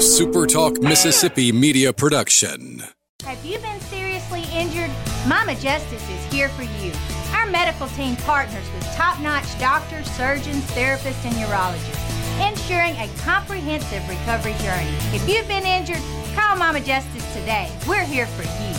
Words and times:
SuperTalk 0.00 0.82
Mississippi 0.82 1.52
media 1.52 1.92
production. 1.92 2.82
Have 3.22 3.44
you 3.44 3.58
been 3.58 3.78
seriously 3.80 4.44
injured? 4.50 4.90
Mama 5.28 5.54
Justice 5.56 6.08
is 6.08 6.32
here 6.32 6.48
for 6.48 6.62
you. 6.62 6.90
Our 7.34 7.44
medical 7.44 7.86
team 7.88 8.16
partners 8.16 8.64
with 8.74 8.84
top 8.94 9.20
notch 9.20 9.58
doctors, 9.60 10.10
surgeons, 10.12 10.64
therapists, 10.70 11.22
and 11.26 11.34
urologists, 11.34 12.50
ensuring 12.50 12.96
a 12.96 13.10
comprehensive 13.18 14.08
recovery 14.08 14.54
journey. 14.62 14.96
If 15.12 15.28
you've 15.28 15.46
been 15.46 15.66
injured, 15.66 16.02
call 16.34 16.56
Mama 16.56 16.80
Justice 16.80 17.34
today. 17.34 17.70
We're 17.86 18.02
here 18.02 18.26
for 18.26 18.44
you. 18.44 18.74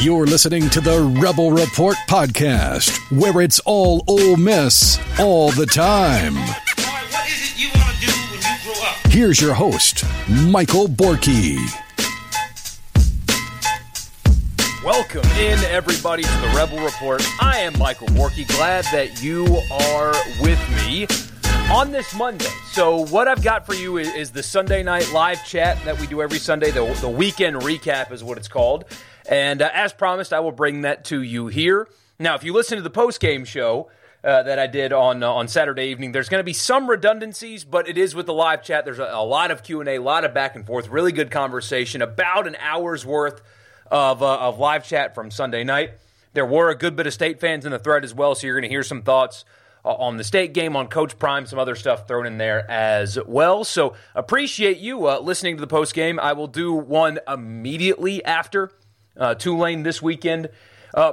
You're 0.00 0.26
listening 0.26 0.70
to 0.70 0.80
the 0.80 1.00
Rebel 1.20 1.50
Report 1.50 1.96
podcast, 2.08 2.96
where 3.10 3.42
it's 3.42 3.58
all 3.64 4.04
Ole 4.06 4.36
Miss 4.36 5.00
all 5.18 5.50
the 5.50 5.66
time. 5.66 6.36
Here's 9.10 9.40
your 9.40 9.54
host, 9.54 10.04
Michael 10.28 10.86
Borky. 10.86 11.56
Welcome 14.84 15.24
in, 15.38 15.58
everybody, 15.60 16.24
to 16.24 16.28
the 16.28 16.52
Rebel 16.54 16.78
Report. 16.84 17.26
I 17.40 17.60
am 17.60 17.76
Michael 17.78 18.08
Borky. 18.08 18.46
Glad 18.46 18.84
that 18.92 19.22
you 19.22 19.46
are 19.72 20.12
with 20.42 20.60
me 20.86 21.06
on 21.72 21.90
this 21.90 22.14
Monday. 22.14 22.52
So, 22.72 23.06
what 23.06 23.28
I've 23.28 23.42
got 23.42 23.64
for 23.64 23.74
you 23.74 23.96
is, 23.96 24.14
is 24.14 24.30
the 24.30 24.42
Sunday 24.42 24.82
night 24.82 25.10
live 25.10 25.42
chat 25.46 25.82
that 25.86 25.98
we 25.98 26.06
do 26.06 26.20
every 26.20 26.38
Sunday. 26.38 26.70
The, 26.70 26.84
the 27.00 27.08
weekend 27.08 27.56
recap 27.56 28.12
is 28.12 28.22
what 28.22 28.36
it's 28.36 28.48
called. 28.48 28.84
And 29.26 29.62
uh, 29.62 29.70
as 29.72 29.94
promised, 29.94 30.34
I 30.34 30.40
will 30.40 30.52
bring 30.52 30.82
that 30.82 31.06
to 31.06 31.22
you 31.22 31.46
here. 31.46 31.88
Now, 32.18 32.34
if 32.34 32.44
you 32.44 32.52
listen 32.52 32.76
to 32.76 32.82
the 32.82 32.90
post 32.90 33.20
game 33.20 33.46
show 33.46 33.88
uh, 34.24 34.42
that 34.42 34.58
I 34.58 34.66
did 34.66 34.92
on 34.92 35.22
uh, 35.22 35.30
on 35.30 35.46
Saturday 35.46 35.86
evening, 35.86 36.12
there's 36.12 36.28
going 36.28 36.40
to 36.40 36.44
be 36.44 36.52
some 36.52 36.90
redundancies, 36.90 37.64
but 37.64 37.88
it 37.88 37.96
is 37.96 38.14
with 38.14 38.26
the 38.26 38.34
live 38.34 38.64
chat. 38.64 38.84
There's 38.84 38.98
a, 38.98 39.08
a 39.12 39.24
lot 39.24 39.50
of 39.50 39.62
Q 39.62 39.80
and 39.80 39.88
A, 39.88 39.96
a 39.96 40.02
lot 40.02 40.24
of 40.24 40.34
back 40.34 40.56
and 40.56 40.66
forth, 40.66 40.88
really 40.88 41.12
good 41.12 41.30
conversation, 41.30 42.02
about 42.02 42.46
an 42.46 42.56
hour's 42.60 43.06
worth 43.06 43.40
of 43.90 44.22
uh, 44.22 44.38
of 44.38 44.58
live 44.58 44.84
chat 44.84 45.14
from 45.14 45.30
Sunday 45.30 45.62
night. 45.62 45.92
There 46.34 46.44
were 46.44 46.68
a 46.68 46.74
good 46.74 46.96
bit 46.96 47.06
of 47.06 47.14
state 47.14 47.40
fans 47.40 47.64
in 47.64 47.72
the 47.72 47.78
thread 47.78 48.04
as 48.04 48.12
well, 48.12 48.34
so 48.34 48.46
you're 48.46 48.56
going 48.56 48.68
to 48.68 48.74
hear 48.74 48.82
some 48.82 49.02
thoughts 49.02 49.44
uh, 49.84 49.94
on 49.94 50.16
the 50.16 50.24
state 50.24 50.52
game, 50.52 50.76
on 50.76 50.88
Coach 50.88 51.18
Prime, 51.18 51.46
some 51.46 51.58
other 51.58 51.76
stuff 51.76 52.06
thrown 52.08 52.26
in 52.26 52.38
there 52.38 52.68
as 52.70 53.18
well. 53.26 53.64
So 53.64 53.94
appreciate 54.14 54.78
you 54.78 55.06
uh, 55.06 55.20
listening 55.20 55.56
to 55.56 55.60
the 55.60 55.66
post 55.68 55.94
game. 55.94 56.18
I 56.18 56.32
will 56.32 56.48
do 56.48 56.72
one 56.72 57.20
immediately 57.26 58.24
after 58.24 58.72
uh, 59.16 59.36
Tulane 59.36 59.84
this 59.84 60.02
weekend. 60.02 60.50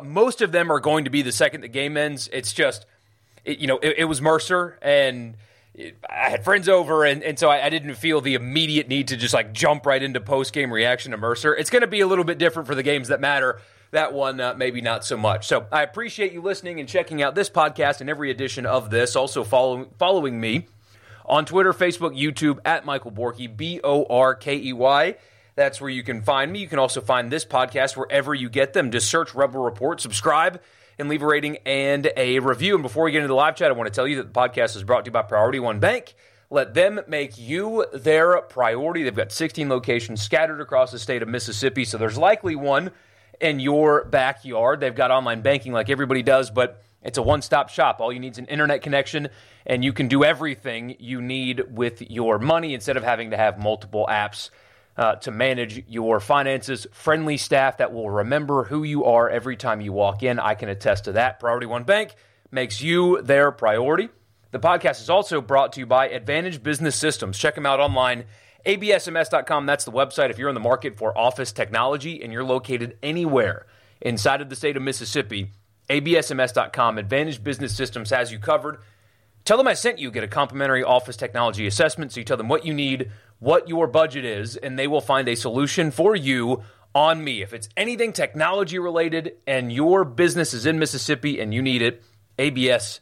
Most 0.03 0.41
of 0.41 0.51
them 0.51 0.71
are 0.71 0.79
going 0.79 1.05
to 1.05 1.11
be 1.11 1.21
the 1.21 1.31
second 1.31 1.61
the 1.61 1.67
game 1.67 1.95
ends. 1.95 2.27
It's 2.33 2.53
just, 2.53 2.87
it, 3.45 3.59
you 3.59 3.67
know, 3.67 3.77
it, 3.77 3.95
it, 3.99 4.05
was 4.05 4.21
Mercer, 4.21 4.77
and 4.81 5.37
I 6.09 6.29
had 6.29 6.43
friends 6.43 6.67
over, 6.67 7.05
and, 7.05 7.23
and 7.23 7.37
so 7.37 7.49
I, 7.49 7.65
I, 7.65 7.69
didn't 7.69 7.95
feel 7.95 8.21
the 8.21 8.33
immediate 8.33 8.87
need 8.87 9.09
to 9.09 9.17
just 9.17 9.33
like 9.33 9.53
jump 9.53 9.85
right 9.85 10.01
into 10.01 10.19
post 10.19 10.51
game 10.51 10.73
reaction 10.73 11.11
to 11.11 11.17
Mercer. 11.17 11.55
It's 11.55 11.69
going 11.69 11.81
to 11.81 11.87
be 11.87 12.01
a 12.01 12.07
little 12.07 12.23
bit 12.23 12.37
different 12.37 12.67
for 12.67 12.75
the 12.75 12.83
games 12.83 13.09
that 13.09 13.21
matter. 13.21 13.61
That 13.91 14.13
one, 14.13 14.41
uh, 14.41 14.55
maybe 14.57 14.81
not 14.81 15.05
so 15.05 15.15
much. 15.15 15.47
So 15.47 15.67
I 15.71 15.83
appreciate 15.83 16.33
you 16.33 16.41
listening 16.41 16.79
and 16.79 16.89
checking 16.89 17.21
out 17.21 17.35
this 17.35 17.49
podcast 17.49 18.01
and 18.01 18.09
every 18.09 18.31
edition 18.31 18.65
of 18.65 18.89
this. 18.89 19.15
Also, 19.15 19.43
following 19.43 19.87
following 19.97 20.41
me 20.41 20.67
on 21.25 21.45
Twitter, 21.45 21.71
Facebook, 21.71 22.19
YouTube 22.19 22.59
at 22.65 22.85
Michael 22.85 23.11
Borky, 23.11 23.55
B 23.55 23.79
O 23.83 24.05
R 24.05 24.35
K 24.35 24.57
E 24.57 24.73
Y. 24.73 25.15
That's 25.55 25.79
where 25.79 25.89
you 25.89 26.03
can 26.03 26.21
find 26.21 26.51
me. 26.51 26.59
You 26.59 26.67
can 26.67 26.79
also 26.79 26.99
find 26.99 27.31
this 27.31 27.45
podcast 27.45 27.95
wherever 27.95 28.33
you 28.33 28.49
get 28.49 28.73
them. 28.73 28.91
Just 28.91 29.09
search 29.09 29.33
Rebel 29.33 29.63
Report, 29.63 30.01
subscribe, 30.01 30.61
and 30.97 31.09
leave 31.09 31.21
a 31.21 31.25
rating 31.25 31.57
and 31.65 32.11
a 32.15 32.39
review. 32.39 32.75
And 32.75 32.83
before 32.83 33.05
we 33.05 33.11
get 33.11 33.19
into 33.19 33.27
the 33.27 33.35
live 33.35 33.55
chat, 33.55 33.69
I 33.69 33.73
want 33.73 33.87
to 33.87 33.95
tell 33.95 34.07
you 34.07 34.17
that 34.17 34.33
the 34.33 34.39
podcast 34.39 34.75
is 34.75 34.83
brought 34.83 35.05
to 35.05 35.09
you 35.09 35.13
by 35.13 35.21
Priority 35.21 35.59
One 35.59 35.79
Bank. 35.79 36.15
Let 36.49 36.73
them 36.73 37.01
make 37.07 37.37
you 37.37 37.85
their 37.93 38.39
priority. 38.41 39.03
They've 39.03 39.15
got 39.15 39.31
16 39.31 39.67
locations 39.67 40.21
scattered 40.21 40.61
across 40.61 40.91
the 40.91 40.99
state 40.99 41.21
of 41.21 41.27
Mississippi, 41.27 41.85
so 41.85 41.97
there's 41.97 42.17
likely 42.17 42.55
one 42.55 42.91
in 43.41 43.59
your 43.59 44.05
backyard. 44.05 44.79
They've 44.79 44.95
got 44.95 45.11
online 45.11 45.41
banking 45.41 45.73
like 45.73 45.89
everybody 45.89 46.23
does, 46.23 46.51
but 46.51 46.83
it's 47.01 47.17
a 47.17 47.21
one 47.21 47.41
stop 47.41 47.69
shop. 47.69 47.99
All 47.99 48.13
you 48.13 48.19
need 48.19 48.33
is 48.33 48.37
an 48.37 48.45
internet 48.45 48.81
connection, 48.81 49.29
and 49.65 49.83
you 49.83 49.91
can 49.91 50.07
do 50.07 50.23
everything 50.23 50.95
you 50.99 51.21
need 51.21 51.63
with 51.69 52.01
your 52.09 52.39
money 52.39 52.73
instead 52.73 52.95
of 52.95 53.03
having 53.03 53.31
to 53.31 53.37
have 53.37 53.59
multiple 53.59 54.07
apps 54.09 54.49
uh, 54.97 55.15
to 55.15 55.31
manage 55.31 55.83
your 55.87 56.19
finances. 56.19 56.87
Friendly 56.91 57.37
staff 57.37 57.77
that 57.77 57.93
will 57.93 58.09
remember 58.09 58.63
who 58.63 58.83
you 58.83 59.05
are 59.05 59.29
every 59.29 59.57
time 59.57 59.81
you 59.81 59.93
walk 59.93 60.23
in. 60.23 60.39
I 60.39 60.55
can 60.55 60.69
attest 60.69 61.05
to 61.05 61.13
that. 61.13 61.39
Priority 61.39 61.65
One 61.65 61.83
Bank 61.83 62.15
makes 62.51 62.81
you 62.81 63.21
their 63.21 63.51
priority. 63.51 64.09
The 64.51 64.59
podcast 64.59 65.01
is 65.01 65.09
also 65.09 65.41
brought 65.41 65.73
to 65.73 65.81
you 65.81 65.85
by 65.85 66.07
Advantage 66.09 66.63
Business 66.63 66.95
Systems. 66.95 67.37
Check 67.37 67.55
them 67.55 67.65
out 67.65 67.79
online. 67.79 68.25
ABSMS.com, 68.65 69.65
that's 69.65 69.85
the 69.85 69.91
website. 69.91 70.29
If 70.29 70.39
you're 70.39 70.49
in 70.49 70.55
the 70.55 70.61
market 70.61 70.97
for 70.97 71.15
office 71.15 71.51
technology 71.51 72.23
and 72.23 72.33
you're 72.33 72.43
located 72.43 72.97
anywhere 73.03 73.67
inside 74.01 74.41
of 74.41 74.49
the 74.49 74.55
state 74.55 74.77
of 74.77 74.81
Mississippi, 74.81 75.51
ABSMS.com, 75.89 76.97
Advantage 76.97 77.43
Business 77.43 77.75
Systems 77.75 78.09
has 78.09 78.31
you 78.31 78.39
covered. 78.39 78.79
Tell 79.45 79.57
them 79.57 79.67
I 79.67 79.75
sent 79.75 79.99
you. 79.99 80.09
Get 80.09 80.23
a 80.23 80.27
complimentary 80.27 80.83
office 80.83 81.15
technology 81.15 81.67
assessment. 81.67 82.11
So 82.11 82.19
you 82.19 82.25
tell 82.25 82.37
them 82.37 82.49
what 82.49 82.65
you 82.65 82.73
need, 82.73 83.11
what 83.39 83.69
your 83.69 83.85
budget 83.85 84.25
is, 84.25 84.57
and 84.57 84.77
they 84.77 84.87
will 84.87 85.01
find 85.01 85.27
a 85.29 85.35
solution 85.35 85.91
for 85.91 86.15
you 86.15 86.63
on 86.95 87.23
me. 87.23 87.43
If 87.43 87.53
it's 87.53 87.69
anything 87.77 88.11
technology 88.11 88.79
related 88.79 89.35
and 89.45 89.71
your 89.71 90.03
business 90.03 90.53
is 90.53 90.65
in 90.65 90.79
Mississippi 90.79 91.39
and 91.39 91.53
you 91.53 91.61
need 91.61 91.83
it, 91.83 92.03
absms.com. 92.39 93.01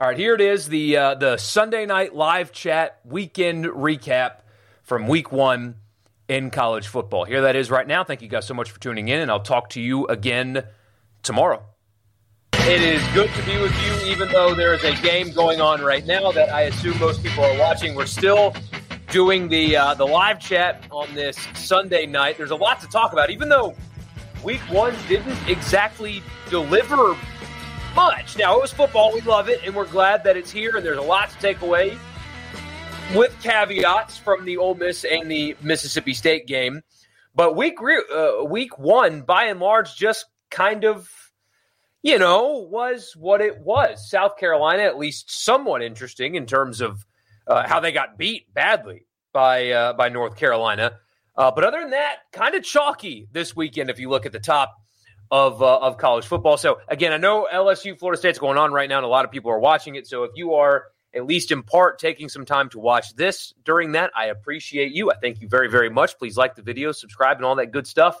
All 0.00 0.08
right, 0.08 0.18
here 0.18 0.34
it 0.34 0.40
is 0.40 0.68
the 0.68 0.96
uh, 0.96 1.14
the 1.14 1.36
Sunday 1.38 1.84
night 1.84 2.14
live 2.14 2.52
chat 2.52 3.00
weekend 3.04 3.64
recap 3.66 4.42
from 4.84 5.08
week 5.08 5.32
one 5.32 5.76
in 6.28 6.50
college 6.50 6.86
football. 6.86 7.24
Here 7.24 7.42
that 7.42 7.56
is 7.56 7.68
right 7.70 7.86
now. 7.86 8.04
Thank 8.04 8.22
you 8.22 8.28
guys 8.28 8.46
so 8.46 8.54
much 8.54 8.70
for 8.70 8.78
tuning 8.78 9.08
in, 9.08 9.20
and 9.20 9.30
I'll 9.30 9.40
talk 9.40 9.70
to 9.70 9.80
you 9.80 10.06
again 10.06 10.64
tomorrow. 11.24 11.64
It 12.66 12.82
is 12.82 13.02
good 13.14 13.30
to 13.30 13.42
be 13.44 13.58
with 13.60 13.74
you, 13.82 14.10
even 14.12 14.28
though 14.28 14.54
there 14.54 14.74
is 14.74 14.84
a 14.84 14.94
game 15.00 15.32
going 15.32 15.60
on 15.60 15.80
right 15.80 16.04
now 16.06 16.32
that 16.32 16.50
I 16.52 16.62
assume 16.62 16.98
most 16.98 17.22
people 17.22 17.44
are 17.44 17.58
watching. 17.58 17.94
We're 17.94 18.06
still 18.06 18.54
doing 19.10 19.48
the 19.48 19.76
uh, 19.76 19.94
the 19.94 20.04
live 20.04 20.38
chat 20.38 20.84
on 20.90 21.14
this 21.14 21.38
Sunday 21.54 22.04
night. 22.04 22.36
There's 22.36 22.50
a 22.50 22.56
lot 22.56 22.80
to 22.80 22.86
talk 22.88 23.14
about, 23.14 23.30
even 23.30 23.48
though 23.48 23.74
Week 24.44 24.60
One 24.70 24.94
didn't 25.08 25.38
exactly 25.48 26.22
deliver 26.50 27.16
much. 27.96 28.36
Now 28.36 28.56
it 28.56 28.60
was 28.60 28.72
football; 28.72 29.14
we 29.14 29.22
love 29.22 29.48
it, 29.48 29.60
and 29.64 29.74
we're 29.74 29.86
glad 29.86 30.22
that 30.24 30.36
it's 30.36 30.50
here. 30.50 30.76
And 30.76 30.84
there's 30.84 30.98
a 30.98 31.02
lot 31.02 31.30
to 31.30 31.38
take 31.38 31.62
away, 31.62 31.96
with 33.14 33.34
caveats 33.42 34.18
from 34.18 34.44
the 34.44 34.58
Ole 34.58 34.74
Miss 34.74 35.04
and 35.04 35.30
the 35.30 35.56
Mississippi 35.62 36.12
State 36.12 36.46
game. 36.46 36.82
But 37.34 37.56
week 37.56 37.78
uh, 37.80 38.44
week 38.44 38.78
one, 38.78 39.22
by 39.22 39.44
and 39.44 39.58
large, 39.58 39.96
just 39.96 40.26
kind 40.50 40.84
of 40.84 41.10
you 42.08 42.18
know, 42.18 42.66
was 42.70 43.14
what 43.14 43.42
it 43.42 43.60
was. 43.60 44.08
South 44.08 44.38
Carolina, 44.38 44.82
at 44.84 44.96
least 44.96 45.30
somewhat 45.30 45.82
interesting 45.82 46.36
in 46.36 46.46
terms 46.46 46.80
of 46.80 47.04
uh, 47.46 47.68
how 47.68 47.80
they 47.80 47.92
got 47.92 48.16
beat 48.16 48.52
badly 48.54 49.04
by 49.34 49.70
uh, 49.70 49.92
by 49.92 50.08
North 50.08 50.34
Carolina. 50.34 50.92
Uh, 51.36 51.50
but 51.50 51.64
other 51.64 51.80
than 51.80 51.90
that, 51.90 52.20
kind 52.32 52.54
of 52.54 52.64
chalky 52.64 53.28
this 53.32 53.54
weekend 53.54 53.90
if 53.90 53.98
you 53.98 54.08
look 54.08 54.24
at 54.24 54.32
the 54.32 54.40
top 54.40 54.74
of 55.30 55.62
uh, 55.62 55.80
of 55.80 55.98
college 55.98 56.24
football. 56.24 56.56
So 56.56 56.80
again, 56.88 57.12
I 57.12 57.18
know 57.18 57.46
LSU 57.52 57.98
Florida 57.98 58.18
State's 58.18 58.38
going 58.38 58.56
on 58.56 58.72
right 58.72 58.88
now, 58.88 58.96
and 58.96 59.04
a 59.04 59.08
lot 59.08 59.26
of 59.26 59.30
people 59.30 59.50
are 59.50 59.60
watching 59.60 59.96
it. 59.96 60.06
So 60.06 60.24
if 60.24 60.30
you 60.34 60.54
are 60.54 60.84
at 61.14 61.26
least 61.26 61.52
in 61.52 61.62
part 61.62 61.98
taking 61.98 62.30
some 62.30 62.46
time 62.46 62.70
to 62.70 62.78
watch 62.78 63.16
this 63.16 63.52
during 63.66 63.92
that, 63.92 64.10
I 64.16 64.26
appreciate 64.26 64.92
you. 64.92 65.10
I 65.10 65.16
thank 65.16 65.42
you 65.42 65.48
very 65.48 65.68
very 65.68 65.90
much. 65.90 66.16
Please 66.16 66.38
like 66.38 66.54
the 66.54 66.62
video, 66.62 66.90
subscribe, 66.90 67.36
and 67.36 67.44
all 67.44 67.56
that 67.56 67.70
good 67.70 67.86
stuff. 67.86 68.18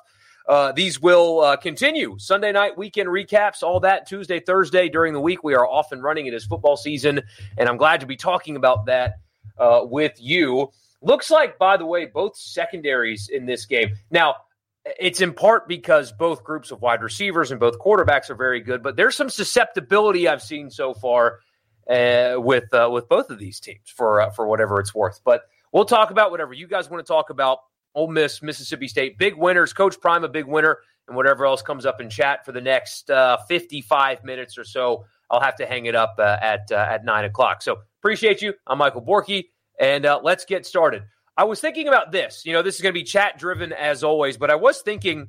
Uh, 0.48 0.72
these 0.72 1.00
will 1.00 1.40
uh, 1.40 1.56
continue. 1.56 2.18
Sunday 2.18 2.52
night 2.52 2.78
weekend 2.78 3.08
recaps, 3.08 3.62
all 3.62 3.80
that 3.80 4.08
Tuesday, 4.08 4.40
Thursday 4.40 4.88
during 4.88 5.12
the 5.12 5.20
week. 5.20 5.44
We 5.44 5.54
are 5.54 5.66
off 5.66 5.92
and 5.92 6.02
running. 6.02 6.26
It 6.26 6.32
is 6.32 6.46
football 6.46 6.76
season, 6.76 7.20
and 7.58 7.68
I'm 7.68 7.76
glad 7.76 8.00
to 8.00 8.06
be 8.06 8.16
talking 8.16 8.56
about 8.56 8.86
that 8.86 9.16
uh, 9.58 9.80
with 9.82 10.14
you. 10.18 10.70
Looks 11.02 11.30
like, 11.30 11.58
by 11.58 11.76
the 11.76 11.84
way, 11.84 12.06
both 12.06 12.34
secondaries 12.36 13.28
in 13.28 13.44
this 13.44 13.66
game. 13.66 13.94
Now, 14.10 14.36
it's 14.98 15.20
in 15.20 15.34
part 15.34 15.68
because 15.68 16.12
both 16.12 16.42
groups 16.42 16.70
of 16.70 16.80
wide 16.80 17.02
receivers 17.02 17.50
and 17.50 17.60
both 17.60 17.78
quarterbacks 17.78 18.30
are 18.30 18.34
very 18.34 18.60
good, 18.60 18.82
but 18.82 18.96
there's 18.96 19.16
some 19.16 19.28
susceptibility 19.28 20.28
I've 20.28 20.42
seen 20.42 20.70
so 20.70 20.94
far 20.94 21.40
uh, 21.90 22.36
with 22.36 22.72
uh, 22.72 22.88
with 22.90 23.08
both 23.08 23.30
of 23.30 23.38
these 23.38 23.60
teams 23.60 23.90
for 23.94 24.20
uh, 24.20 24.30
for 24.30 24.46
whatever 24.46 24.80
it's 24.80 24.94
worth. 24.94 25.20
But 25.24 25.42
we'll 25.72 25.84
talk 25.84 26.10
about 26.10 26.30
whatever 26.30 26.52
you 26.52 26.66
guys 26.66 26.88
want 26.88 27.04
to 27.04 27.10
talk 27.10 27.30
about. 27.30 27.58
Ole 27.98 28.06
Miss, 28.06 28.42
Mississippi 28.42 28.86
State, 28.86 29.18
big 29.18 29.36
winners. 29.36 29.72
Coach 29.72 30.00
Prime, 30.00 30.22
a 30.22 30.28
big 30.28 30.46
winner, 30.46 30.78
and 31.08 31.16
whatever 31.16 31.44
else 31.44 31.62
comes 31.62 31.84
up 31.84 32.00
in 32.00 32.08
chat 32.08 32.44
for 32.44 32.52
the 32.52 32.60
next 32.60 33.10
uh, 33.10 33.38
55 33.48 34.22
minutes 34.22 34.56
or 34.56 34.62
so. 34.62 35.04
I'll 35.32 35.40
have 35.40 35.56
to 35.56 35.66
hang 35.66 35.86
it 35.86 35.96
up 35.96 36.14
uh, 36.20 36.36
at 36.40 36.70
uh, 36.70 36.76
at 36.76 37.04
nine 37.04 37.24
o'clock. 37.24 37.60
So 37.60 37.78
appreciate 38.00 38.40
you. 38.40 38.54
I'm 38.68 38.78
Michael 38.78 39.02
Borky, 39.02 39.46
and 39.80 40.06
uh, 40.06 40.20
let's 40.22 40.44
get 40.44 40.64
started. 40.64 41.02
I 41.36 41.42
was 41.42 41.60
thinking 41.60 41.88
about 41.88 42.12
this. 42.12 42.46
You 42.46 42.52
know, 42.52 42.62
this 42.62 42.76
is 42.76 42.82
going 42.82 42.94
to 42.94 42.98
be 42.98 43.02
chat 43.02 43.36
driven 43.36 43.72
as 43.72 44.04
always, 44.04 44.36
but 44.36 44.48
I 44.48 44.54
was 44.54 44.80
thinking 44.80 45.26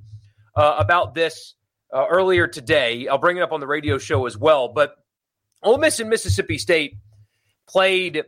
uh, 0.56 0.76
about 0.78 1.16
this 1.16 1.56
uh, 1.92 2.06
earlier 2.08 2.48
today. 2.48 3.08
I'll 3.08 3.18
bring 3.18 3.38
it 3.38 3.42
up 3.42 3.52
on 3.52 3.62
the 3.62 3.68
radio 3.68 3.98
show 3.98 4.28
as 4.28 4.38
well. 4.38 4.68
But 4.68 4.94
Ole 5.64 5.80
Miss 5.80 6.00
and 6.00 6.10
Mississippi 6.10 6.60
State 6.60 6.98
played 7.68 8.24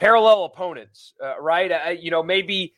parallel 0.00 0.44
opponents, 0.44 1.14
right? 1.40 2.00
You 2.00 2.10
know, 2.10 2.24
maybe 2.24 2.74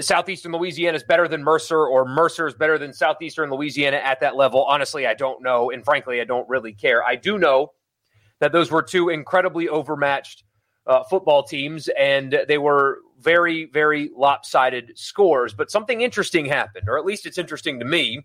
Southeastern 0.00 0.52
Louisiana 0.52 0.96
is 0.96 1.02
better 1.02 1.26
than 1.26 1.42
Mercer, 1.42 1.86
or 1.86 2.04
Mercer 2.04 2.46
is 2.46 2.54
better 2.54 2.78
than 2.78 2.92
Southeastern 2.92 3.50
Louisiana 3.50 3.96
at 3.96 4.20
that 4.20 4.36
level. 4.36 4.64
Honestly, 4.64 5.06
I 5.06 5.14
don't 5.14 5.42
know. 5.42 5.70
And 5.70 5.84
frankly, 5.84 6.20
I 6.20 6.24
don't 6.24 6.48
really 6.48 6.72
care. 6.72 7.02
I 7.02 7.16
do 7.16 7.38
know 7.38 7.72
that 8.38 8.52
those 8.52 8.70
were 8.70 8.82
two 8.82 9.08
incredibly 9.08 9.68
overmatched 9.68 10.44
uh, 10.86 11.02
football 11.04 11.42
teams, 11.42 11.88
and 11.98 12.40
they 12.48 12.58
were 12.58 12.98
very, 13.20 13.66
very 13.66 14.10
lopsided 14.16 14.92
scores. 14.96 15.54
But 15.54 15.70
something 15.70 16.00
interesting 16.00 16.46
happened, 16.46 16.88
or 16.88 16.98
at 16.98 17.04
least 17.04 17.26
it's 17.26 17.38
interesting 17.38 17.78
to 17.78 17.84
me. 17.84 18.24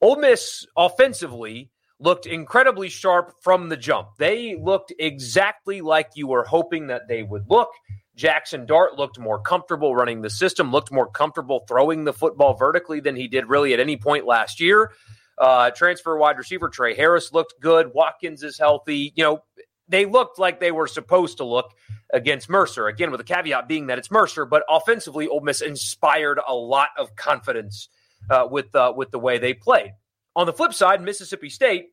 Ole 0.00 0.16
Miss 0.16 0.66
offensively 0.76 1.70
looked 2.00 2.26
incredibly 2.26 2.88
sharp 2.88 3.34
from 3.42 3.68
the 3.68 3.76
jump. 3.76 4.08
They 4.18 4.56
looked 4.56 4.92
exactly 4.98 5.80
like 5.80 6.10
you 6.14 6.26
were 6.26 6.44
hoping 6.44 6.88
that 6.88 7.08
they 7.08 7.22
would 7.22 7.48
look. 7.48 7.70
Jackson 8.16 8.66
Dart 8.66 8.96
looked 8.96 9.18
more 9.18 9.40
comfortable 9.40 9.94
running 9.94 10.22
the 10.22 10.30
system, 10.30 10.70
looked 10.70 10.92
more 10.92 11.08
comfortable 11.08 11.64
throwing 11.66 12.04
the 12.04 12.12
football 12.12 12.54
vertically 12.54 13.00
than 13.00 13.16
he 13.16 13.28
did 13.28 13.48
really 13.48 13.72
at 13.72 13.80
any 13.80 13.96
point 13.96 14.26
last 14.26 14.60
year. 14.60 14.92
Uh, 15.38 15.70
transfer 15.70 16.16
wide 16.16 16.36
receiver 16.36 16.68
Tre 16.68 16.94
Harris 16.94 17.32
looked 17.32 17.54
good. 17.60 17.92
Watkins 17.94 18.42
is 18.42 18.58
healthy. 18.58 19.12
You 19.16 19.24
know, 19.24 19.44
they 19.88 20.04
looked 20.04 20.38
like 20.38 20.60
they 20.60 20.72
were 20.72 20.86
supposed 20.86 21.38
to 21.38 21.44
look 21.44 21.72
against 22.12 22.50
Mercer. 22.50 22.86
Again, 22.86 23.10
with 23.10 23.18
the 23.18 23.24
caveat 23.24 23.66
being 23.66 23.86
that 23.86 23.98
it's 23.98 24.10
Mercer, 24.10 24.44
but 24.44 24.62
offensively, 24.68 25.26
Ole 25.28 25.40
Miss 25.40 25.62
inspired 25.62 26.38
a 26.46 26.54
lot 26.54 26.90
of 26.98 27.16
confidence 27.16 27.88
uh, 28.30 28.46
with 28.50 28.74
uh, 28.74 28.92
with 28.94 29.10
the 29.10 29.18
way 29.18 29.38
they 29.38 29.54
played. 29.54 29.92
On 30.36 30.46
the 30.46 30.52
flip 30.52 30.74
side, 30.74 31.02
Mississippi 31.02 31.48
State 31.48 31.90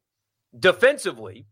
defensively 0.57 1.45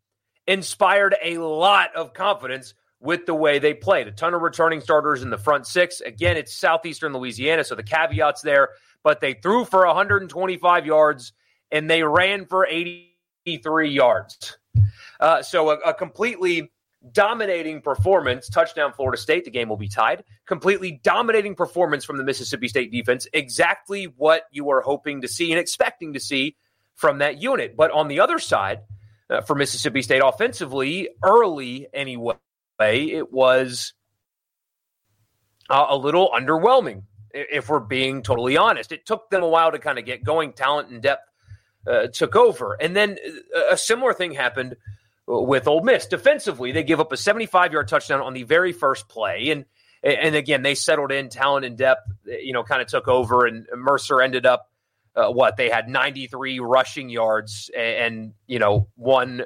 inspired 0.46 1.16
a 1.22 1.38
lot 1.38 1.96
of 1.96 2.14
confidence 2.14 2.74
with 3.00 3.26
the 3.26 3.34
way 3.34 3.60
they 3.60 3.74
played. 3.74 4.08
A 4.08 4.12
ton 4.12 4.34
of 4.34 4.42
returning 4.42 4.82
starters 4.82 5.22
in 5.22 5.30
the 5.30 5.38
front 5.38 5.68
six. 5.68 6.02
Again, 6.02 6.38
it's 6.38 6.54
southeastern 6.54 7.14
Louisiana, 7.14 7.64
so 7.64 7.76
the 7.76 7.84
caveats 7.84 8.42
there, 8.42 8.70
but 9.04 9.22
they 9.22 9.34
threw 9.34 9.66
for 9.66 9.86
125 9.86 10.86
yards 10.86 11.34
and 11.72 11.90
they 11.90 12.04
ran 12.04 12.46
for 12.46 12.66
83 12.66 13.90
yards. 13.90 14.58
Uh, 15.20 15.42
so 15.42 15.72
a, 15.72 15.76
a 15.78 15.94
completely 15.94 16.72
dominating 17.12 17.82
performance. 17.82 18.50
Touchdown, 18.50 18.94
Florida 18.94 19.18
State. 19.18 19.46
The 19.46 19.52
game 19.52 19.70
will 19.70 19.78
be 19.78 19.88
tied. 19.88 20.24
Completely 20.46 21.00
dominating 21.04 21.56
performance 21.56 22.06
from 22.06 22.18
the 22.18 22.24
Mississippi 22.24 22.68
State 22.68 22.92
defense. 22.92 23.28
Exactly 23.34 24.06
what 24.06 24.44
you 24.52 24.66
were 24.66 24.82
hoping 24.82 25.22
to 25.22 25.28
see 25.28 25.52
and 25.52 25.60
expecting 25.60 26.14
to 26.14 26.20
see 26.20 26.56
from 26.96 27.20
that 27.20 27.42
unit. 27.42 27.76
But 27.76 27.92
on 27.92 28.08
the 28.08 28.20
other 28.20 28.40
side, 28.40 28.80
uh, 29.30 29.42
for 29.42 29.56
Mississippi 29.56 30.02
State 30.02 30.22
offensively, 30.24 31.10
early 31.24 31.88
anyway, 31.94 32.36
it 32.80 33.32
was 33.32 33.94
uh, 35.70 35.86
a 35.90 35.98
little 35.98 36.30
underwhelming, 36.30 37.04
if 37.34 37.70
we're 37.70 37.80
being 37.80 38.24
totally 38.24 38.58
honest. 38.58 38.92
It 38.92 39.06
took 39.06 39.30
them 39.30 39.44
a 39.44 39.48
while 39.48 39.72
to 39.72 39.80
kind 39.80 40.00
of 40.00 40.06
get 40.06 40.24
going. 40.24 40.54
Talent 40.54 40.90
and 40.90 41.02
depth 41.02 41.30
uh, 41.86 42.08
took 42.08 42.36
over. 42.36 42.78
And 42.80 42.96
then 42.96 43.18
uh, 43.56 43.72
a 43.72 43.78
similar 43.78 44.14
thing 44.14 44.34
happened 44.34 44.76
with 45.26 45.68
Ole 45.68 45.82
Miss. 45.82 46.08
Defensively, 46.08 46.72
they 46.72 46.84
give 46.84 47.00
up 47.00 47.12
a 47.12 47.18
75 47.18 47.74
yard 47.74 47.88
touchdown 47.88 48.22
on 48.22 48.34
the 48.34 48.44
very 48.44 48.72
first 48.72 49.08
play. 49.08 49.50
And 49.50 49.66
and 50.04 50.36
again, 50.36 50.62
they 50.62 50.76
settled 50.76 51.12
in, 51.12 51.30
talent 51.30 51.66
and 51.66 51.78
depth, 51.78 52.08
you 52.26 52.54
know, 52.54 52.64
kind 52.64 52.82
of 52.82 52.88
took 52.88 53.08
over, 53.08 53.46
and 53.46 53.68
Mercer 53.76 54.22
ended 54.22 54.46
up 54.46 54.70
uh, 55.16 55.30
what 55.32 55.58
they 55.58 55.70
had 55.70 55.90
93 55.90 56.60
rushing 56.60 57.10
yards, 57.10 57.72
and, 57.76 57.96
and 57.96 58.34
you 58.46 58.60
know, 58.60 58.88
one 58.96 59.44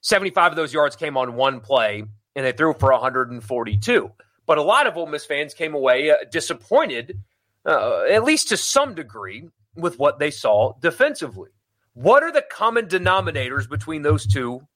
75 0.00 0.52
of 0.52 0.56
those 0.56 0.74
yards 0.74 0.96
came 0.96 1.16
on 1.16 1.34
one 1.34 1.60
play, 1.60 2.04
and 2.34 2.44
they 2.44 2.52
threw 2.52 2.74
for 2.74 2.92
142. 2.92 4.10
But 4.46 4.58
a 4.58 4.62
lot 4.62 4.86
of 4.86 4.96
Ole 4.96 5.06
Miss 5.06 5.24
fans 5.24 5.54
came 5.54 5.74
away 5.74 6.10
uh, 6.10 6.16
disappointed, 6.30 7.20
uh, 7.64 8.02
at 8.10 8.24
least 8.24 8.48
to 8.48 8.56
some 8.56 8.94
degree, 8.94 9.48
with 9.76 9.98
what 9.98 10.18
they 10.18 10.30
saw 10.30 10.74
defensively. 10.80 11.50
What 11.94 12.22
are 12.22 12.32
the 12.32 12.44
common 12.50 12.86
denominators 12.86 13.68
between 13.68 14.02
those 14.02 14.26
two 14.26 14.66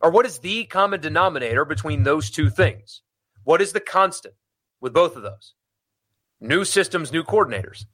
or 0.00 0.10
what 0.10 0.26
is 0.26 0.38
the 0.38 0.64
common 0.64 1.00
denominator 1.00 1.64
between 1.64 2.02
those 2.02 2.30
two 2.30 2.48
things? 2.48 3.02
What 3.44 3.60
is 3.60 3.72
the 3.72 3.80
constant 3.80 4.34
with 4.80 4.94
both 4.94 5.16
of 5.16 5.22
those? 5.22 5.54
New 6.40 6.64
systems, 6.64 7.12
new 7.12 7.22
coordinators. 7.22 7.84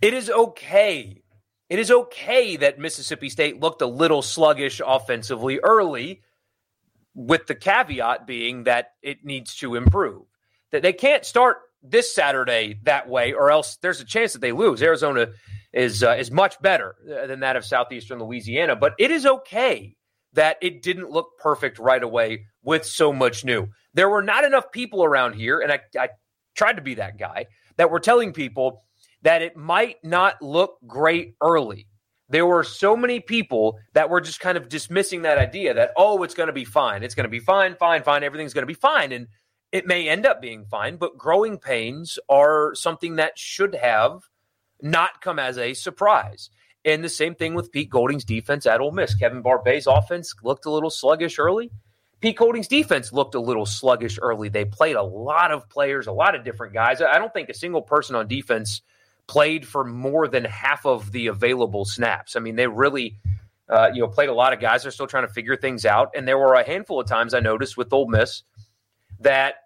It 0.00 0.14
is 0.14 0.30
okay. 0.30 1.22
It 1.68 1.78
is 1.78 1.90
okay 1.90 2.56
that 2.56 2.78
Mississippi 2.78 3.28
State 3.28 3.60
looked 3.60 3.82
a 3.82 3.86
little 3.86 4.22
sluggish 4.22 4.80
offensively 4.84 5.60
early, 5.62 6.22
with 7.16 7.46
the 7.46 7.54
caveat 7.54 8.26
being 8.26 8.64
that 8.64 8.90
it 9.02 9.24
needs 9.24 9.56
to 9.56 9.74
improve. 9.74 10.22
That 10.70 10.82
they 10.82 10.92
can't 10.92 11.24
start 11.24 11.56
this 11.82 12.14
Saturday 12.14 12.78
that 12.84 13.08
way, 13.08 13.32
or 13.32 13.50
else 13.50 13.78
there's 13.80 14.00
a 14.00 14.04
chance 14.04 14.34
that 14.34 14.40
they 14.40 14.52
lose. 14.52 14.82
Arizona 14.82 15.28
is 15.72 16.02
uh, 16.02 16.16
is 16.18 16.30
much 16.30 16.60
better 16.60 16.94
than 17.04 17.40
that 17.40 17.56
of 17.56 17.64
Southeastern 17.64 18.18
Louisiana, 18.18 18.76
but 18.76 18.94
it 18.98 19.10
is 19.10 19.24
okay 19.24 19.96
that 20.34 20.58
it 20.60 20.82
didn't 20.82 21.10
look 21.10 21.30
perfect 21.38 21.78
right 21.78 22.02
away 22.02 22.44
with 22.62 22.84
so 22.84 23.12
much 23.12 23.44
new. 23.44 23.68
There 23.94 24.10
were 24.10 24.22
not 24.22 24.44
enough 24.44 24.70
people 24.70 25.02
around 25.02 25.32
here, 25.34 25.60
and 25.60 25.72
I, 25.72 25.80
I 25.98 26.10
tried 26.54 26.74
to 26.74 26.82
be 26.82 26.94
that 26.94 27.18
guy, 27.18 27.46
that 27.78 27.90
were 27.90 28.00
telling 28.00 28.32
people 28.34 28.82
that 29.22 29.40
it 29.40 29.56
might 29.56 29.96
not 30.04 30.42
look 30.42 30.76
great 30.86 31.34
early. 31.40 31.88
There 32.28 32.46
were 32.46 32.64
so 32.64 32.96
many 32.96 33.20
people 33.20 33.78
that 33.92 34.10
were 34.10 34.20
just 34.20 34.40
kind 34.40 34.56
of 34.56 34.68
dismissing 34.68 35.22
that 35.22 35.38
idea 35.38 35.74
that, 35.74 35.92
oh, 35.96 36.22
it's 36.22 36.34
going 36.34 36.48
to 36.48 36.52
be 36.52 36.64
fine. 36.64 37.02
It's 37.02 37.14
going 37.14 37.24
to 37.24 37.30
be 37.30 37.38
fine, 37.38 37.76
fine, 37.76 38.02
fine. 38.02 38.24
Everything's 38.24 38.54
going 38.54 38.62
to 38.62 38.66
be 38.66 38.74
fine. 38.74 39.12
And 39.12 39.28
it 39.72 39.86
may 39.86 40.08
end 40.08 40.26
up 40.26 40.40
being 40.40 40.64
fine, 40.64 40.96
but 40.96 41.18
growing 41.18 41.58
pains 41.58 42.18
are 42.28 42.74
something 42.74 43.16
that 43.16 43.38
should 43.38 43.74
have 43.74 44.22
not 44.82 45.20
come 45.20 45.38
as 45.38 45.58
a 45.58 45.74
surprise. 45.74 46.50
And 46.84 47.02
the 47.02 47.08
same 47.08 47.34
thing 47.34 47.54
with 47.54 47.72
Pete 47.72 47.90
Golding's 47.90 48.24
defense 48.24 48.66
at 48.66 48.80
Ole 48.80 48.92
Miss. 48.92 49.14
Kevin 49.14 49.42
Barbay's 49.42 49.86
offense 49.86 50.34
looked 50.42 50.66
a 50.66 50.70
little 50.70 50.90
sluggish 50.90 51.38
early. 51.38 51.70
Pete 52.20 52.36
Golding's 52.36 52.68
defense 52.68 53.12
looked 53.12 53.34
a 53.34 53.40
little 53.40 53.66
sluggish 53.66 54.18
early. 54.22 54.48
They 54.48 54.64
played 54.64 54.96
a 54.96 55.02
lot 55.02 55.52
of 55.52 55.68
players, 55.68 56.06
a 56.06 56.12
lot 56.12 56.34
of 56.34 56.44
different 56.44 56.72
guys. 56.72 57.02
I 57.02 57.18
don't 57.18 57.32
think 57.32 57.48
a 57.48 57.54
single 57.54 57.82
person 57.82 58.16
on 58.16 58.28
defense 58.28 58.82
played 59.26 59.66
for 59.66 59.84
more 59.84 60.28
than 60.28 60.44
half 60.44 60.86
of 60.86 61.12
the 61.12 61.26
available 61.26 61.84
snaps. 61.84 62.36
I 62.36 62.40
mean, 62.40 62.56
they 62.56 62.66
really, 62.66 63.18
uh, 63.68 63.90
you 63.92 64.00
know, 64.00 64.08
played 64.08 64.28
a 64.28 64.34
lot 64.34 64.52
of 64.52 64.60
guys. 64.60 64.82
They're 64.82 64.92
still 64.92 65.06
trying 65.06 65.26
to 65.26 65.32
figure 65.32 65.56
things 65.56 65.84
out. 65.84 66.10
And 66.14 66.26
there 66.26 66.38
were 66.38 66.54
a 66.54 66.64
handful 66.64 67.00
of 67.00 67.06
times 67.06 67.34
I 67.34 67.40
noticed 67.40 67.76
with 67.76 67.92
Ole 67.92 68.08
Miss 68.08 68.42
that 69.20 69.56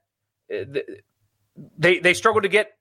uh, 0.52 0.64
they 1.78 1.98
they 1.98 2.14
struggled 2.14 2.44
to 2.44 2.48
get 2.48 2.72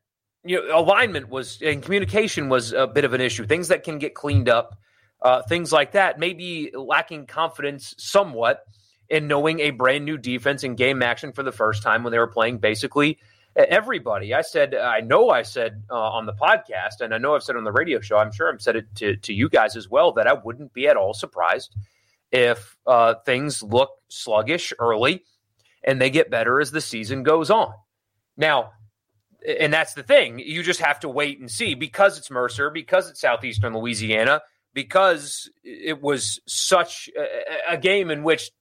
you 0.44 0.68
know, 0.68 0.80
alignment 0.80 1.30
was 1.30 1.62
and 1.62 1.84
communication 1.84 2.50
was 2.50 2.72
a 2.72 2.88
bit 2.88 3.06
of 3.06 3.13
an 3.13 3.22
issue. 3.22 3.46
Things 3.46 3.68
that 3.68 3.84
can 3.84 4.00
get 4.00 4.13
cleaned 4.13 4.48
up, 4.48 4.77
uh, 5.22 5.42
things 5.44 5.72
like 5.72 5.94
that. 5.94 6.20
Maybe 6.20 6.72
lacking 6.74 7.25
confidence 7.25 7.94
somewhat 7.98 8.63
in 9.10 9.27
knowing 9.27 9.60
a 9.60 9.72
brand 9.72 10.06
new 10.06 10.18
defense 10.18 10.63
in 10.63 10.75
game 10.75 11.01
action 11.01 11.34
for 11.34 11.44
the 11.44 11.51
first 11.51 11.84
time 11.84 12.03
when 12.03 12.12
they 12.12 12.20
were 12.20 12.27
playing 12.27 12.60
basically 12.60 13.20
everybody. 13.56 14.34
I 14.34 14.41
said, 14.41 14.75
I 14.75 15.01
know 15.01 15.29
I 15.29 15.41
said 15.41 15.84
uh, 15.89 15.96
on 15.96 16.25
the 16.25 16.34
podcast, 16.34 17.01
and 17.01 17.13
I 17.13 17.18
know 17.18 17.36
I've 17.36 17.44
said 17.44 17.56
on 17.56 17.63
the 17.63 17.72
radio 17.72 18.00
show. 18.00 18.18
I'm 18.18 18.32
sure 18.32 18.51
I've 18.51 18.62
said 18.62 18.75
it 18.75 18.96
to, 18.96 19.15
to 19.18 19.34
you 19.34 19.50
guys 19.50 19.75
as 19.75 19.89
well 19.89 20.12
that 20.13 20.27
I 20.27 20.34
wouldn't 20.34 20.74
be 20.74 20.88
at 20.88 20.98
all 20.98 21.13
surprised 21.13 21.75
if 22.32 22.77
uh, 22.86 23.15
things 23.25 23.63
look 23.63 23.89
sluggish 24.08 24.74
early 24.79 25.24
and 25.84 26.00
they 26.00 26.10
get 26.10 26.29
better 26.29 26.60
as 26.60 26.72
the 26.72 26.82
season 26.82 27.24
goes 27.24 27.50
on. 27.50 27.74
Now, 28.38 28.72
and 29.60 29.74
that's 29.74 29.94
the 29.94 30.03
thing. 30.03 30.39
You 30.39 30.63
just 30.63 30.82
have 30.82 31.00
to 31.01 31.10
wait 31.10 31.39
and 31.39 31.50
see 31.50 31.74
because 31.74 32.18
it's 32.18 32.29
Mercer, 32.29 32.70
because 32.70 33.10
it's 33.10 33.22
Southeastern 33.22 33.74
Louisiana, 33.74 34.41
because 34.74 35.50
it 35.63 36.01
was 36.01 36.39
such 36.46 37.10
a, 37.18 37.74
a 37.74 37.77
game 37.77 38.12
in 38.12 38.24
which 38.24 38.51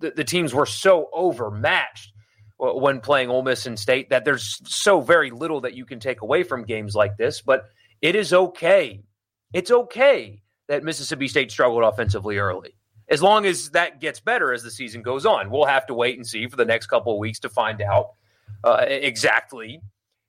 the, 0.00 0.10
the, 0.10 0.24
teams 0.24 0.52
were 0.52 0.66
so 0.66 1.08
overmatched 1.12 2.12
when 2.58 3.00
playing 3.00 3.30
Ole 3.30 3.42
Miss 3.42 3.66
and 3.66 3.78
State 3.78 4.10
that 4.10 4.24
there's 4.24 4.60
so 4.64 5.00
very 5.00 5.30
little 5.30 5.62
that 5.62 5.74
you 5.74 5.84
can 5.84 6.00
take 6.00 6.22
away 6.22 6.42
from 6.42 6.64
games 6.64 6.94
like 6.94 7.16
this. 7.16 7.40
But 7.40 7.64
it 8.00 8.14
is 8.14 8.32
okay. 8.32 9.02
It's 9.52 9.70
okay 9.70 10.42
that 10.68 10.84
Mississippi 10.84 11.28
State 11.28 11.50
struggled 11.50 11.82
offensively 11.82 12.38
early. 12.38 12.74
As 13.08 13.22
long 13.22 13.44
as 13.44 13.70
that 13.70 14.00
gets 14.00 14.20
better 14.20 14.52
as 14.52 14.62
the 14.62 14.70
season 14.70 15.02
goes 15.02 15.26
on, 15.26 15.50
we'll 15.50 15.66
have 15.66 15.86
to 15.86 15.94
wait 15.94 16.16
and 16.16 16.26
see 16.26 16.46
for 16.46 16.56
the 16.56 16.64
next 16.64 16.86
couple 16.86 17.12
of 17.12 17.18
weeks 17.18 17.40
to 17.40 17.48
find 17.48 17.82
out 17.82 18.12
uh, 18.62 18.84
exactly 18.88 19.80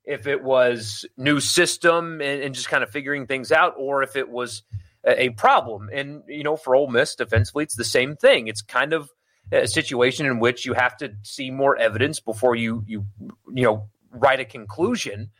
if 0.04 0.26
it 0.26 0.42
was 0.42 1.04
new 1.16 1.40
system 1.40 2.20
and, 2.20 2.42
and, 2.42 2.54
just 2.54 2.68
kind 2.68 2.84
of 2.84 2.90
figuring 2.90 3.26
things 3.26 3.50
out, 3.50 3.74
or 3.76 4.02
if 4.02 4.14
it 4.14 4.28
was 4.28 4.62
a, 5.04 5.24
a, 5.24 5.28
problem. 5.30 5.90
And 5.92 6.22
you 6.28 6.44
know, 6.44 6.56
for 6.56 6.76
Ole 6.76 6.86
Miss 6.86 7.16
defensively, 7.16 7.64
it's 7.64 7.74
the 7.74 7.82
same 7.82 8.14
thing. 8.14 8.46
It's 8.46 8.62
kind 8.62 8.92
of 8.92 9.10
a 9.52 9.66
situation 9.68 10.26
in 10.26 10.40
which 10.40 10.66
you 10.66 10.74
have 10.74 10.96
to 10.98 11.14
see 11.22 11.50
more 11.50 11.76
evidence 11.76 12.20
before 12.20 12.56
you 12.56 12.82
you 12.86 13.06
you 13.52 13.64
know 13.64 13.88
write 14.10 14.40
a 14.40 14.44
conclusion. 14.44 15.30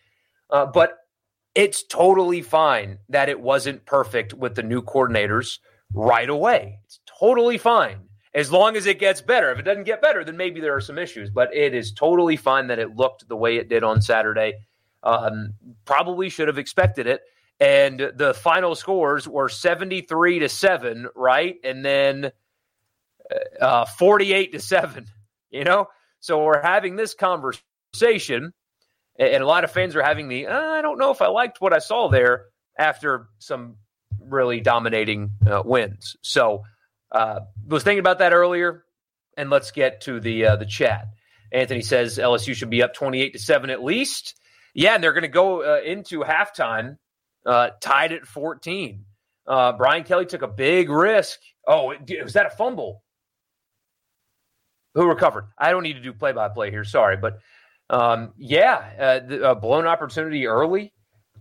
Uh, 0.51 0.67
but 0.67 0.99
it's 1.55 1.83
totally 1.83 2.43
fine 2.43 2.99
that 3.09 3.29
it 3.29 3.41
wasn't 3.41 3.85
perfect 3.87 4.35
with 4.35 4.55
the 4.55 4.63
new 4.63 4.83
coordinators 4.83 5.59
right 5.95 6.29
away. 6.29 6.81
It's 6.85 7.01
totally 7.19 7.59
fine. 7.59 8.01
as 8.35 8.53
long 8.53 8.77
as 8.77 8.85
it 8.87 8.99
gets 8.99 9.23
better. 9.23 9.51
If 9.51 9.59
it 9.59 9.63
doesn't 9.63 9.85
get 9.85 10.03
better, 10.03 10.23
then 10.23 10.37
maybe 10.37 10.61
there 10.61 10.77
are 10.77 10.81
some 10.81 10.99
issues. 10.99 11.31
But 11.31 11.55
it 11.55 11.75
is 11.75 11.91
totally 11.91 12.37
fine 12.37 12.67
that 12.67 12.79
it 12.79 12.95
looked 12.95 13.27
the 13.27 13.37
way 13.37 13.57
it 13.57 13.71
did 13.71 13.83
on 13.83 14.03
Saturday. 14.03 14.59
Um, 15.03 15.55
probably 15.87 16.29
should 16.29 16.49
have 16.49 16.59
expected 16.59 17.07
it. 17.07 17.23
And 17.59 18.13
the 18.15 18.35
final 18.35 18.75
scores 18.75 19.27
were 19.27 19.49
73 19.49 20.41
to 20.41 20.49
7, 20.51 21.09
right? 21.15 21.57
And 21.65 21.83
then 21.83 22.31
uh, 23.61 23.85
48 23.85 24.53
to 24.53 24.61
7, 24.61 25.07
you 25.51 25.65
know? 25.65 25.89
So 26.21 26.43
we're 26.45 26.63
having 26.63 26.97
this 26.97 27.15
conversation, 27.15 28.53
and 29.19 29.43
a 29.43 29.47
lot 29.47 29.65
of 29.65 29.71
fans 29.71 29.95
are 29.97 30.03
having 30.03 30.29
the, 30.29 30.47
uh, 30.47 30.61
I 30.61 30.83
don't 30.83 30.99
know 30.99 31.11
if 31.11 31.23
I 31.23 31.29
liked 31.29 31.61
what 31.61 31.73
I 31.73 31.79
saw 31.79 32.09
there 32.09 32.47
after 32.79 33.29
some 33.39 33.77
really 34.21 34.61
dominating 34.61 35.31
uh, 35.49 35.63
wins. 35.65 36.17
So, 36.23 36.65
uh, 37.13 37.41
was 37.67 37.83
thinking 37.83 38.01
about 38.01 38.19
that 38.19 38.33
earlier, 38.33 38.85
and 39.37 39.51
let's 39.51 39.71
get 39.71 40.03
to 40.03 40.21
the 40.21 40.47
uh, 40.47 40.57
the 40.57 40.67
chat. 40.67 41.07
Anthony 41.53 41.83
says 41.83 42.19
LSU 42.19 42.55
should 42.55 42.71
be 42.71 42.83
up 42.83 42.95
twenty 42.95 43.23
eight 43.23 43.35
to 43.35 43.39
seven 43.39 43.71
at 43.71 43.83
least. 43.83 44.35
Yeah, 44.75 44.95
and 44.95 45.03
they're 45.03 45.13
going 45.13 45.23
to 45.23 45.29
go 45.29 45.63
uh, 45.63 45.81
into 45.81 46.21
halftime 46.21 46.97
uh, 47.45 47.71
tied 47.81 48.13
at 48.13 48.27
fourteen. 48.27 49.05
Uh, 49.47 49.73
Brian 49.73 50.05
Kelly 50.05 50.27
took 50.27 50.43
a 50.43 50.49
big 50.49 50.91
risk. 50.91 51.39
Oh, 51.67 51.95
was 52.23 52.33
that 52.33 52.47
a 52.47 52.51
fumble? 52.51 53.03
Who 54.97 55.07
recovered? 55.07 55.49
I 55.59 55.71
don't 55.71 55.83
need 55.83 55.93
to 55.93 56.01
do 56.01 56.15
play 56.15 56.33
by 56.33 56.49
play 56.49 56.71
here. 56.71 56.83
Sorry, 56.83 57.19
but 57.19 57.39
um, 57.91 58.33
yeah, 58.39 58.93
uh, 58.99 59.19
the, 59.27 59.55
blown 59.55 59.87
opportunity 59.87 60.47
early, 60.47 60.95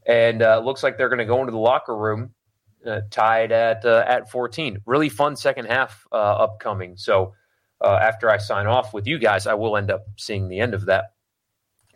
and 0.06 0.42
uh, 0.42 0.60
looks 0.60 0.84
like 0.84 0.98
they're 0.98 1.10
going 1.10 1.20
to 1.20 1.26
go 1.26 1.40
into 1.40 1.52
the 1.52 1.58
locker 1.58 1.96
room 1.96 2.34
uh, 2.86 3.02
tied 3.10 3.54
at 3.54 3.86
uh, 3.86 4.04
at 4.06 4.30
14. 4.30 4.80
Really 4.86 5.08
fun 5.08 5.38
second 5.38 5.66
half 5.66 6.06
uh, 6.12 6.16
upcoming. 6.16 6.98
So 6.98 7.34
after 7.82 8.30
I 8.30 8.38
sign 8.38 8.68
off 8.68 8.94
with 8.94 9.08
you 9.08 9.20
guys, 9.20 9.48
I 9.48 9.54
will 9.54 9.78
end 9.78 9.90
up 9.90 10.06
seeing 10.18 10.50
the 10.50 10.60
end 10.60 10.74
of 10.74 10.88
that. 10.88 11.06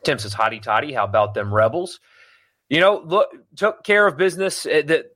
Tim 0.05 0.17
says, 0.17 0.33
"Hotty 0.33 0.61
toddy, 0.61 0.93
how 0.93 1.03
about 1.03 1.33
them 1.33 1.53
rebels?" 1.53 1.99
You 2.69 2.79
know, 2.79 3.01
look, 3.05 3.29
took 3.57 3.83
care 3.83 4.07
of 4.07 4.15
business. 4.15 4.63
That 4.63 5.07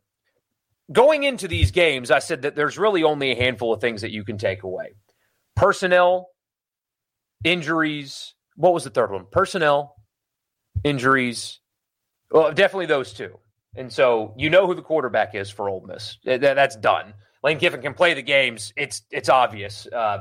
going 0.91 1.23
into 1.23 1.47
these 1.47 1.71
games, 1.71 2.11
I 2.11 2.19
said 2.19 2.41
that 2.41 2.55
there's 2.55 2.77
really 2.77 3.03
only 3.03 3.31
a 3.31 3.35
handful 3.35 3.73
of 3.73 3.79
things 3.79 4.01
that 4.01 4.11
you 4.11 4.25
can 4.25 4.37
take 4.37 4.63
away: 4.63 4.93
personnel, 5.55 6.32
injuries. 7.43 8.35
What 8.55 8.73
was 8.73 8.83
the 8.83 8.89
third 8.89 9.11
one? 9.11 9.25
Personnel, 9.31 9.95
injuries. 10.83 11.59
Well, 12.31 12.51
definitely 12.51 12.87
those 12.87 13.13
two. 13.13 13.39
And 13.75 13.91
so 13.91 14.33
you 14.37 14.49
know 14.49 14.67
who 14.67 14.75
the 14.75 14.81
quarterback 14.81 15.33
is 15.35 15.49
for 15.49 15.69
Ole 15.69 15.85
Miss. 15.87 16.17
That's 16.23 16.75
done. 16.75 17.13
Lane 17.43 17.59
Kiffin 17.59 17.81
can 17.81 17.93
play 17.93 18.13
the 18.13 18.21
games. 18.21 18.71
It's 18.77 19.01
it's 19.11 19.29
obvious 19.29 19.87
uh, 19.87 20.19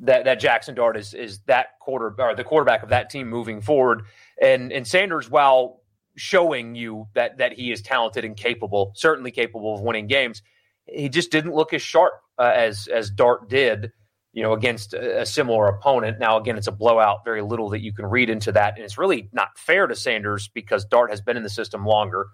that 0.00 0.24
that 0.24 0.40
Jackson 0.40 0.74
Dart 0.74 0.96
is 0.96 1.12
is 1.12 1.40
that 1.46 1.78
quarter 1.80 2.14
or 2.18 2.34
the 2.34 2.44
quarterback 2.44 2.82
of 2.82 2.90
that 2.90 3.10
team 3.10 3.28
moving 3.28 3.60
forward. 3.60 4.02
And 4.40 4.72
and 4.72 4.86
Sanders, 4.86 5.28
while 5.28 5.82
showing 6.16 6.74
you 6.74 7.08
that 7.14 7.38
that 7.38 7.52
he 7.52 7.72
is 7.72 7.82
talented 7.82 8.24
and 8.24 8.36
capable, 8.36 8.92
certainly 8.94 9.30
capable 9.30 9.74
of 9.74 9.80
winning 9.82 10.06
games, 10.06 10.42
he 10.86 11.08
just 11.08 11.30
didn't 11.30 11.52
look 11.54 11.74
as 11.74 11.82
sharp 11.82 12.14
uh, 12.38 12.52
as 12.54 12.88
as 12.88 13.10
Dart 13.10 13.48
did. 13.48 13.92
You 14.36 14.42
know, 14.42 14.52
against 14.52 14.92
a, 14.92 15.24
similar 15.24 15.66
opponent. 15.66 16.18
Now, 16.18 16.36
again, 16.36 16.58
it's 16.58 16.66
a 16.66 16.72
blowout. 16.72 17.24
Very 17.24 17.40
little 17.40 17.70
that 17.70 17.80
you 17.80 17.90
can 17.90 18.04
read 18.04 18.28
into 18.28 18.52
that, 18.52 18.74
and 18.76 18.84
it's 18.84 18.98
really 18.98 19.30
not 19.32 19.58
fair 19.58 19.86
to 19.86 19.94
Sanders 19.94 20.48
because 20.48 20.84
Dart 20.84 21.08
has 21.08 21.22
been 21.22 21.38
in 21.38 21.42
the 21.42 21.48
system 21.48 21.86
longer. 21.86 22.26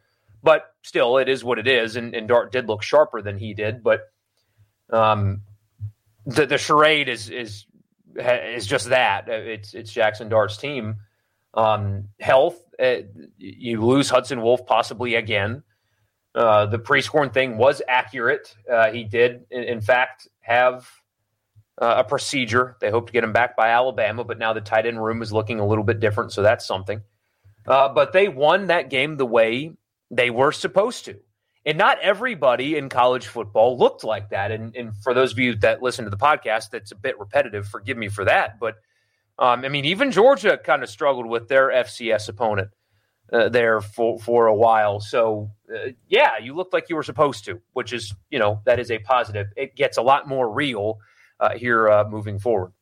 But 0.43 0.75
still, 0.83 1.19
it 1.19 1.29
is 1.29 1.45
what 1.45 1.61
it 1.61 1.69
is, 1.69 1.95
and, 1.95 2.13
and 2.13 2.27
Dart 2.27 2.51
did 2.51 2.67
look 2.67 2.83
sharper 2.83 3.23
than 3.23 3.39
he 3.39 3.55
did. 3.55 3.85
But 3.85 4.11
um, 4.91 5.43
the 6.27 6.45
the 6.45 6.59
charade 6.59 7.09
is 7.09 7.31
is 7.31 7.67
is 8.17 8.67
just 8.67 8.89
that. 8.89 9.29
It's 9.29 9.73
it's 9.73 9.93
Jackson 9.93 10.29
Dart's 10.29 10.57
team. 10.57 10.97
Um, 11.55 12.09
health, 12.19 12.61
uh, 12.83 13.03
you 13.39 13.81
lose 13.81 14.11
Hudson 14.11 14.43
Wolfe 14.43 14.67
possibly 14.67 15.15
again. 15.15 15.63
Uh, 16.35 16.67
the 16.67 16.79
Prieskorn 16.79 17.33
thing 17.33 17.59
was 17.59 17.81
accurate. 17.87 18.57
Uh, 18.71 18.91
he 18.91 19.05
did, 19.05 19.45
in, 19.51 19.63
in 19.65 19.81
fact, 19.81 20.27
have 20.41 20.91
uh, 21.81 21.95
a 21.99 22.05
procedure. 22.05 22.77
They 22.81 22.91
hope 22.91 23.07
to 23.07 23.13
get 23.13 23.25
him 23.25 23.33
back 23.33 23.57
by 23.57 23.71
Alabama, 23.71 24.25
but 24.25 24.39
now 24.39 24.53
the 24.53 24.61
tight 24.61 24.87
end 24.87 25.03
room 25.03 25.23
is 25.23 25.33
looking 25.33 25.61
a 25.61 25.67
little 25.67 25.85
bit 25.85 26.01
different, 26.01 26.33
so 26.33 26.43
that's 26.43 26.67
something. 26.67 27.03
Uh, 27.67 27.89
but 27.89 28.13
they 28.13 28.29
won 28.29 28.67
that 28.67 28.91
game 28.91 29.17
the 29.17 29.27
way 29.27 29.77
they 30.11 30.31
were 30.31 30.53
supposed 30.53 31.05
to. 31.07 31.19
And 31.65 31.79
not 31.79 32.01
everybody 32.01 32.77
in 32.77 32.89
college 32.89 33.29
football 33.29 33.79
looked 33.79 34.03
like 34.03 34.31
that. 34.31 34.51
And, 34.51 34.75
and 34.75 34.97
for 34.97 35.15
those 35.15 35.33
of 35.33 35.39
you 35.39 35.55
that 35.57 35.81
listen 35.81 36.05
to 36.05 36.11
the 36.11 36.17
podcast, 36.17 36.71
that's 36.71 36.91
a 36.91 36.97
bit 36.97 37.19
repetitive. 37.21 37.69
Forgive 37.69 37.97
me 37.97 38.09
for 38.09 38.25
that. 38.25 38.59
But 38.59 38.77
um, 39.39 39.65
I 39.65 39.69
mean, 39.69 39.85
even 39.85 40.11
Georgia 40.11 40.59
kind 40.59 40.83
of 40.83 40.91
struggled 40.91 41.27
with 41.27 41.49
their 41.49 41.69
FCS 41.69 42.29
opponent 42.29 42.71
uh, 43.33 43.49
there 43.49 43.81
for, 43.81 44.19
for 44.19 44.47
a 44.49 44.55
while. 44.55 44.99
So, 44.99 45.53
uh, 45.73 45.91
yeah, 46.09 46.39
you 46.43 46.55
looked 46.55 46.73
like 46.73 46.89
you 46.89 46.97
were 46.97 47.03
supposed 47.05 47.45
to, 47.45 47.61
which 47.73 47.93
is, 47.93 48.13
you 48.29 48.41
know, 48.41 48.61
that 48.67 48.81
is 48.81 48.91
a 48.91 48.99
positive. 48.99 49.47
It 49.57 49.77
gets 49.77 49.97
a 49.97 50.03
lot 50.03 50.29
more 50.29 50.53
real 50.53 50.99
here 51.51 51.89
uh, 51.89 52.05
moving 52.09 52.39
forward. 52.39 52.73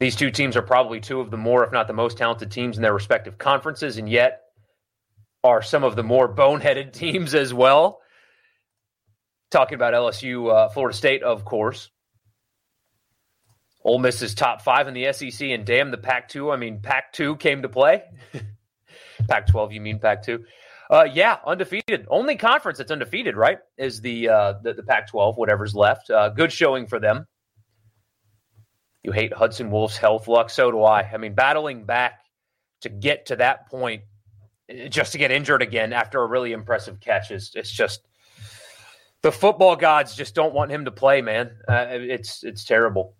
These 0.00 0.16
two 0.16 0.32
teams 0.32 0.56
are 0.56 0.62
probably 0.62 0.98
two 0.98 1.20
of 1.20 1.30
the 1.30 1.36
more, 1.36 1.64
if 1.64 1.70
not 1.70 1.86
the 1.86 1.92
most 1.92 2.18
talented 2.18 2.50
teams 2.50 2.76
in 2.76 2.82
their 2.82 2.92
respective 2.92 3.38
conferences, 3.38 3.98
and 3.98 4.08
yet 4.08 4.40
are 5.44 5.62
some 5.62 5.84
of 5.84 5.94
the 5.94 6.02
more 6.02 6.32
boneheaded 6.32 6.92
teams 6.92 7.34
as 7.34 7.54
well. 7.54 8.00
Talking 9.52 9.76
about 9.76 9.94
LSU, 9.94 10.52
uh, 10.52 10.68
Florida 10.70 10.96
State, 10.96 11.22
of 11.22 11.44
course. 11.44 11.90
Ole 13.84 13.98
Miss 13.98 14.22
is 14.22 14.34
top 14.34 14.62
five 14.62 14.88
in 14.88 14.94
the 14.94 15.12
SEC, 15.12 15.50
and 15.50 15.64
damn 15.64 15.90
the 15.90 15.98
Pac 15.98 16.28
2. 16.28 16.50
I 16.50 16.56
mean, 16.56 16.80
Pac 16.80 17.12
2 17.12 17.36
came 17.36 17.62
to 17.62 17.68
play. 17.68 18.02
Pac 19.28 19.46
12, 19.48 19.72
you 19.72 19.80
mean 19.80 19.98
Pac 19.98 20.22
2? 20.22 20.44
Uh, 20.90 21.08
yeah, 21.12 21.38
undefeated. 21.46 22.06
Only 22.10 22.36
conference 22.36 22.78
that's 22.78 22.90
undefeated, 22.90 23.36
right? 23.36 23.58
Is 23.78 24.00
the 24.00 24.28
uh, 24.28 24.54
the, 24.62 24.74
the 24.74 24.82
Pac 24.82 25.08
12, 25.08 25.36
whatever's 25.36 25.74
left. 25.74 26.10
Uh, 26.10 26.28
good 26.28 26.52
showing 26.52 26.86
for 26.86 26.98
them. 26.98 27.26
You 29.02 29.12
hate 29.12 29.32
Hudson 29.32 29.70
Wolfe's 29.70 29.96
health 29.96 30.28
luck. 30.28 30.50
So 30.50 30.70
do 30.70 30.82
I. 30.82 31.02
I 31.02 31.16
mean, 31.16 31.34
battling 31.34 31.84
back 31.84 32.20
to 32.82 32.88
get 32.88 33.26
to 33.26 33.36
that 33.36 33.68
point 33.68 34.02
just 34.88 35.12
to 35.12 35.18
get 35.18 35.30
injured 35.30 35.62
again 35.62 35.92
after 35.92 36.20
a 36.22 36.26
really 36.26 36.52
impressive 36.52 37.00
catch 37.00 37.30
is 37.30 37.52
it's 37.54 37.70
just 37.70 38.06
the 39.22 39.32
football 39.32 39.76
gods 39.76 40.14
just 40.14 40.34
don't 40.34 40.54
want 40.54 40.70
him 40.70 40.84
to 40.84 40.90
play, 40.90 41.22
man. 41.22 41.50
Uh, 41.68 41.86
it's 41.90 42.42
it's 42.44 42.64
terrible. 42.64 43.14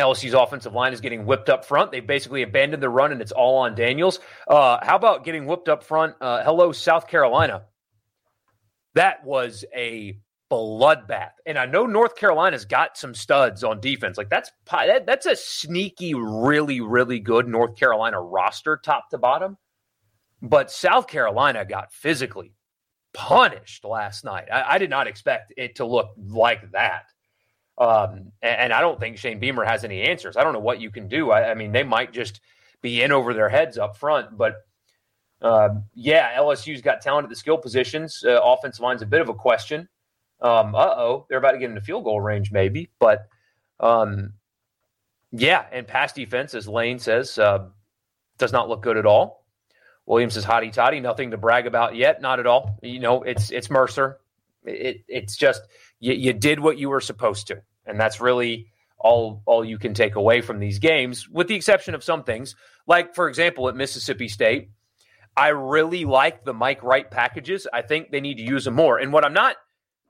LSU's 0.00 0.34
offensive 0.34 0.72
line 0.72 0.92
is 0.92 1.00
getting 1.00 1.24
whipped 1.26 1.48
up 1.48 1.64
front. 1.64 1.92
They 1.92 2.00
basically 2.00 2.42
abandoned 2.42 2.82
the 2.82 2.88
run, 2.88 3.12
and 3.12 3.20
it's 3.20 3.32
all 3.32 3.58
on 3.58 3.74
Daniels. 3.74 4.20
Uh, 4.48 4.78
how 4.82 4.96
about 4.96 5.24
getting 5.24 5.46
whipped 5.46 5.68
up 5.68 5.82
front? 5.82 6.16
Uh, 6.20 6.42
hello, 6.42 6.72
South 6.72 7.06
Carolina. 7.06 7.64
That 8.94 9.24
was 9.24 9.64
a 9.74 10.18
bloodbath. 10.50 11.32
And 11.46 11.56
I 11.56 11.66
know 11.66 11.86
North 11.86 12.16
Carolina's 12.16 12.64
got 12.64 12.96
some 12.96 13.14
studs 13.14 13.62
on 13.62 13.80
defense. 13.80 14.18
Like 14.18 14.30
that's 14.30 14.50
that, 14.70 15.06
that's 15.06 15.26
a 15.26 15.36
sneaky, 15.36 16.14
really, 16.14 16.80
really 16.80 17.20
good 17.20 17.46
North 17.46 17.76
Carolina 17.76 18.20
roster, 18.20 18.76
top 18.76 19.10
to 19.10 19.18
bottom. 19.18 19.56
But 20.42 20.70
South 20.70 21.06
Carolina 21.06 21.64
got 21.64 21.92
physically 21.92 22.52
punished 23.12 23.84
last 23.84 24.24
night. 24.24 24.48
I, 24.52 24.74
I 24.74 24.78
did 24.78 24.90
not 24.90 25.06
expect 25.06 25.52
it 25.56 25.76
to 25.76 25.84
look 25.84 26.10
like 26.16 26.72
that. 26.72 27.04
Um, 27.80 28.32
and, 28.42 28.72
I 28.72 28.80
don't 28.82 29.00
think 29.00 29.16
Shane 29.16 29.40
Beamer 29.40 29.64
has 29.64 29.84
any 29.84 30.02
answers. 30.02 30.36
I 30.36 30.44
don't 30.44 30.52
know 30.52 30.60
what 30.60 30.80
you 30.80 30.90
can 30.90 31.08
do. 31.08 31.30
I, 31.30 31.50
I 31.50 31.54
mean, 31.54 31.72
they 31.72 31.82
might 31.82 32.12
just 32.12 32.40
be 32.82 33.02
in 33.02 33.10
over 33.10 33.34
their 33.34 33.48
heads 33.48 33.78
up 33.78 33.96
front, 33.96 34.36
but. 34.36 34.56
Uh, 35.42 35.70
yeah, 35.94 36.36
LSU's 36.36 36.82
got 36.82 37.00
talent 37.00 37.24
at 37.24 37.30
the 37.30 37.34
skill 37.34 37.56
positions. 37.56 38.22
Uh, 38.22 38.38
offensive 38.44 38.82
line's 38.82 39.00
a 39.00 39.06
bit 39.06 39.22
of 39.22 39.30
a 39.30 39.34
question. 39.34 39.88
Um, 40.42 40.74
uh 40.74 40.94
oh, 40.96 41.26
they're 41.28 41.38
about 41.38 41.52
to 41.52 41.58
get 41.58 41.68
into 41.68 41.80
field 41.80 42.04
goal 42.04 42.20
range, 42.20 42.50
maybe. 42.50 42.90
But 42.98 43.26
um, 43.78 44.34
yeah, 45.32 45.64
and 45.70 45.86
pass 45.86 46.12
defense, 46.12 46.54
as 46.54 46.66
Lane 46.66 46.98
says, 46.98 47.38
uh, 47.38 47.68
does 48.38 48.52
not 48.52 48.68
look 48.68 48.82
good 48.82 48.96
at 48.96 49.06
all. 49.06 49.44
Williams 50.06 50.36
is 50.36 50.44
hotty 50.44 50.72
toddy, 50.72 51.00
nothing 51.00 51.30
to 51.30 51.36
brag 51.36 51.66
about 51.66 51.94
yet, 51.94 52.20
not 52.20 52.40
at 52.40 52.46
all. 52.46 52.78
You 52.82 53.00
know, 53.00 53.22
it's 53.22 53.50
it's 53.50 53.70
Mercer. 53.70 54.18
It, 54.64 55.04
it's 55.08 55.36
just 55.36 55.62
you, 56.00 56.14
you 56.14 56.32
did 56.32 56.58
what 56.58 56.78
you 56.78 56.88
were 56.88 57.00
supposed 57.00 57.46
to, 57.48 57.62
and 57.90 58.00
that's 58.00 58.20
really 58.20 58.68
all 58.98 59.42
all 59.46 59.64
you 59.64 59.78
can 59.78 59.94
take 59.94 60.14
away 60.14 60.40
from 60.40 60.58
these 60.58 60.78
games, 60.78 61.28
with 61.28 61.48
the 61.48 61.54
exception 61.54 61.94
of 61.94 62.04
some 62.04 62.24
things, 62.24 62.54
like 62.86 63.14
for 63.14 63.28
example 63.28 63.68
at 63.68 63.76
Mississippi 63.76 64.28
State. 64.28 64.70
I 65.36 65.48
really 65.48 66.04
like 66.04 66.44
the 66.44 66.52
Mike 66.52 66.82
Wright 66.82 67.08
packages. 67.08 67.66
I 67.72 67.82
think 67.82 68.10
they 68.10 68.20
need 68.20 68.36
to 68.38 68.42
use 68.42 68.64
them 68.64 68.74
more. 68.74 68.98
And 68.98 69.12
what 69.12 69.24
I'm 69.24 69.32
not 69.32 69.56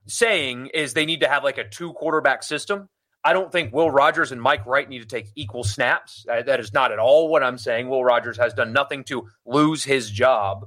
saying 0.06 0.70
is 0.74 0.92
they 0.92 1.06
need 1.06 1.20
to 1.20 1.28
have 1.28 1.44
like 1.44 1.58
a 1.58 1.68
two 1.68 1.92
quarterback 1.92 2.42
system. 2.42 2.88
I 3.22 3.34
don't 3.34 3.52
think 3.52 3.72
Will 3.72 3.90
Rogers 3.90 4.32
and 4.32 4.40
Mike 4.40 4.64
Wright 4.64 4.88
need 4.88 5.00
to 5.00 5.06
take 5.06 5.28
equal 5.34 5.62
snaps. 5.62 6.24
that 6.26 6.58
is 6.58 6.72
not 6.72 6.90
at 6.90 6.98
all 6.98 7.28
what 7.28 7.42
I'm 7.42 7.58
saying. 7.58 7.88
Will 7.88 8.02
Rogers 8.02 8.38
has 8.38 8.54
done 8.54 8.72
nothing 8.72 9.04
to 9.04 9.28
lose 9.44 9.84
his 9.84 10.10
job. 10.10 10.66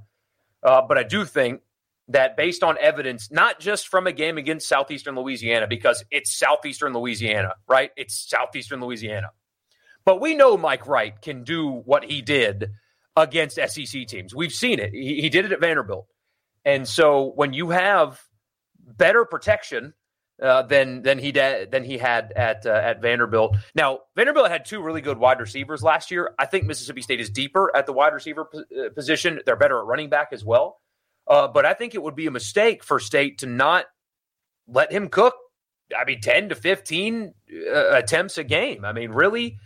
Uh, 0.62 0.82
but 0.88 0.98
I 0.98 1.04
do 1.04 1.26
think 1.26 1.62
that 2.14 2.38
based 2.38 2.64
on 2.64 2.78
evidence, 2.80 3.32
not 3.32 3.60
just 3.60 3.88
from 3.88 4.08
a 4.08 4.12
game 4.12 4.38
against 4.38 4.68
Southeastern 4.68 5.16
Louisiana, 5.16 5.68
because 5.68 6.04
it's 6.10 6.36
Southeastern 6.36 6.94
Louisiana, 6.94 7.54
right? 7.68 7.92
It's 7.98 8.30
Southeastern 8.30 8.82
Louisiana. 8.82 9.32
But 10.06 10.22
we 10.22 10.36
know 10.36 10.58
Mike 10.58 10.88
Wright 10.88 11.20
can 11.22 11.44
do 11.44 11.70
what 11.70 12.04
he 12.04 12.22
did 12.22 12.72
against 13.16 13.58
SEC 13.58 14.08
teams. 14.08 14.34
We've 14.34 14.52
seen 14.52 14.80
it. 14.80 14.92
He, 14.94 15.22
he 15.22 15.30
did 15.30 15.46
it 15.46 15.52
at 15.52 15.60
Vanderbilt. 15.60 16.08
And 16.66 16.88
so 16.88 17.32
when 17.36 17.54
you 17.54 17.70
have 17.70 18.22
better 18.98 19.26
protection 19.26 19.94
uh, 20.42 20.64
than 20.64 21.04
than 21.04 21.20
he 21.20 21.32
da- 21.32 21.66
than 21.66 21.84
he 21.84 21.98
had 21.98 22.34
at 22.36 22.66
uh, 22.66 22.70
at 22.70 23.02
Vanderbilt. 23.02 23.56
Now 23.76 24.00
Vanderbilt 24.16 24.50
had 24.50 24.66
two 24.66 24.82
really 24.82 25.02
good 25.02 25.18
wide 25.18 25.40
receivers 25.40 25.84
last 25.84 26.12
year. 26.12 26.34
I 26.40 26.48
think 26.48 26.66
Mississippi 26.66 27.02
State 27.02 27.22
is 27.22 27.30
deeper 27.30 27.72
at 27.76 27.86
the 27.86 27.94
wide 27.94 28.14
receiver 28.14 28.46
p- 28.46 28.60
uh, 28.60 28.90
position. 28.96 29.40
They're 29.46 29.56
better 29.56 29.80
at 29.80 29.86
running 29.86 30.10
back 30.10 30.30
as 30.32 30.44
well. 30.44 30.82
Uh, 31.28 31.48
but 31.48 31.66
I 31.66 31.74
think 31.74 31.96
it 31.96 32.04
would 32.04 32.16
be 32.16 32.28
a 32.28 32.32
mistake 32.32 32.84
for 32.84 33.00
State 33.00 33.40
to 33.40 33.46
not 33.46 33.86
let 34.68 34.92
him 34.92 35.10
cook. 35.10 35.36
I 35.98 36.06
mean, 36.06 36.22
ten 36.22 36.50
to 36.50 36.56
fifteen 36.56 37.34
uh, 37.52 37.92
attempts 37.92 38.38
a 38.38 38.44
game. 38.44 38.84
I 38.86 38.94
mean, 38.94 39.12
really 39.12 39.58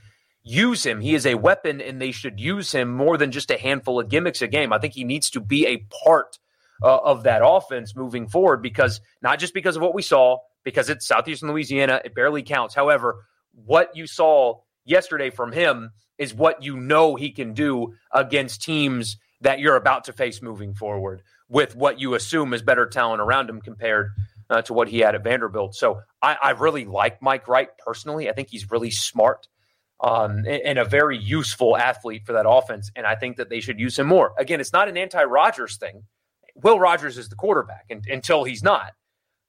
use 0.43 0.85
him. 0.85 1.01
He 1.01 1.13
is 1.13 1.25
a 1.25 1.35
weapon, 1.35 1.81
and 1.81 2.01
they 2.01 2.11
should 2.11 2.39
use 2.39 2.71
him 2.71 2.93
more 2.93 3.17
than 3.17 3.31
just 3.31 3.51
a 3.51 3.57
handful 3.57 3.99
of 3.99 4.09
gimmicks 4.09 4.41
a 4.41 4.47
game. 4.47 4.71
I 4.71 4.79
think 4.79 4.93
he 4.93 5.03
needs 5.03 5.29
to 5.31 5.39
be 5.39 5.67
a 5.67 5.85
part 6.03 6.37
uh, 6.81 6.97
of 6.97 7.23
that 7.23 7.41
offense 7.43 7.95
moving 7.95 8.27
forward 8.27 8.61
because 8.61 9.01
not 9.21 9.39
just 9.39 9.53
because 9.53 9.75
of 9.75 9.81
what 9.81 9.93
we 9.93 10.01
saw, 10.01 10.37
because 10.63 10.89
it's 10.89 11.07
Southeastern 11.07 11.49
Louisiana, 11.49 12.01
it 12.03 12.15
barely 12.15 12.43
counts. 12.43 12.75
However, 12.75 13.25
what 13.53 13.95
you 13.95 14.07
saw 14.07 14.59
yesterday 14.85 15.29
from 15.29 15.51
him 15.51 15.91
is 16.17 16.33
what 16.33 16.63
you 16.63 16.77
know 16.77 17.15
he 17.15 17.31
can 17.31 17.53
do 17.53 17.93
against 18.11 18.61
teams 18.61 19.17
that 19.41 19.59
you're 19.59 19.75
about 19.75 20.05
to 20.05 20.13
face 20.13 20.41
moving 20.41 20.73
forward 20.73 21.21
with 21.49 21.75
what 21.75 21.99
you 21.99 22.13
assume 22.13 22.53
is 22.53 22.61
better 22.61 22.85
talent 22.85 23.21
around 23.21 23.49
him 23.49 23.61
compared 23.61 24.11
uh, 24.49 24.61
to 24.63 24.73
what 24.73 24.87
he 24.87 24.99
had 24.99 25.15
at 25.15 25.23
Vanderbilt. 25.23 25.75
So 25.75 26.01
I, 26.21 26.37
I, 26.41 26.51
really 26.51 26.85
like 26.85 27.21
Mike 27.21 27.47
Wright 27.47 27.69
personally. 27.85 28.29
I 28.29 28.33
think 28.33 28.49
he's 28.49 28.71
really 28.71 28.91
smart 28.91 29.47
um, 29.99 30.37
and, 30.37 30.47
and, 30.47 30.79
a 30.79 30.85
very 30.85 31.17
useful 31.17 31.75
athlete 31.75 32.25
for 32.25 32.33
that 32.33 32.47
offense. 32.47 32.91
And 32.95 33.05
I 33.05 33.15
think 33.15 33.37
that 33.37 33.49
they 33.49 33.59
should 33.59 33.79
use 33.79 33.99
him 33.99 34.07
more. 34.07 34.33
Again, 34.37 34.61
it's 34.61 34.73
not 34.73 34.87
an 34.87 34.97
anti 34.97 35.23
Rogers 35.23 35.77
thing. 35.77 36.03
Will 36.55 36.79
Rogers 36.79 37.17
is 37.17 37.29
the 37.29 37.35
quarterback 37.35 37.85
and, 37.89 38.05
until 38.07 38.43
he's 38.43 38.63
not. 38.63 38.93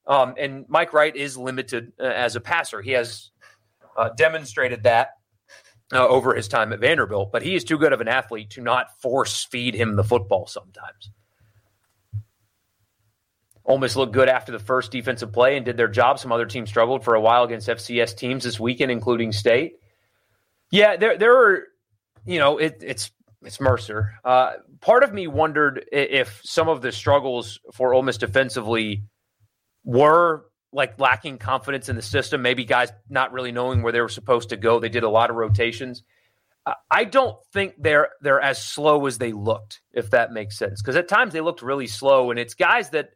Um, 0.06 0.34
and 0.38 0.64
Mike 0.68 0.92
Wright 0.92 1.14
is 1.14 1.36
limited 1.36 1.92
uh, 2.00 2.04
as 2.04 2.34
a 2.34 2.40
passer. 2.40 2.80
He 2.80 2.92
has 2.92 3.30
uh, 3.96 4.10
demonstrated 4.16 4.84
that 4.84 5.10
uh, 5.92 6.06
over 6.06 6.34
his 6.34 6.48
time 6.48 6.72
at 6.72 6.80
Vanderbilt, 6.80 7.30
but 7.30 7.42
he 7.42 7.54
is 7.54 7.64
too 7.64 7.78
good 7.78 7.92
of 7.92 8.00
an 8.00 8.08
athlete 8.08 8.50
to 8.50 8.62
not 8.62 9.00
force 9.00 9.44
feed 9.44 9.74
him 9.74 9.96
the 9.96 10.04
football 10.04 10.46
sometimes. 10.46 11.10
Ole 13.68 13.78
Miss 13.78 13.96
looked 13.96 14.14
good 14.14 14.30
after 14.30 14.50
the 14.50 14.58
first 14.58 14.90
defensive 14.90 15.30
play 15.30 15.56
and 15.56 15.64
did 15.64 15.76
their 15.76 15.88
job. 15.88 16.18
Some 16.18 16.32
other 16.32 16.46
teams 16.46 16.70
struggled 16.70 17.04
for 17.04 17.14
a 17.14 17.20
while 17.20 17.44
against 17.44 17.68
FCS 17.68 18.16
teams 18.16 18.44
this 18.44 18.58
weekend, 18.58 18.90
including 18.90 19.30
State. 19.30 19.74
Yeah, 20.70 20.96
there 20.96 21.18
there 21.18 21.36
are, 21.36 21.64
you 22.24 22.38
know, 22.38 22.56
it, 22.56 22.82
it's 22.84 23.10
it's 23.42 23.60
Mercer. 23.60 24.14
Uh, 24.24 24.54
part 24.80 25.04
of 25.04 25.12
me 25.12 25.26
wondered 25.26 25.84
if 25.92 26.40
some 26.44 26.68
of 26.68 26.80
the 26.80 26.90
struggles 26.90 27.60
for 27.74 27.92
Ole 27.92 28.02
Miss 28.02 28.16
defensively 28.16 29.04
were 29.84 30.46
like 30.72 30.98
lacking 30.98 31.36
confidence 31.36 31.90
in 31.90 31.96
the 31.96 32.02
system. 32.02 32.40
Maybe 32.40 32.64
guys 32.64 32.90
not 33.10 33.32
really 33.32 33.52
knowing 33.52 33.82
where 33.82 33.92
they 33.92 34.00
were 34.00 34.08
supposed 34.08 34.48
to 34.48 34.56
go. 34.56 34.80
They 34.80 34.88
did 34.88 35.04
a 35.04 35.10
lot 35.10 35.28
of 35.28 35.36
rotations. 35.36 36.02
I 36.90 37.04
don't 37.04 37.36
think 37.52 37.74
they're 37.78 38.10
they're 38.20 38.40
as 38.40 38.62
slow 38.62 39.06
as 39.06 39.18
they 39.18 39.32
looked, 39.32 39.80
if 39.92 40.10
that 40.10 40.32
makes 40.32 40.58
sense. 40.58 40.82
Because 40.82 40.96
at 40.96 41.08
times 41.08 41.32
they 41.32 41.40
looked 41.40 41.62
really 41.62 41.86
slow, 41.86 42.30
and 42.30 42.38
it's 42.38 42.54
guys 42.54 42.90
that 42.90 43.10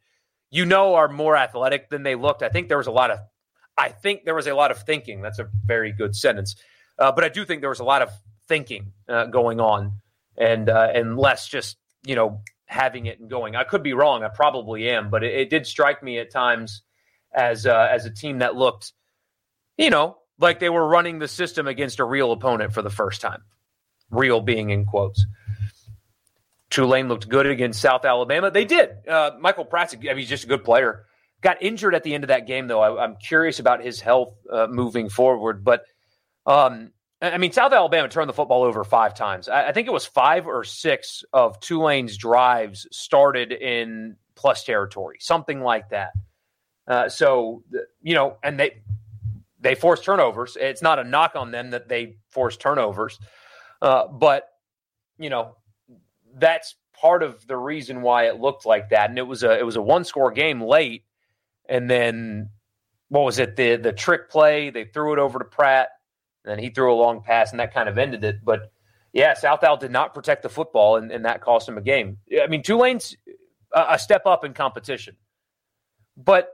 you 0.52 0.66
know 0.66 0.94
are 0.94 1.08
more 1.08 1.36
athletic 1.36 1.88
than 1.88 2.04
they 2.04 2.14
looked. 2.14 2.44
I 2.44 2.50
think 2.50 2.68
there 2.68 2.78
was 2.78 2.86
a 2.86 2.92
lot 2.92 3.10
of 3.10 3.18
I 3.76 3.88
think 3.88 4.24
there 4.24 4.34
was 4.34 4.46
a 4.46 4.54
lot 4.54 4.70
of 4.70 4.82
thinking. 4.82 5.22
That's 5.22 5.40
a 5.40 5.48
very 5.64 5.92
good 5.92 6.14
sentence. 6.14 6.54
Uh, 6.98 7.10
but 7.10 7.24
I 7.24 7.30
do 7.30 7.44
think 7.44 7.62
there 7.62 7.70
was 7.70 7.80
a 7.80 7.84
lot 7.84 8.02
of 8.02 8.10
thinking 8.46 8.92
uh, 9.08 9.26
going 9.26 9.60
on, 9.60 9.94
and 10.36 10.68
uh, 10.68 10.90
and 10.94 11.18
less 11.18 11.48
just 11.48 11.78
you 12.04 12.14
know 12.14 12.42
having 12.66 13.06
it 13.06 13.18
and 13.18 13.28
going. 13.28 13.56
I 13.56 13.64
could 13.64 13.82
be 13.82 13.94
wrong. 13.94 14.22
I 14.22 14.28
probably 14.28 14.88
am, 14.90 15.10
but 15.10 15.24
it, 15.24 15.34
it 15.34 15.50
did 15.50 15.66
strike 15.66 16.02
me 16.02 16.18
at 16.18 16.30
times 16.30 16.82
as 17.32 17.66
uh, 17.66 17.88
as 17.90 18.04
a 18.04 18.10
team 18.10 18.38
that 18.38 18.54
looked, 18.54 18.92
you 19.78 19.88
know, 19.90 20.18
like 20.38 20.60
they 20.60 20.70
were 20.70 20.86
running 20.86 21.18
the 21.18 21.28
system 21.28 21.66
against 21.66 21.98
a 21.98 22.04
real 22.04 22.30
opponent 22.30 22.74
for 22.74 22.82
the 22.82 22.90
first 22.90 23.22
time. 23.22 23.42
Real 24.10 24.42
being 24.42 24.68
in 24.68 24.84
quotes. 24.84 25.24
Tulane 26.72 27.08
looked 27.08 27.28
good 27.28 27.46
against 27.46 27.80
South 27.80 28.04
Alabama. 28.04 28.50
They 28.50 28.64
did. 28.64 29.06
Uh, 29.06 29.32
Michael 29.38 29.66
Pratt's, 29.66 29.94
I 29.94 29.98
mean, 29.98 30.16
he's 30.16 30.28
just 30.28 30.44
a 30.44 30.48
good 30.48 30.64
player. 30.64 31.04
Got 31.42 31.62
injured 31.62 31.94
at 31.94 32.02
the 32.02 32.14
end 32.14 32.24
of 32.24 32.28
that 32.28 32.46
game, 32.46 32.66
though. 32.66 32.80
I, 32.80 33.04
am 33.04 33.16
curious 33.16 33.58
about 33.58 33.84
his 33.84 34.00
health 34.00 34.34
uh, 34.50 34.68
moving 34.68 35.08
forward. 35.10 35.64
But 35.64 35.84
um, 36.46 36.92
I 37.20 37.36
mean, 37.38 37.52
South 37.52 37.72
Alabama 37.72 38.08
turned 38.08 38.28
the 38.28 38.32
football 38.32 38.62
over 38.62 38.84
five 38.84 39.14
times. 39.14 39.48
I, 39.48 39.68
I 39.68 39.72
think 39.72 39.86
it 39.86 39.92
was 39.92 40.06
five 40.06 40.46
or 40.46 40.64
six 40.64 41.24
of 41.32 41.60
Tulane's 41.60 42.16
drives 42.16 42.86
started 42.90 43.52
in 43.52 44.16
plus 44.34 44.64
territory, 44.64 45.18
something 45.20 45.60
like 45.60 45.90
that. 45.90 46.12
Uh, 46.88 47.08
so 47.08 47.64
you 48.00 48.14
know, 48.14 48.38
and 48.42 48.58
they 48.58 48.82
they 49.60 49.74
force 49.74 50.00
turnovers. 50.00 50.56
It's 50.58 50.82
not 50.82 50.98
a 50.98 51.04
knock 51.04 51.36
on 51.36 51.50
them 51.50 51.70
that 51.70 51.88
they 51.88 52.16
force 52.30 52.56
turnovers, 52.56 53.18
uh, 53.82 54.08
but 54.08 54.48
you 55.18 55.28
know 55.30 55.56
that's 56.36 56.76
part 56.92 57.22
of 57.22 57.46
the 57.46 57.56
reason 57.56 58.02
why 58.02 58.26
it 58.26 58.40
looked 58.40 58.66
like 58.66 58.90
that. 58.90 59.10
And 59.10 59.18
it 59.18 59.26
was 59.26 59.42
a 59.42 59.58
it 59.58 59.64
was 59.64 59.76
a 59.76 59.82
one 59.82 60.04
score 60.04 60.30
game 60.30 60.60
late, 60.60 61.04
and 61.68 61.90
then 61.90 62.50
what 63.08 63.24
was 63.24 63.38
it 63.38 63.56
the 63.56 63.76
the 63.76 63.92
trick 63.92 64.30
play? 64.30 64.70
They 64.70 64.84
threw 64.84 65.12
it 65.12 65.18
over 65.18 65.38
to 65.38 65.44
Pratt 65.44 65.88
and 66.44 66.52
then 66.52 66.58
he 66.58 66.70
threw 66.70 66.92
a 66.92 66.96
long 66.96 67.22
pass, 67.22 67.50
and 67.50 67.60
that 67.60 67.72
kind 67.72 67.88
of 67.88 67.98
ended 67.98 68.24
it. 68.24 68.44
But 68.44 68.72
yeah, 69.12 69.34
South 69.34 69.62
Al 69.62 69.76
did 69.76 69.90
not 69.90 70.14
protect 70.14 70.42
the 70.42 70.48
football, 70.48 70.96
and, 70.96 71.10
and 71.10 71.24
that 71.24 71.40
cost 71.40 71.68
him 71.68 71.78
a 71.78 71.82
game. 71.82 72.18
I 72.40 72.46
mean, 72.46 72.62
Tulane's 72.62 73.16
a, 73.72 73.86
a 73.90 73.98
step 73.98 74.26
up 74.26 74.44
in 74.44 74.52
competition, 74.52 75.16
but 76.16 76.50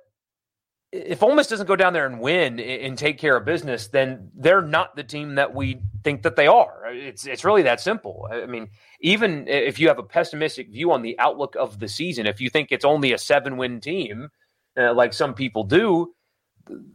if 0.90 1.22
Ole 1.22 1.34
Miss 1.34 1.48
doesn't 1.48 1.66
go 1.66 1.76
down 1.76 1.92
there 1.92 2.06
and 2.06 2.18
win 2.18 2.58
and 2.58 2.96
take 2.96 3.18
care 3.18 3.36
of 3.36 3.44
business, 3.44 3.88
then 3.88 4.30
they're 4.34 4.62
not 4.62 4.96
the 4.96 5.04
team 5.04 5.34
that 5.34 5.54
we 5.54 5.80
think 6.02 6.22
that 6.22 6.36
they 6.36 6.46
are. 6.46 6.84
It's 6.86 7.26
it's 7.26 7.44
really 7.44 7.62
that 7.62 7.80
simple. 7.80 8.26
I 8.30 8.46
mean, 8.46 8.68
even 9.00 9.46
if 9.48 9.78
you 9.78 9.88
have 9.88 9.98
a 9.98 10.02
pessimistic 10.02 10.70
view 10.70 10.92
on 10.92 11.02
the 11.02 11.18
outlook 11.18 11.56
of 11.56 11.78
the 11.78 11.88
season, 11.88 12.26
if 12.26 12.40
you 12.40 12.48
think 12.48 12.72
it's 12.72 12.86
only 12.86 13.12
a 13.12 13.18
seven 13.18 13.58
win 13.58 13.80
team, 13.80 14.30
uh, 14.78 14.94
like 14.94 15.12
some 15.12 15.34
people 15.34 15.64
do, 15.64 16.14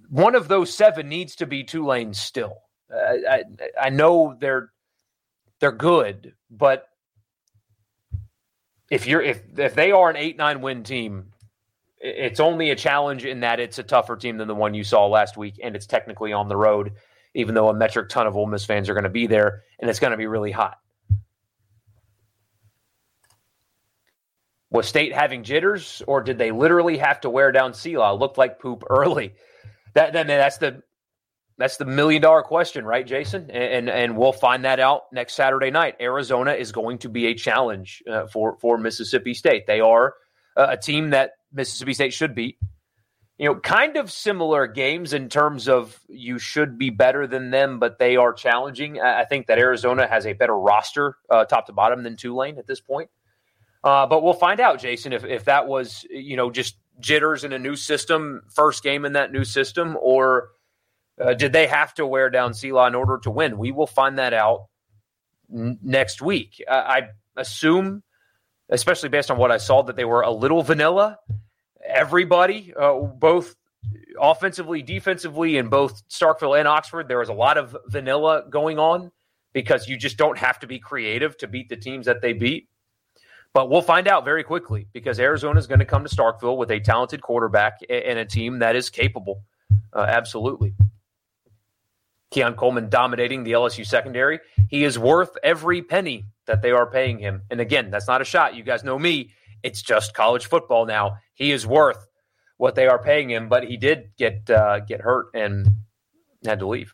one 0.10 0.34
of 0.34 0.48
those 0.48 0.74
seven 0.74 1.08
needs 1.08 1.36
to 1.36 1.46
be 1.46 1.64
Tulane 1.64 2.14
still. 2.14 2.58
I, 2.92 3.44
I 3.80 3.90
know 3.90 4.36
they're 4.40 4.72
they're 5.60 5.72
good, 5.72 6.34
but 6.50 6.88
if 8.90 9.06
you're 9.06 9.22
if 9.22 9.42
if 9.58 9.76
they 9.76 9.92
are 9.92 10.10
an 10.10 10.16
eight 10.16 10.38
nine 10.38 10.62
win 10.62 10.84
team, 10.84 11.33
it's 12.04 12.42
only 12.42 12.70
a 12.70 12.76
challenge 12.76 13.24
in 13.24 13.40
that 13.40 13.62
it's 13.62 13.80
a 13.80 13.84
tougher 13.84 14.18
team 14.18 14.38
than 14.38 14.50
the 14.50 14.56
one 14.56 14.74
you 14.74 14.84
saw 14.84 15.08
last 15.08 15.38
week, 15.38 15.60
and 15.64 15.76
it's 15.76 15.88
technically 15.88 16.34
on 16.34 16.50
the 16.50 16.58
road, 16.58 16.92
even 17.34 17.56
though 17.56 17.70
a 17.70 17.74
metric 17.74 18.10
ton 18.10 18.28
of 18.28 18.36
Ole 18.36 18.46
Miss 18.46 18.66
fans 18.66 18.90
are 18.90 18.94
going 18.94 19.06
to 19.06 19.10
be 19.10 19.26
there, 19.26 19.64
and 19.80 19.90
it's 19.90 20.00
going 20.00 20.12
to 20.12 20.18
be 20.18 20.28
really 20.28 20.52
hot. 20.52 20.78
Was 24.70 24.88
State 24.88 25.14
having 25.14 25.44
jitters, 25.44 26.02
or 26.06 26.22
did 26.22 26.38
they 26.38 26.52
literally 26.52 26.98
have 26.98 27.22
to 27.22 27.30
wear 27.30 27.52
down 27.52 27.74
SELA? 27.74 28.20
Looked 28.20 28.38
like 28.38 28.60
poop 28.60 28.84
early. 28.90 29.36
That 29.94 30.12
then 30.12 30.28
that's 30.28 30.58
the 30.58 30.82
that's 31.58 31.78
the 31.78 31.86
million 31.86 32.22
dollar 32.22 32.42
question, 32.42 32.84
right, 32.84 33.06
Jason? 33.06 33.52
And, 33.52 33.88
and 33.88 34.18
we'll 34.18 34.34
find 34.34 34.66
that 34.66 34.80
out 34.80 35.04
next 35.14 35.36
Saturday 35.36 35.70
night. 35.70 35.98
Arizona 36.02 36.54
is 36.54 36.72
going 36.72 36.98
to 36.98 37.10
be 37.10 37.28
a 37.28 37.36
challenge 37.36 38.02
uh, 38.12 38.26
for 38.26 38.58
for 38.60 38.78
Mississippi 38.80 39.36
State. 39.36 39.68
They 39.68 39.80
are 39.80 40.16
uh, 40.58 40.68
a 40.72 40.78
team 40.78 41.12
that 41.12 41.34
Mississippi 41.54 41.94
State 41.94 42.14
should 42.14 42.36
beat. 42.36 42.58
You 43.38 43.50
know, 43.50 43.56
kind 43.56 43.98
of 43.98 44.12
similar 44.12 44.68
games 44.68 45.12
in 45.14 45.28
terms 45.28 45.68
of 45.68 46.00
you 46.08 46.38
should 46.38 46.78
be 46.78 46.92
better 46.92 47.26
than 47.26 47.50
them, 47.50 47.80
but 47.80 47.98
they 47.98 48.16
are 48.16 48.32
challenging. 48.32 49.02
I 49.02 49.26
think 49.26 49.48
that 49.48 49.58
Arizona 49.58 50.08
has 50.08 50.26
a 50.26 50.34
better 50.34 50.56
roster, 50.56 51.18
uh, 51.30 51.46
top 51.46 51.66
to 51.66 51.74
bottom, 51.74 52.04
than 52.04 52.16
Tulane 52.16 52.60
at 52.60 52.68
this 52.68 52.80
point. 52.80 53.10
Uh, 53.84 54.06
but 54.06 54.24
we'll 54.24 54.34
find 54.34 54.60
out, 54.60 54.80
Jason, 54.80 55.14
if 55.14 55.26
if 55.26 55.46
that 55.46 55.68
was 55.68 56.06
you 56.10 56.38
know 56.38 56.52
just 56.52 56.76
jitters 57.00 57.44
in 57.44 57.54
a 57.54 57.60
new 57.60 57.76
system, 57.76 58.42
first 58.54 58.84
game 58.84 59.04
in 59.04 59.14
that 59.14 59.32
new 59.32 59.44
system, 59.44 59.98
or 60.00 60.50
uh, 61.20 61.34
did 61.34 61.54
they 61.54 61.68
have 61.68 61.94
to 61.96 62.06
wear 62.06 62.30
down 62.30 62.54
SELA 62.54 62.88
in 62.88 62.96
order 62.96 63.18
to 63.20 63.32
win? 63.32 63.58
We 63.58 63.72
will 63.72 63.88
find 63.88 64.18
that 64.20 64.34
out 64.34 64.68
n- 65.54 65.80
next 65.82 66.22
week. 66.22 66.64
Uh, 66.68 66.84
I 66.86 67.02
assume, 67.36 68.04
especially 68.70 69.10
based 69.10 69.30
on 69.30 69.38
what 69.38 69.52
I 69.52 69.58
saw, 69.58 69.84
that 69.84 69.96
they 69.96 70.06
were 70.06 70.22
a 70.22 70.32
little 70.32 70.64
vanilla. 70.64 71.20
Everybody, 71.94 72.74
uh, 72.76 72.94
both 73.00 73.56
offensively, 74.20 74.82
defensively, 74.82 75.58
in 75.58 75.70
both 75.70 76.08
Starkville 76.10 76.58
and 76.58 76.68
Oxford, 76.68 77.08
there 77.08 77.20
was 77.20 77.30
a 77.30 77.34
lot 77.34 77.58
of 77.58 77.76
vanilla 77.88 78.44
going 78.50 78.80
on 78.80 79.12
because 79.54 79.88
you 79.88 79.98
just 79.98 80.18
don't 80.18 80.38
have 80.38 80.60
to 80.60 80.68
be 80.68 80.80
creative 80.80 81.38
to 81.38 81.48
beat 81.48 81.70
the 81.70 81.78
teams 81.78 82.06
that 82.06 82.22
they 82.22 82.34
beat. 82.34 82.68
But 83.54 83.70
we'll 83.70 83.84
find 83.84 84.08
out 84.08 84.26
very 84.26 84.44
quickly 84.44 84.88
because 84.94 85.20
Arizona 85.20 85.60
is 85.60 85.68
going 85.68 85.80
to 85.80 85.86
come 85.86 86.04
to 86.04 86.14
Starkville 86.14 86.58
with 86.58 86.72
a 86.72 86.80
talented 86.80 87.22
quarterback 87.22 87.80
and 87.88 88.18
a 88.18 88.26
team 88.26 88.60
that 88.60 88.76
is 88.76 88.90
capable. 88.90 89.44
Uh, 89.94 90.06
absolutely. 90.08 90.74
Keon 92.32 92.56
Coleman 92.56 92.90
dominating 92.90 93.44
the 93.44 93.52
LSU 93.52 93.86
secondary. 93.86 94.40
He 94.70 94.84
is 94.84 94.98
worth 94.98 95.38
every 95.44 95.84
penny 95.84 96.26
that 96.48 96.64
they 96.64 96.72
are 96.72 96.88
paying 96.88 97.20
him. 97.20 97.44
And 97.52 97.62
again, 97.62 97.92
that's 97.92 98.08
not 98.08 98.22
a 98.22 98.26
shot. 98.26 98.56
You 98.56 98.64
guys 98.64 98.84
know 98.84 98.98
me. 98.98 99.30
It's 99.64 99.82
just 99.82 100.14
college 100.14 100.46
football 100.46 100.86
now. 100.86 101.18
He 101.34 101.52
is 101.52 101.66
worth 101.66 102.08
what 102.58 102.76
they 102.76 102.88
are 102.88 103.02
paying 103.02 103.30
him, 103.30 103.50
but 103.50 103.64
he 103.64 103.78
did 103.78 104.12
get 104.18 104.50
uh, 104.50 104.82
get 104.82 105.02
hurt 105.02 105.28
and 105.34 105.68
had 106.46 106.60
to 106.60 106.68
leave. 106.68 106.94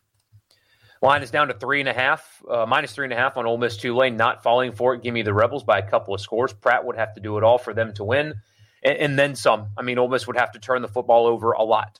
Line 1.02 1.22
is 1.22 1.30
down 1.30 1.48
to 1.48 1.54
three 1.54 1.80
and 1.80 1.88
a 1.88 1.94
half, 1.94 2.42
uh, 2.48 2.66
minus 2.66 2.92
three 2.92 3.06
and 3.06 3.12
a 3.12 3.16
half 3.16 3.38
on 3.38 3.46
Ole 3.46 3.56
Miss 3.56 3.76
Tulane. 3.76 4.16
Not 4.16 4.42
falling 4.42 4.72
for 4.72 4.94
it. 4.94 5.02
Give 5.02 5.14
me 5.14 5.22
the 5.22 5.32
Rebels 5.32 5.64
by 5.64 5.78
a 5.78 5.88
couple 5.88 6.14
of 6.14 6.20
scores. 6.20 6.52
Pratt 6.52 6.84
would 6.84 6.96
have 6.96 7.14
to 7.14 7.20
do 7.20 7.38
it 7.38 7.44
all 7.44 7.56
for 7.56 7.72
them 7.72 7.94
to 7.94 8.04
win, 8.04 8.34
and, 8.82 8.98
and 8.98 9.18
then 9.18 9.34
some. 9.34 9.68
I 9.76 9.82
mean, 9.82 9.98
Ole 9.98 10.08
Miss 10.08 10.26
would 10.26 10.36
have 10.36 10.52
to 10.52 10.58
turn 10.58 10.82
the 10.82 10.88
football 10.88 11.26
over 11.26 11.52
a 11.52 11.62
lot, 11.62 11.98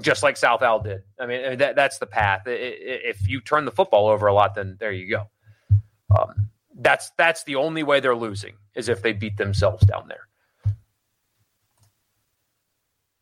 just 0.00 0.22
like 0.22 0.36
South 0.36 0.62
Al 0.62 0.80
did. 0.80 1.02
I 1.18 1.26
mean, 1.26 1.58
that, 1.58 1.76
that's 1.76 1.98
the 1.98 2.06
path. 2.06 2.42
If 2.46 3.28
you 3.28 3.40
turn 3.40 3.64
the 3.64 3.70
football 3.70 4.08
over 4.08 4.26
a 4.26 4.34
lot, 4.34 4.54
then 4.56 4.76
there 4.80 4.92
you 4.92 5.08
go. 5.08 5.30
Um, 6.10 6.50
that's 6.78 7.10
that's 7.18 7.44
the 7.44 7.56
only 7.56 7.82
way 7.82 8.00
they're 8.00 8.16
losing 8.16 8.54
is 8.74 8.88
if 8.88 9.02
they 9.02 9.12
beat 9.12 9.36
themselves 9.36 9.84
down 9.84 10.08
there. 10.08 10.28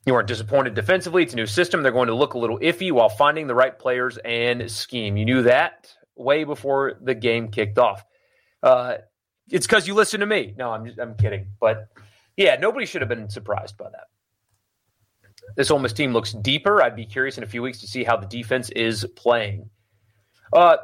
You 0.04 0.14
aren't 0.14 0.28
disappointed 0.28 0.74
defensively. 0.74 1.24
It's 1.24 1.32
a 1.32 1.36
new 1.36 1.46
system. 1.46 1.82
They're 1.82 1.90
going 1.90 2.06
to 2.06 2.14
look 2.14 2.34
a 2.34 2.38
little 2.38 2.60
iffy 2.60 2.92
while 2.92 3.08
finding 3.08 3.48
the 3.48 3.56
right 3.56 3.76
players 3.76 4.18
and 4.18 4.70
scheme. 4.70 5.16
You 5.16 5.24
knew 5.24 5.42
that 5.42 5.92
way 6.14 6.44
before 6.44 6.94
the 7.02 7.14
game 7.14 7.48
kicked 7.48 7.78
off. 7.78 8.04
Uh, 8.62 8.98
it's 9.50 9.66
because 9.66 9.88
you 9.88 9.94
listen 9.94 10.20
to 10.20 10.26
me. 10.26 10.54
No, 10.56 10.70
I'm 10.70 10.86
just, 10.86 10.98
I'm 11.00 11.16
kidding. 11.16 11.48
But 11.60 11.88
yeah, 12.36 12.56
nobody 12.56 12.86
should 12.86 13.02
have 13.02 13.08
been 13.08 13.28
surprised 13.28 13.76
by 13.76 13.90
that. 13.90 14.04
This 15.56 15.70
Ole 15.70 15.80
Miss 15.80 15.92
team 15.92 16.12
looks 16.12 16.32
deeper. 16.32 16.82
I'd 16.82 16.96
be 16.96 17.06
curious 17.06 17.36
in 17.36 17.44
a 17.44 17.48
few 17.48 17.62
weeks 17.62 17.80
to 17.80 17.88
see 17.88 18.04
how 18.04 18.16
the 18.16 18.26
defense 18.26 18.70
is 18.70 19.06
playing. 19.16 19.70
Uh, 20.52 20.76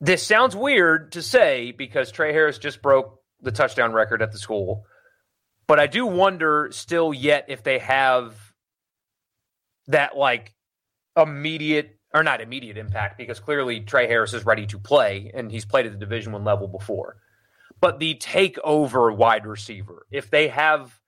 this 0.00 0.22
sounds 0.22 0.54
weird 0.54 1.12
to 1.12 1.22
say 1.22 1.72
because 1.72 2.10
Tre 2.10 2.32
Harris 2.32 2.58
just 2.58 2.82
broke 2.82 3.20
the 3.40 3.52
touchdown 3.52 3.92
record 3.92 4.22
at 4.22 4.32
the 4.32 4.38
school. 4.38 4.84
But 5.66 5.80
I 5.80 5.86
do 5.86 6.06
wonder 6.06 6.68
still 6.72 7.12
yet 7.12 7.46
if 7.48 7.62
they 7.62 7.78
have 7.78 8.34
that 9.88 10.16
like 10.16 10.54
immediate 11.16 11.98
or 12.14 12.22
not 12.22 12.40
immediate 12.40 12.76
impact 12.76 13.18
because 13.18 13.40
clearly 13.40 13.80
Tre 13.80 14.06
Harris 14.06 14.32
is 14.32 14.46
ready 14.46 14.66
to 14.66 14.78
play 14.78 15.30
and 15.34 15.50
he's 15.50 15.64
played 15.64 15.86
at 15.86 15.92
the 15.92 15.98
Division 15.98 16.32
One 16.32 16.44
level 16.44 16.68
before. 16.68 17.16
But 17.80 17.98
the 17.98 18.14
takeover 18.14 19.14
wide 19.14 19.46
receiver, 19.46 20.06
if 20.10 20.30
they 20.30 20.48
have 20.48 20.98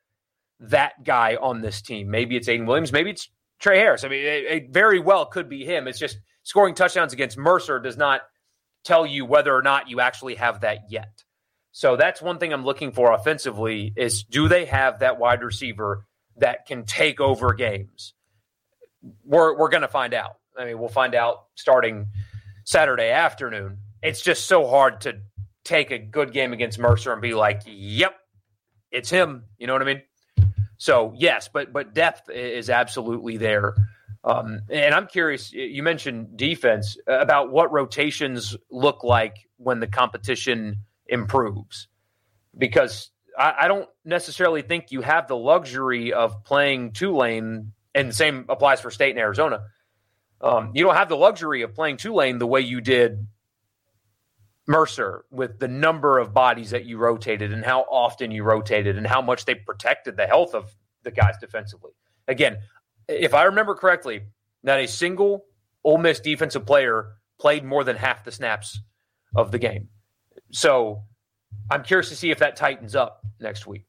that 0.61 1.05
guy 1.05 1.37
on 1.37 1.61
this 1.61 1.81
team, 1.81 2.11
maybe 2.11 2.37
it's 2.37 2.49
Ayden 2.49 2.67
Williams, 2.67 2.93
maybe 2.93 3.11
it's 3.11 3.31
Tre 3.59 3.79
Harris. 3.79 4.05
I 4.05 4.09
mean, 4.09 4.25
it, 4.25 4.45
it 4.45 4.71
very 4.71 4.99
well 4.99 5.27
could 5.27 5.49
be 5.49 5.65
him. 5.65 5.89
It's 5.89 5.99
just 5.99 6.19
scoring 6.43 6.75
touchdowns 6.75 7.13
against 7.13 7.39
Mercer 7.39 7.79
does 7.79 7.97
not 7.97 8.23
tell 8.85 9.07
you 9.07 9.25
whether 9.25 9.55
or 9.55 9.63
not 9.63 9.89
you 9.89 10.01
actually 10.01 10.37
have 10.37 10.61
that 10.61 10.91
yet. 10.91 11.23
So 11.73 11.97
that's 11.97 12.21
one 12.21 12.39
thing 12.39 12.53
I'm 12.53 12.65
looking 12.65 12.93
for 12.93 13.13
offensively 13.13 13.93
is 13.97 14.25
do 14.25 14.49
they 14.49 14.65
have 14.65 15.01
that 15.01 15.19
wide 15.19 15.43
receiver 15.43 16.07
that 16.37 16.67
can 16.67 16.85
take 16.85 17.21
over 17.21 17.55
games? 17.55 18.15
We're 19.25 19.57
we're 19.57 19.69
going 19.69 19.83
to 19.83 19.89
find 19.89 20.15
out. 20.15 20.39
I 20.59 20.65
mean, 20.65 20.79
we'll 20.79 20.89
find 20.89 21.15
out 21.15 21.45
starting 21.55 22.09
Saturday 22.65 23.11
afternoon. 23.11 23.79
It's 24.03 24.23
just 24.23 24.47
so 24.47 24.67
hard 24.67 25.03
to 25.03 25.21
take 25.65 25.91
a 25.91 25.99
good 25.99 26.33
game 26.33 26.53
against 26.53 26.79
Mercer 26.79 27.13
and 27.13 27.23
be 27.23 27.35
like, 27.35 27.63
"Yep, 27.67 28.15
it's 28.91 29.11
him." 29.11 29.45
You 29.59 29.67
know 29.67 29.75
what 29.75 29.83
I 29.83 29.85
mean? 29.85 30.03
So 30.79 31.13
yes, 31.17 31.49
but 31.53 31.73
but 31.73 31.95
depth 31.95 32.31
is 32.31 32.71
absolutely 32.71 33.37
there. 33.37 33.75
Um, 34.25 34.61
and 34.71 34.95
I'm 34.95 35.07
curious. 35.07 35.53
You 35.53 35.83
mentioned 35.83 36.37
defense 36.37 36.97
about 37.07 37.51
what 37.51 37.73
rotations 37.73 38.57
look 38.71 39.05
like 39.05 39.37
when 39.57 39.81
the 39.81 39.87
competition 39.87 40.85
improves 41.07 41.89
because 42.57 43.11
I, 43.39 43.55
I 43.61 43.69
don't 43.69 43.89
necessarily 44.05 44.63
think 44.63 44.91
you 44.91 45.01
have 45.01 45.29
the 45.29 45.37
luxury 45.37 46.13
of 46.13 46.45
playing 46.45 46.93
Tulane, 46.93 47.73
and 47.95 48.09
the 48.09 48.15
same 48.15 48.47
applies 48.49 48.81
for 48.81 48.91
State 48.91 49.11
and 49.11 49.19
Arizona. 49.19 49.63
Um, 50.41 50.73
you 50.75 50.85
don't 50.85 50.95
have 50.95 51.09
the 51.09 51.17
luxury 51.17 51.63
of 51.63 51.75
playing 51.75 51.97
Tulane 51.97 52.39
the 52.39 52.47
way 52.47 52.61
you 52.61 52.81
did 52.81 53.27
Mercer 54.67 55.25
with 55.31 55.59
the 55.59 55.69
number 55.69 56.19
of 56.19 56.35
bodies 56.35 56.71
that 56.71 56.85
you 56.85 56.99
rotated 56.99 57.53
and 57.53 57.65
how 57.65 57.81
often 57.83 58.31
you 58.31 58.45
rotated 58.45 58.99
and 58.99 59.07
how 59.07 59.23
much 59.23 59.47
they 59.47 59.55
protected 59.55 60.17
the 60.17 60.27
health 60.27 60.55
of 60.55 60.75
the 61.05 61.11
guys 61.11 61.35
defensively. 61.41 61.93
Again, 62.29 62.59
if 63.09 63.35
I 63.35 63.45
remember 63.45 63.75
correctly, 63.75 64.23
not 64.63 64.79
a 64.79 64.87
single 64.87 65.45
Ole 65.85 65.99
Miss 65.99 66.21
defensive 66.21 66.67
player 66.67 67.17
played 67.39 67.65
more 67.65 67.85
than 67.85 67.97
half 67.97 68.25
the 68.25 68.33
snaps 68.33 68.81
of 69.35 69.51
the 69.51 69.59
game. 69.59 69.89
So 70.51 71.03
I'm 71.71 71.83
curious 71.83 72.09
to 72.11 72.17
see 72.17 72.31
if 72.31 72.39
that 72.39 72.57
tightens 72.57 72.95
up 72.95 73.23
next 73.41 73.67
week. 73.67 73.85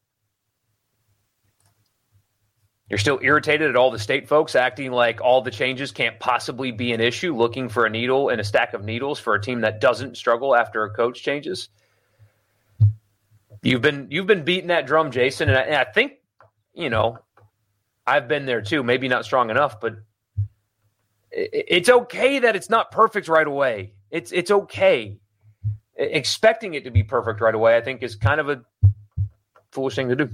You're 2.89 2.97
still 2.97 3.19
irritated 3.21 3.69
at 3.69 3.75
all 3.75 3.91
the 3.91 3.99
state 3.99 4.27
folks 4.27 4.55
acting 4.55 4.91
like 4.91 5.21
all 5.21 5.41
the 5.41 5.51
changes 5.51 5.91
can't 5.91 6.19
possibly 6.19 6.71
be 6.71 6.91
an 6.91 7.01
issue, 7.01 7.35
looking 7.35 7.69
for 7.69 7.85
a 7.85 7.89
needle 7.89 8.29
and 8.29 8.41
a 8.41 8.43
stack 8.43 8.73
of 8.73 8.83
needles 8.83 9.19
for 9.19 9.35
a 9.35 9.41
team 9.41 9.61
that 9.61 9.79
doesn't 9.79 10.17
struggle 10.17 10.55
after 10.55 10.83
a 10.83 10.89
coach 10.89 11.21
changes. 11.21 11.69
You've 13.61 13.81
been 13.81 14.07
you've 14.09 14.25
been 14.25 14.43
beating 14.43 14.69
that 14.69 14.87
drum, 14.87 15.11
Jason, 15.11 15.49
and 15.49 15.57
I, 15.57 15.61
and 15.61 15.75
I 15.75 15.83
think 15.83 16.13
you 16.73 16.89
know 16.89 17.19
I've 18.09 18.27
been 18.27 18.45
there 18.45 18.61
too. 18.61 18.83
Maybe 18.83 19.07
not 19.07 19.25
strong 19.25 19.49
enough, 19.49 19.79
but 19.79 19.95
it's 21.31 21.89
okay 21.89 22.39
that 22.39 22.55
it's 22.55 22.69
not 22.69 22.91
perfect 22.91 23.27
right 23.27 23.45
away. 23.45 23.93
It's 24.09 24.31
it's 24.31 24.51
okay 24.51 25.19
expecting 25.95 26.73
it 26.73 26.85
to 26.85 26.91
be 26.91 27.03
perfect 27.03 27.41
right 27.41 27.53
away, 27.53 27.75
I 27.75 27.81
think, 27.81 28.01
is 28.01 28.15
kind 28.15 28.39
of 28.39 28.49
a 28.49 28.61
foolish 29.71 29.95
thing 29.95 30.09
to 30.09 30.15
do. 30.15 30.29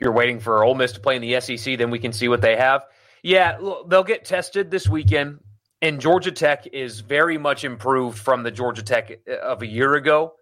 You're 0.00 0.12
waiting 0.12 0.40
for 0.40 0.64
Ole 0.64 0.74
Miss 0.74 0.92
to 0.92 1.00
play 1.00 1.16
in 1.16 1.22
the 1.22 1.40
SEC, 1.40 1.78
then 1.78 1.90
we 1.90 2.00
can 2.00 2.12
see 2.12 2.28
what 2.28 2.42
they 2.42 2.56
have. 2.56 2.82
Yeah, 3.22 3.58
they'll 3.88 4.02
get 4.02 4.24
tested 4.24 4.70
this 4.70 4.88
weekend, 4.88 5.38
and 5.80 6.00
Georgia 6.00 6.32
Tech 6.32 6.66
is 6.66 7.00
very 7.00 7.38
much 7.38 7.64
improved 7.64 8.18
from 8.18 8.42
the 8.42 8.50
Georgia 8.50 8.82
Tech 8.82 9.20
of 9.28 9.62
a 9.62 9.66
year 9.66 9.94
ago. 9.94 10.34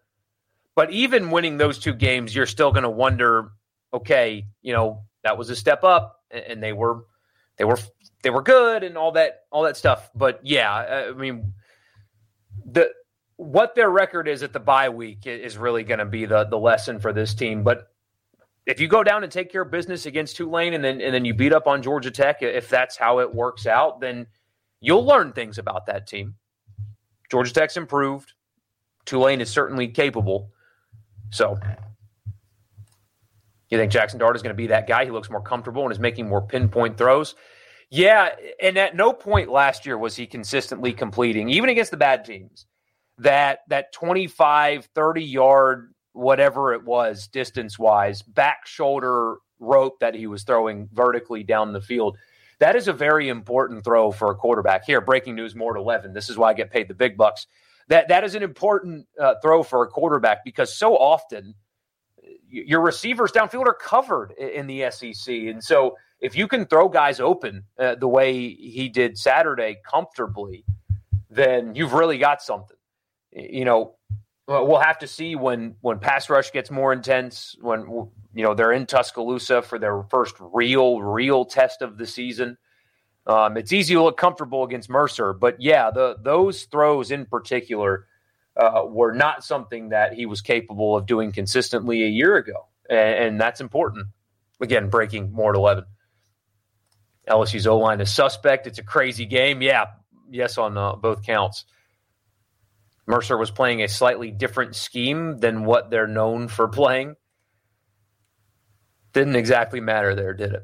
But 0.74 0.90
even 0.90 1.30
winning 1.30 1.58
those 1.58 1.78
two 1.78 1.92
games, 1.92 2.34
you're 2.34 2.46
still 2.46 2.72
going 2.72 2.84
to 2.84 2.90
wonder, 2.90 3.50
okay, 3.92 4.46
you 4.62 4.72
know, 4.72 5.02
that 5.24 5.36
was 5.36 5.50
a 5.50 5.56
step 5.56 5.84
up, 5.84 6.20
and 6.30 6.62
they 6.62 6.72
were, 6.72 7.04
they 7.56 7.64
were, 7.64 7.78
they 8.22 8.30
were 8.30 8.42
good, 8.42 8.82
and 8.82 8.96
all 8.96 9.12
that, 9.12 9.42
all 9.50 9.62
that 9.62 9.76
stuff. 9.76 10.10
But 10.14 10.40
yeah, 10.42 11.06
I 11.10 11.12
mean 11.12 11.52
the 12.64 12.90
what 13.36 13.74
their 13.74 13.90
record 13.90 14.28
is 14.28 14.42
at 14.42 14.52
the 14.52 14.60
bye 14.60 14.88
week 14.88 15.26
is 15.26 15.56
really 15.56 15.82
going 15.82 15.98
to 15.98 16.04
be 16.04 16.26
the 16.26 16.44
the 16.44 16.58
lesson 16.58 16.98
for 17.00 17.12
this 17.12 17.34
team. 17.34 17.62
But 17.62 17.88
if 18.66 18.78
you 18.80 18.86
go 18.86 19.02
down 19.02 19.24
and 19.24 19.32
take 19.32 19.50
care 19.50 19.62
of 19.62 19.70
business 19.70 20.06
against 20.06 20.36
Tulane 20.36 20.74
and 20.74 20.84
then 20.84 21.00
and 21.00 21.12
then 21.14 21.24
you 21.24 21.34
beat 21.34 21.52
up 21.52 21.66
on 21.66 21.82
Georgia 21.82 22.10
Tech, 22.10 22.42
if 22.42 22.68
that's 22.68 22.96
how 22.96 23.18
it 23.20 23.34
works 23.34 23.66
out, 23.66 24.00
then 24.00 24.26
you'll 24.80 25.04
learn 25.04 25.32
things 25.32 25.58
about 25.58 25.86
that 25.86 26.06
team. 26.06 26.34
Georgia 27.30 27.52
Tech's 27.52 27.76
improved. 27.76 28.32
Tulane 29.04 29.40
is 29.40 29.50
certainly 29.50 29.88
capable. 29.88 30.50
So 31.30 31.58
you 33.72 33.78
think 33.78 33.90
Jackson 33.90 34.18
Dart 34.18 34.36
is 34.36 34.42
going 34.42 34.54
to 34.54 34.56
be 34.56 34.66
that 34.66 34.86
guy? 34.86 35.06
He 35.06 35.10
looks 35.10 35.30
more 35.30 35.40
comfortable 35.40 35.82
and 35.84 35.92
is 35.92 35.98
making 35.98 36.28
more 36.28 36.42
pinpoint 36.42 36.98
throws. 36.98 37.34
Yeah, 37.90 38.28
and 38.60 38.76
at 38.76 38.94
no 38.94 39.14
point 39.14 39.50
last 39.50 39.86
year 39.86 39.96
was 39.96 40.14
he 40.14 40.26
consistently 40.26 40.92
completing, 40.92 41.48
even 41.48 41.70
against 41.70 41.90
the 41.90 41.96
bad 41.96 42.24
teams, 42.24 42.66
that 43.18 43.60
that 43.68 43.92
25, 43.92 44.88
30 44.94 45.22
yard, 45.22 45.94
whatever 46.12 46.74
it 46.74 46.84
was, 46.84 47.28
distance 47.28 47.78
wise, 47.78 48.20
back 48.20 48.66
shoulder 48.66 49.36
rope 49.58 50.00
that 50.00 50.14
he 50.14 50.26
was 50.26 50.42
throwing 50.42 50.88
vertically 50.92 51.42
down 51.42 51.72
the 51.72 51.80
field. 51.80 52.18
That 52.58 52.76
is 52.76 52.88
a 52.88 52.92
very 52.92 53.28
important 53.30 53.84
throw 53.84 54.10
for 54.10 54.30
a 54.30 54.34
quarterback. 54.34 54.84
Here, 54.84 55.00
breaking 55.00 55.34
news, 55.34 55.54
more 55.54 55.72
to 55.72 55.80
11. 55.80 56.12
This 56.12 56.28
is 56.28 56.36
why 56.36 56.50
I 56.50 56.54
get 56.54 56.70
paid 56.70 56.88
the 56.88 56.94
big 56.94 57.16
bucks. 57.16 57.46
That 57.88 58.08
that 58.08 58.22
is 58.22 58.34
an 58.34 58.42
important 58.42 59.06
uh, 59.18 59.34
throw 59.42 59.62
for 59.62 59.82
a 59.82 59.88
quarterback 59.88 60.44
because 60.44 60.74
so 60.76 60.96
often 60.96 61.54
your 62.52 62.80
receivers 62.80 63.32
downfield 63.32 63.66
are 63.66 63.74
covered 63.74 64.32
in 64.32 64.66
the 64.66 64.90
SEC, 64.90 65.34
and 65.34 65.62
so 65.62 65.96
if 66.20 66.36
you 66.36 66.46
can 66.46 66.66
throw 66.66 66.88
guys 66.88 67.18
open 67.18 67.64
uh, 67.78 67.96
the 67.96 68.06
way 68.06 68.32
he 68.32 68.88
did 68.88 69.18
Saturday 69.18 69.78
comfortably, 69.84 70.64
then 71.30 71.74
you've 71.74 71.94
really 71.94 72.18
got 72.18 72.42
something. 72.42 72.76
You 73.32 73.64
know, 73.64 73.96
we'll 74.46 74.78
have 74.78 74.98
to 74.98 75.06
see 75.06 75.34
when 75.34 75.76
when 75.80 75.98
pass 75.98 76.28
rush 76.28 76.52
gets 76.52 76.70
more 76.70 76.92
intense. 76.92 77.56
When 77.60 77.80
you 78.34 78.44
know 78.44 78.54
they're 78.54 78.72
in 78.72 78.86
Tuscaloosa 78.86 79.62
for 79.62 79.78
their 79.78 80.02
first 80.10 80.36
real 80.38 81.00
real 81.00 81.44
test 81.44 81.82
of 81.82 81.98
the 81.98 82.06
season. 82.06 82.58
Um, 83.26 83.56
it's 83.56 83.72
easy 83.72 83.94
to 83.94 84.02
look 84.02 84.16
comfortable 84.16 84.64
against 84.64 84.90
Mercer, 84.90 85.32
but 85.32 85.60
yeah, 85.60 85.90
the 85.90 86.16
those 86.22 86.64
throws 86.64 87.10
in 87.10 87.24
particular 87.24 88.06
uh, 88.56 88.82
were 88.86 89.12
not 89.12 89.44
something 89.44 89.90
that 89.90 90.12
he 90.12 90.26
was 90.26 90.40
capable 90.40 90.96
of 90.96 91.06
doing 91.06 91.32
consistently 91.32 92.02
a 92.02 92.08
year 92.08 92.36
ago. 92.36 92.66
And, 92.88 92.98
and 92.98 93.40
that's 93.40 93.60
important. 93.60 94.06
Again, 94.60 94.90
breaking 94.90 95.32
more 95.32 95.52
to 95.52 95.58
11. 95.58 95.84
LSU's 97.28 97.66
O 97.66 97.78
line 97.78 98.00
is 98.00 98.12
suspect. 98.12 98.66
It's 98.66 98.78
a 98.78 98.84
crazy 98.84 99.26
game. 99.26 99.62
Yeah, 99.62 99.86
yes, 100.30 100.58
on 100.58 100.76
uh, 100.76 100.96
both 100.96 101.22
counts. 101.22 101.64
Mercer 103.06 103.36
was 103.36 103.50
playing 103.50 103.82
a 103.82 103.88
slightly 103.88 104.30
different 104.30 104.76
scheme 104.76 105.38
than 105.38 105.64
what 105.64 105.90
they're 105.90 106.06
known 106.06 106.48
for 106.48 106.68
playing. 106.68 107.16
Didn't 109.12 109.36
exactly 109.36 109.80
matter 109.80 110.14
there, 110.14 110.34
did 110.34 110.52
it? 110.54 110.62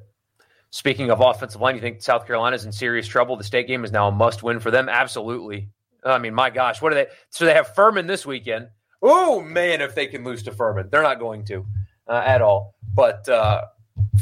Speaking 0.71 1.11
of 1.11 1.21
offensive 1.21 1.61
line, 1.61 1.75
you 1.75 1.81
think 1.81 2.03
South 2.03 2.27
Carolina's 2.27 2.65
in 2.65 2.73
serious 2.73 3.07
trouble? 3.07 3.37
The 3.37 3.45
state 3.45 3.67
game 3.67 3.85
is 3.85 3.93
now 3.93 4.09
a 4.09 4.13
must 4.13 4.43
win 4.43 4.61
for 4.61 4.71
them? 4.71 4.89
Absolutely. 4.89 5.71
I 6.05 6.19
mean, 6.19 6.35
my 6.35 6.51
gosh, 6.51 6.81
what 6.81 6.93
are 6.93 6.95
they? 6.95 7.07
So 7.31 7.45
they 7.45 7.55
have 7.55 7.75
Furman 7.75 8.07
this 8.07 8.25
weekend. 8.25 8.69
Oh, 9.03 9.41
man, 9.41 9.81
if 9.81 9.95
they 9.95 10.07
can 10.07 10.25
lose 10.25 10.43
to 10.45 10.53
Furman. 10.53 10.89
They're 10.91 11.03
not 11.03 11.19
going 11.19 11.45
to 11.47 11.67
uh, 12.09 12.23
at 12.25 12.43
all. 12.43 12.75
But 12.95 13.29
uh, 13.29 13.67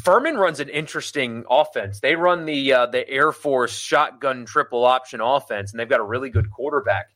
Furman 0.02 0.36
runs 0.36 0.60
an 0.60 0.68
interesting 0.68 1.44
offense. 1.48 2.00
They 2.00 2.16
run 2.16 2.44
the 2.44 2.72
uh, 2.72 2.86
the 2.86 3.08
Air 3.08 3.32
Force 3.32 3.76
shotgun 3.76 4.44
triple 4.44 4.84
option 4.84 5.20
offense, 5.20 5.72
and 5.72 5.80
they've 5.80 5.88
got 5.88 6.00
a 6.00 6.04
really 6.04 6.30
good 6.30 6.50
quarterback. 6.50 7.10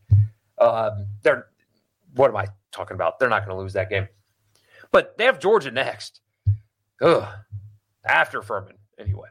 Um, 0.58 1.06
they're 1.22 1.46
what 2.14 2.30
am 2.30 2.36
I 2.36 2.46
talking 2.72 2.94
about? 2.94 3.18
They're 3.18 3.28
not 3.28 3.46
going 3.46 3.56
to 3.56 3.62
lose 3.62 3.74
that 3.74 3.90
game, 3.90 4.08
but 4.90 5.16
they 5.18 5.24
have 5.24 5.38
Georgia 5.38 5.70
next. 5.70 6.20
Ugh. 7.02 7.26
After 8.04 8.42
Furman, 8.42 8.76
anyway. 8.98 9.28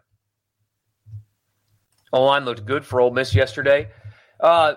O 2.13 2.23
line 2.23 2.45
looked 2.45 2.65
good 2.65 2.85
for 2.85 3.01
Ole 3.01 3.11
Miss 3.11 3.35
yesterday. 3.35 3.89
Uh, 4.39 4.75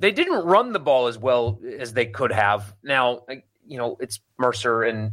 they 0.00 0.10
didn't 0.10 0.44
run 0.44 0.72
the 0.72 0.80
ball 0.80 1.06
as 1.06 1.18
well 1.18 1.60
as 1.78 1.92
they 1.92 2.06
could 2.06 2.32
have. 2.32 2.74
Now, 2.82 3.20
you 3.64 3.78
know, 3.78 3.96
it's 4.00 4.18
Mercer 4.38 4.82
and 4.82 5.12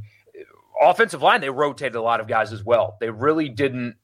offensive 0.82 1.22
line, 1.22 1.42
they 1.42 1.50
rotated 1.50 1.96
a 1.96 2.02
lot 2.02 2.20
of 2.20 2.28
guys 2.28 2.52
as 2.54 2.64
well. 2.64 2.98
They 3.00 3.10
really 3.10 3.50
didn't. 3.50 3.96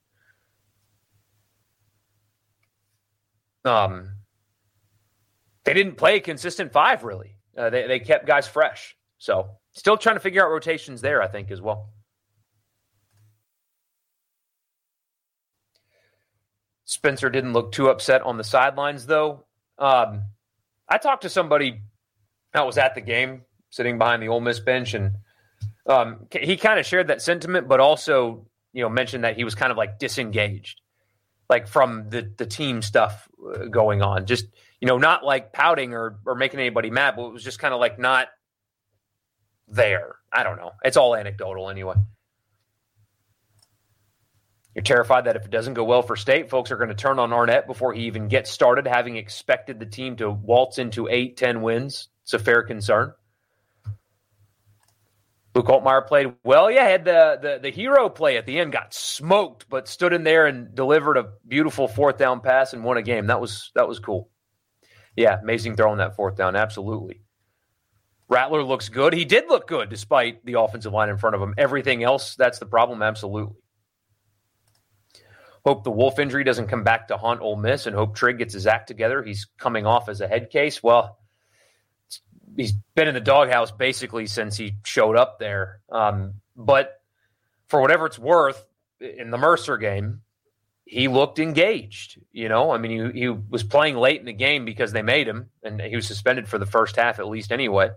Um, 3.66 4.18
they 5.64 5.74
didn't 5.74 5.96
play 5.96 6.18
a 6.18 6.20
consistent 6.20 6.74
five 6.74 7.04
really. 7.04 7.38
Uh, 7.58 7.70
they 7.70 7.88
they 7.88 8.00
kept 8.00 8.26
guys 8.26 8.48
fresh. 8.48 8.96
So 9.18 9.52
still 9.72 9.98
trying 9.98 10.18
to 10.18 10.20
figure 10.20 10.44
out 10.46 10.52
rotations 10.52 11.02
there. 11.02 11.22
I 11.22 11.28
think 11.28 11.50
as 11.50 11.62
well. 11.62 11.90
Spencer 16.86 17.30
didn't 17.30 17.54
look 17.54 17.72
too 17.72 17.90
upset 17.90 18.22
on 18.22 18.38
the 18.38 18.44
sidelines 18.44 19.06
though. 19.06 19.46
Um, 19.80 20.24
I 20.90 20.98
talked 20.98 21.24
to 21.24 21.30
somebody 21.30 21.82
that 22.54 22.66
was 22.66 22.78
at 22.78 22.96
the 22.96 23.02
game, 23.02 23.44
sitting 23.70 23.98
behind 23.98 24.22
the 24.22 24.28
Ole 24.28 24.42
Miss 24.42 24.60
bench, 24.60 24.94
and 24.94 25.12
um, 25.88 26.28
he 26.32 26.58
kind 26.58 26.80
of 26.80 26.86
shared 26.86 27.08
that 27.08 27.22
sentiment, 27.22 27.68
but 27.68 27.80
also 27.80 28.48
you 28.74 28.84
know 28.84 28.90
mentioned 28.90 29.24
that 29.24 29.36
he 29.36 29.44
was 29.44 29.56
kind 29.56 29.72
of 29.72 29.78
like 29.78 30.00
disengaged, 30.00 30.82
like 31.50 31.68
from 31.68 32.10
the 32.10 32.32
the 32.38 32.46
team 32.46 32.82
stuff 32.82 33.28
uh, 33.56 33.66
going 33.66 34.02
on. 34.02 34.26
Just 34.26 34.46
you 34.84 34.88
know, 34.88 34.98
not 34.98 35.24
like 35.24 35.54
pouting 35.54 35.94
or 35.94 36.20
or 36.26 36.36
making 36.36 36.60
anybody 36.60 36.90
mad, 36.90 37.16
but 37.16 37.28
it 37.28 37.32
was 37.34 37.44
just 37.44 37.58
kind 37.58 37.74
of 37.74 37.80
like 37.80 37.98
not 38.00 38.28
there. 39.70 40.16
I 40.32 40.44
don't 40.44 40.58
know. 40.58 40.72
It's 40.84 40.98
all 40.98 41.16
anecdotal 41.16 41.70
anyway. 41.70 41.96
You're 44.76 44.84
terrified 44.84 45.26
that 45.26 45.36
if 45.36 45.46
it 45.46 45.52
doesn't 45.52 45.76
go 45.76 45.84
well 45.84 46.02
for 46.02 46.16
state, 46.16 46.50
folks 46.50 46.72
are 46.72 46.78
going 46.78 46.90
to 46.90 46.96
turn 46.96 47.20
on 47.20 47.32
Arnett 47.32 47.68
before 47.68 47.94
he 47.94 48.06
even 48.06 48.28
gets 48.28 48.50
started, 48.50 48.88
having 48.88 49.18
expected 49.18 49.80
the 49.80 49.86
team 49.86 50.16
to 50.16 50.32
waltz 50.32 50.80
into 50.80 51.08
eight, 51.08 51.38
ten 51.38 51.62
wins. 51.62 52.10
It's 52.24 52.34
a 52.34 52.40
fair 52.40 52.64
concern. 52.64 53.14
Luke 55.54 55.68
Altmyer 55.68 56.08
played 56.08 56.34
well. 56.44 56.72
Yeah, 56.72 56.88
had 56.88 57.06
the, 57.06 57.38
the 57.40 57.60
the 57.62 57.70
hero 57.70 58.10
play 58.10 58.38
at 58.38 58.48
the 58.48 58.60
end, 58.60 58.72
got 58.72 58.94
smoked, 58.94 59.70
but 59.70 59.88
stood 59.88 60.12
in 60.12 60.24
there 60.24 60.48
and 60.48 60.74
delivered 60.74 61.18
a 61.18 61.34
beautiful 61.48 61.88
fourth 61.88 62.18
down 62.18 62.40
pass 62.40 62.74
and 62.74 62.84
won 62.84 62.98
a 62.98 63.04
game. 63.04 63.28
That 63.28 63.40
was 63.40 63.72
that 63.76 63.88
was 63.88 64.00
cool. 64.00 64.30
Yeah, 65.16 65.40
amazing 65.40 65.76
throwing 65.76 66.00
that 66.00 66.16
fourth 66.16 66.36
down. 66.36 66.56
Absolutely. 66.56 67.22
Rattler 68.30 68.64
looks 68.64 68.90
good. 68.90 69.14
He 69.14 69.26
did 69.26 69.48
look 69.48 69.68
good 69.68 69.90
despite 69.90 70.44
the 70.44 70.60
offensive 70.60 70.92
line 70.92 71.10
in 71.10 71.18
front 71.18 71.36
of 71.36 71.42
him. 71.42 71.54
Everything 71.56 72.04
else, 72.04 72.36
that's 72.36 72.58
the 72.58 72.66
problem. 72.66 73.04
Absolutely. 73.04 73.63
Hope 75.66 75.84
the 75.84 75.92
Wolfe 75.92 76.20
injury 76.20 76.44
doesn't 76.44 76.68
come 76.68 76.84
back 76.84 77.08
to 77.08 77.18
haunt 77.18 77.42
Ole 77.42 77.56
Miss, 77.56 77.86
and 77.86 77.96
hope 77.96 78.16
Trigg 78.16 78.38
gets 78.38 78.54
his 78.54 78.68
act 78.68 78.88
together. 78.88 79.24
He's 79.24 79.48
coming 79.58 79.86
off 79.86 80.10
as 80.10 80.20
a 80.20 80.28
head 80.28 80.50
case. 80.50 80.84
Well, 80.84 81.18
he's 82.56 82.74
been 82.96 83.08
in 83.08 83.14
the 83.14 83.22
doghouse 83.22 83.72
basically 83.72 84.28
since 84.28 84.58
he 84.58 84.76
showed 84.84 85.16
up 85.16 85.40
there. 85.40 85.80
Um, 85.90 86.36
but 86.56 87.02
for 87.68 87.82
whatever 87.82 88.06
it's 88.06 88.20
worth, 88.20 88.64
in 89.00 89.32
the 89.32 89.38
Mercer 89.38 89.78
game, 89.78 90.22
he 90.86 91.08
looked 91.08 91.40
engaged. 91.40 92.20
You 92.32 92.50
know, 92.50 92.72
I 92.72 92.78
mean, 92.78 93.14
he, 93.14 93.22
he 93.22 93.30
was 93.30 93.64
playing 93.64 93.96
late 93.96 94.20
in 94.20 94.26
the 94.26 94.34
game 94.34 94.66
because 94.66 94.92
they 94.92 95.02
made 95.02 95.28
him, 95.28 95.50
and 95.64 95.82
he 95.82 95.96
was 95.96 96.08
suspended 96.08 96.48
for 96.48 96.58
the 96.58 96.66
first 96.66 96.96
half 96.96 97.20
at 97.20 97.28
least 97.28 97.52
anyway. 97.52 97.90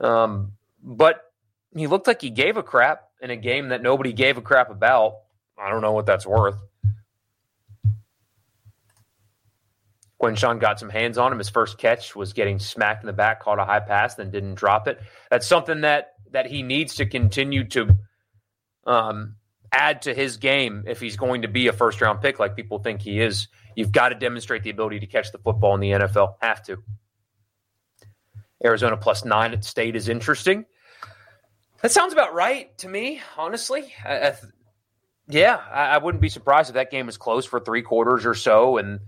Um, 0.00 0.52
but 0.82 1.20
he 1.74 1.86
looked 1.86 2.06
like 2.06 2.22
he 2.22 2.30
gave 2.30 2.56
a 2.56 2.62
crap 2.62 3.08
in 3.20 3.30
a 3.30 3.36
game 3.36 3.68
that 3.68 3.82
nobody 3.82 4.12
gave 4.12 4.38
a 4.38 4.42
crap 4.42 4.70
about. 4.70 5.16
I 5.58 5.70
don't 5.70 5.82
know 5.82 5.92
what 5.92 6.06
that's 6.06 6.26
worth. 6.26 6.56
Quinshon 10.20 10.60
got 10.60 10.80
some 10.80 10.88
hands 10.88 11.18
on 11.18 11.32
him. 11.32 11.38
His 11.38 11.50
first 11.50 11.78
catch 11.78 12.16
was 12.16 12.32
getting 12.32 12.58
smacked 12.58 13.02
in 13.02 13.06
the 13.06 13.12
back, 13.12 13.40
caught 13.42 13.58
a 13.58 13.64
high 13.64 13.80
pass, 13.80 14.14
then 14.14 14.30
didn't 14.30 14.54
drop 14.54 14.88
it. 14.88 15.00
That's 15.30 15.46
something 15.46 15.82
that 15.82 16.12
that 16.32 16.46
he 16.46 16.62
needs 16.62 16.96
to 16.96 17.06
continue 17.06 17.64
to 17.68 17.96
um, 18.86 19.36
add 19.72 20.02
to 20.02 20.14
his 20.14 20.38
game 20.38 20.84
if 20.86 21.00
he's 21.00 21.16
going 21.16 21.42
to 21.42 21.48
be 21.48 21.68
a 21.68 21.72
first 21.72 22.00
round 22.00 22.20
pick, 22.20 22.38
like 22.38 22.56
people 22.56 22.78
think 22.78 23.02
he 23.02 23.20
is. 23.20 23.48
You've 23.74 23.92
got 23.92 24.08
to 24.08 24.14
demonstrate 24.14 24.62
the 24.62 24.70
ability 24.70 25.00
to 25.00 25.06
catch 25.06 25.32
the 25.32 25.38
football 25.38 25.74
in 25.74 25.80
the 25.80 25.90
NFL. 25.90 26.34
Have 26.40 26.62
to. 26.64 26.82
Arizona 28.64 28.96
plus 28.96 29.24
nine 29.24 29.52
at 29.52 29.64
state 29.64 29.96
is 29.96 30.08
interesting. 30.08 30.64
That 31.82 31.92
sounds 31.92 32.14
about 32.14 32.34
right 32.34 32.76
to 32.78 32.88
me, 32.88 33.20
honestly. 33.36 33.92
I, 34.04 34.28
I, 34.28 34.34
yeah, 35.28 35.60
I, 35.70 35.84
I 35.88 35.98
wouldn't 35.98 36.22
be 36.22 36.30
surprised 36.30 36.70
if 36.70 36.74
that 36.74 36.90
game 36.90 37.08
is 37.08 37.18
close 37.18 37.44
for 37.44 37.60
three 37.60 37.82
quarters 37.82 38.24
or 38.24 38.34
so, 38.34 38.78
and 38.78 39.00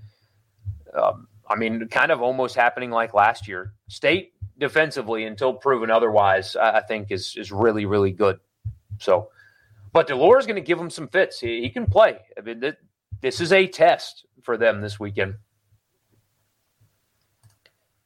um, 0.94 1.28
I 1.48 1.56
mean, 1.56 1.88
kind 1.88 2.12
of 2.12 2.20
almost 2.22 2.54
happening 2.54 2.90
like 2.90 3.14
last 3.14 3.48
year. 3.48 3.72
State 3.88 4.32
defensively, 4.58 5.24
until 5.24 5.54
proven 5.54 5.90
otherwise, 5.90 6.56
I, 6.56 6.78
I 6.78 6.82
think 6.82 7.10
is 7.10 7.34
is 7.36 7.50
really 7.52 7.86
really 7.86 8.12
good. 8.12 8.38
So, 9.00 9.30
but 9.92 10.06
de 10.06 10.16
Laura 10.16 10.38
is 10.38 10.46
going 10.46 10.56
to 10.56 10.62
give 10.62 10.78
him 10.78 10.90
some 10.90 11.08
fits. 11.08 11.40
He, 11.40 11.62
he 11.62 11.70
can 11.70 11.86
play. 11.86 12.18
I 12.36 12.40
mean, 12.40 12.60
th- 12.60 12.76
this 13.20 13.40
is 13.40 13.52
a 13.52 13.66
test 13.66 14.26
for 14.42 14.56
them 14.56 14.80
this 14.80 14.98
weekend. 14.98 15.34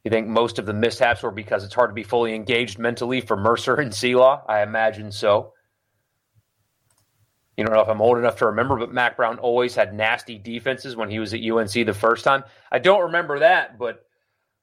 You 0.05 0.11
think 0.11 0.27
most 0.27 0.59
of 0.59 0.67
the 0.67 0.73
mishaps 0.73 1.23
were 1.23 1.31
because 1.31 1.65
it's 1.65 1.75
hard 1.75 1.91
to 1.91 1.95
be 1.95 2.03
fully 2.03 2.35
engaged 2.35 2.79
mentally 2.79 3.21
for 3.21 3.37
Mercer 3.37 3.77
and 3.77 3.95
SELA? 3.95 4.43
I 4.49 4.63
imagine 4.63 5.13
so. 5.13 5.53
You 7.57 7.65
don't 7.65 7.75
know 7.75 7.83
if 7.83 7.89
I'm 7.89 8.01
old 8.01 8.19
enough 8.19 8.37
to 8.37 8.47
remember, 8.47 8.79
but 8.79 8.93
Mack 8.93 9.17
Brown 9.17 9.39
always 9.39 9.75
had 9.75 9.93
nasty 9.93 10.39
defenses 10.39 10.97
when 10.97 11.11
he 11.11 11.19
was 11.19 11.35
at 11.35 11.41
UNC 11.43 11.73
the 11.73 11.93
first 11.93 12.25
time. 12.25 12.45
I 12.71 12.79
don't 12.79 13.03
remember 13.03 13.41
that, 13.41 13.79
but 13.79 14.07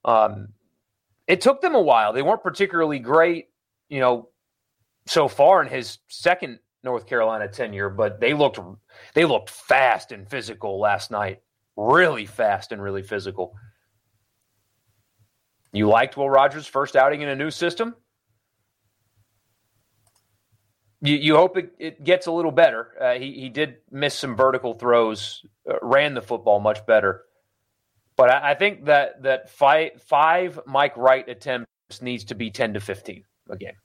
um, 0.03 0.49
it 1.27 1.41
took 1.41 1.61
them 1.61 1.75
a 1.75 1.81
while. 1.81 2.13
They 2.13 2.23
weren't 2.23 2.41
particularly 2.41 2.97
great, 2.97 3.49
you 3.89 3.99
know, 3.99 4.29
so 5.05 5.27
far 5.27 5.61
in 5.61 5.67
his 5.67 5.99
second 6.07 6.59
North 6.83 7.05
Carolina 7.05 7.47
tenure, 7.47 7.89
but 7.89 8.19
they 8.19 8.33
looked 8.33 8.59
they 9.13 9.25
looked 9.25 9.49
fast 9.49 10.11
and 10.11 10.27
physical 10.27 10.79
last 10.79 11.11
night. 11.11 11.41
Really 11.77 12.25
fast 12.25 12.71
and 12.71 12.81
really 12.81 13.03
physical. 13.03 13.55
You 15.71 15.87
liked 15.87 16.17
Will 16.17 16.29
Rogers' 16.29 16.65
first 16.67 16.95
outing 16.95 17.21
in 17.21 17.29
a 17.29 17.35
new 17.35 17.51
system? 17.51 17.95
You, 21.01 21.15
you 21.15 21.35
hope 21.37 21.57
it, 21.57 21.71
it, 21.79 22.03
gets 22.03 22.27
a 22.27 22.31
little 22.31 22.51
better. 22.51 22.89
Uh, 22.99 23.13
he, 23.13 23.31
he 23.33 23.49
did 23.49 23.77
miss 23.89 24.15
some 24.15 24.35
vertical 24.35 24.73
throws, 24.73 25.45
uh, 25.69 25.75
ran 25.81 26.13
the 26.13 26.21
football 26.21 26.59
much 26.59 26.85
better. 26.85 27.23
But 28.17 28.29
I, 28.29 28.51
I, 28.51 28.55
think 28.55 28.85
that, 28.85 29.23
that 29.23 29.49
five, 29.49 30.01
five 30.07 30.59
Mike 30.65 30.97
Wright 30.97 31.27
attempts 31.27 31.67
needs 32.01 32.25
to 32.25 32.35
be 32.35 32.51
10 32.51 32.73
to 32.73 32.79
15 32.81 33.23
again. 33.49 33.75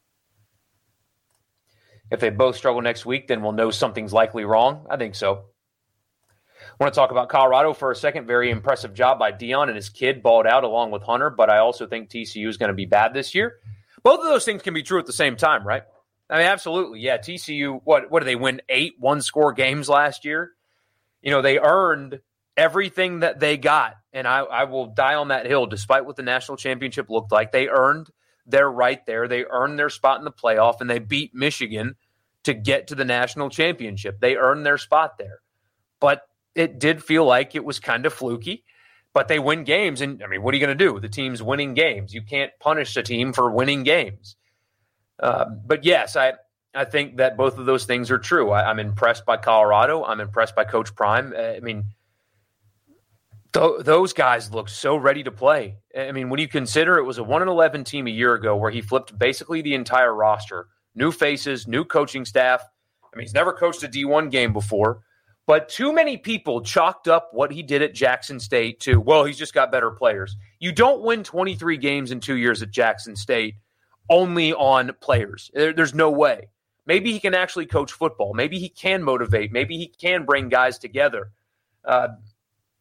If 2.10 2.20
they 2.20 2.30
both 2.30 2.56
struggle 2.56 2.82
next 2.82 3.06
week, 3.06 3.28
then 3.28 3.42
we'll 3.42 3.52
know 3.52 3.70
something's 3.70 4.12
likely 4.12 4.44
wrong. 4.44 4.86
I 4.90 4.96
think 4.96 5.14
so. 5.14 5.44
I 6.60 6.82
want 6.82 6.92
to 6.92 6.98
talk 6.98 7.10
about 7.12 7.28
Colorado 7.28 7.72
for 7.72 7.90
a 7.90 7.96
second. 7.96 8.26
Very 8.26 8.50
impressive 8.50 8.94
job 8.94 9.18
by 9.18 9.32
Deion 9.32 9.68
and 9.68 9.76
his 9.76 9.88
kid 9.88 10.22
balled 10.22 10.46
out 10.46 10.64
along 10.64 10.90
with 10.90 11.02
Hunter, 11.02 11.30
but 11.30 11.48
I 11.48 11.58
also 11.58 11.86
think 11.86 12.10
TCU 12.10 12.48
is 12.48 12.56
going 12.56 12.68
to 12.68 12.74
be 12.74 12.86
bad 12.86 13.14
this 13.14 13.34
year. 13.34 13.58
Both 14.02 14.20
of 14.20 14.26
those 14.26 14.44
things 14.44 14.62
can 14.62 14.74
be 14.74 14.82
true 14.82 14.98
at 14.98 15.06
the 15.06 15.12
same 15.12 15.36
time, 15.36 15.66
right? 15.66 15.84
I 16.34 16.38
mean, 16.38 16.46
absolutely. 16.46 16.98
Yeah. 16.98 17.18
TCU, 17.18 17.80
what, 17.84 18.10
what 18.10 18.18
did 18.18 18.26
they 18.26 18.34
win? 18.34 18.60
Eight 18.68 18.94
one 18.98 19.22
score 19.22 19.52
games 19.52 19.88
last 19.88 20.24
year? 20.24 20.50
You 21.22 21.30
know, 21.30 21.42
they 21.42 21.60
earned 21.60 22.18
everything 22.56 23.20
that 23.20 23.38
they 23.38 23.56
got. 23.56 23.94
And 24.12 24.26
I, 24.26 24.40
I 24.40 24.64
will 24.64 24.86
die 24.86 25.14
on 25.14 25.28
that 25.28 25.46
hill, 25.46 25.66
despite 25.66 26.04
what 26.04 26.16
the 26.16 26.24
national 26.24 26.56
championship 26.56 27.08
looked 27.08 27.30
like. 27.30 27.52
They 27.52 27.68
earned 27.68 28.10
they're 28.46 28.68
right 28.68 28.98
there. 29.06 29.28
They 29.28 29.44
earned 29.44 29.78
their 29.78 29.90
spot 29.90 30.18
in 30.18 30.24
the 30.24 30.32
playoff 30.32 30.80
and 30.80 30.90
they 30.90 30.98
beat 30.98 31.36
Michigan 31.36 31.94
to 32.42 32.52
get 32.52 32.88
to 32.88 32.96
the 32.96 33.04
national 33.04 33.48
championship. 33.48 34.18
They 34.18 34.34
earned 34.34 34.66
their 34.66 34.76
spot 34.76 35.18
there. 35.18 35.38
But 36.00 36.22
it 36.56 36.80
did 36.80 37.00
feel 37.00 37.24
like 37.24 37.54
it 37.54 37.64
was 37.64 37.78
kind 37.78 38.06
of 38.06 38.12
fluky, 38.12 38.64
but 39.12 39.28
they 39.28 39.38
win 39.38 39.62
games. 39.62 40.00
And 40.00 40.20
I 40.20 40.26
mean, 40.26 40.42
what 40.42 40.52
are 40.52 40.56
you 40.56 40.66
going 40.66 40.76
to 40.76 40.84
do? 40.84 40.98
The 40.98 41.08
team's 41.08 41.44
winning 41.44 41.74
games. 41.74 42.12
You 42.12 42.22
can't 42.22 42.50
punish 42.58 42.96
a 42.96 43.04
team 43.04 43.32
for 43.32 43.52
winning 43.52 43.84
games. 43.84 44.34
Uh, 45.18 45.46
but 45.64 45.84
yes, 45.84 46.16
I, 46.16 46.34
I 46.74 46.84
think 46.84 47.18
that 47.18 47.36
both 47.36 47.58
of 47.58 47.66
those 47.66 47.84
things 47.84 48.10
are 48.10 48.18
true. 48.18 48.50
I, 48.50 48.62
am 48.62 48.78
I'm 48.78 48.86
impressed 48.86 49.24
by 49.24 49.36
Colorado. 49.36 50.04
I'm 50.04 50.20
impressed 50.20 50.56
by 50.56 50.64
Coach 50.64 50.94
Prime. 50.94 51.32
I 51.36 51.60
mean, 51.60 51.84
th- 53.52 53.80
those 53.80 54.12
guys 54.12 54.52
look 54.52 54.68
so 54.68 54.96
ready 54.96 55.22
to 55.22 55.30
play. 55.30 55.76
I 55.96 56.12
mean, 56.12 56.28
when 56.28 56.40
you 56.40 56.48
consider 56.48 56.98
it 56.98 57.04
was 57.04 57.18
a 57.18 57.24
one 57.24 57.42
and 57.42 57.50
eleven 57.50 57.84
team 57.84 58.06
a 58.06 58.10
year 58.10 58.34
ago, 58.34 58.56
where 58.56 58.70
he 58.70 58.80
flipped 58.80 59.16
basically 59.18 59.62
the 59.62 59.74
entire 59.74 60.14
roster, 60.14 60.66
new 60.94 61.12
faces, 61.12 61.66
new 61.68 61.84
coaching 61.84 62.24
staff. 62.24 62.62
I 63.02 63.16
mean, 63.16 63.24
he's 63.24 63.34
never 63.34 63.52
coached 63.52 63.84
a 63.84 63.88
D1 63.88 64.32
game 64.32 64.52
before, 64.52 65.02
but 65.46 65.68
too 65.68 65.92
many 65.92 66.16
people 66.16 66.62
chalked 66.62 67.06
up 67.06 67.28
what 67.32 67.52
he 67.52 67.62
did 67.62 67.80
at 67.80 67.94
Jackson 67.94 68.40
State 68.40 68.80
to, 68.80 69.00
well, 69.00 69.24
he's 69.24 69.38
just 69.38 69.54
got 69.54 69.70
better 69.70 69.90
players. 69.90 70.36
You 70.58 70.72
don't 70.72 71.02
win 71.02 71.22
23 71.22 71.76
games 71.76 72.10
in 72.10 72.18
two 72.18 72.36
years 72.36 72.60
at 72.62 72.72
Jackson 72.72 73.14
State 73.14 73.54
only 74.08 74.52
on 74.52 74.92
players. 75.00 75.50
There's 75.54 75.94
no 75.94 76.10
way. 76.10 76.48
Maybe 76.86 77.12
he 77.12 77.20
can 77.20 77.34
actually 77.34 77.66
coach 77.66 77.92
football. 77.92 78.34
Maybe 78.34 78.58
he 78.58 78.68
can 78.68 79.02
motivate. 79.02 79.52
Maybe 79.52 79.78
he 79.78 79.86
can 79.86 80.24
bring 80.24 80.48
guys 80.48 80.78
together. 80.78 81.30
Uh, 81.84 82.08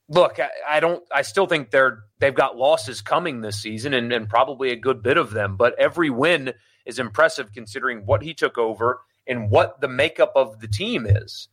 look, 0.10 0.40
I, 0.40 0.50
I, 0.68 0.80
don't. 0.80 1.04
I 1.12 1.22
still 1.22 1.48
think 1.48 1.72
they're 1.72 2.04
they've 2.20 2.36
got 2.36 2.58
losses 2.58 3.02
coming 3.02 3.42
this 3.42 3.62
season, 3.62 3.94
and, 3.94 4.12
and 4.12 4.28
probably 4.28 4.72
a 4.72 4.76
good 4.76 5.02
bit 5.02 5.18
of 5.18 5.32
them. 5.32 5.56
But 5.56 5.80
every 5.80 6.10
win 6.10 6.54
is 6.86 7.00
impressive 7.00 7.54
considering 7.54 8.06
what 8.06 8.22
he 8.22 8.34
took 8.34 8.58
over 8.58 9.02
and 9.26 9.50
what 9.50 9.80
the 9.80 9.88
makeup 9.88 10.34
of 10.36 10.60
the 10.60 10.68
team 10.68 11.06
is. 11.06 11.48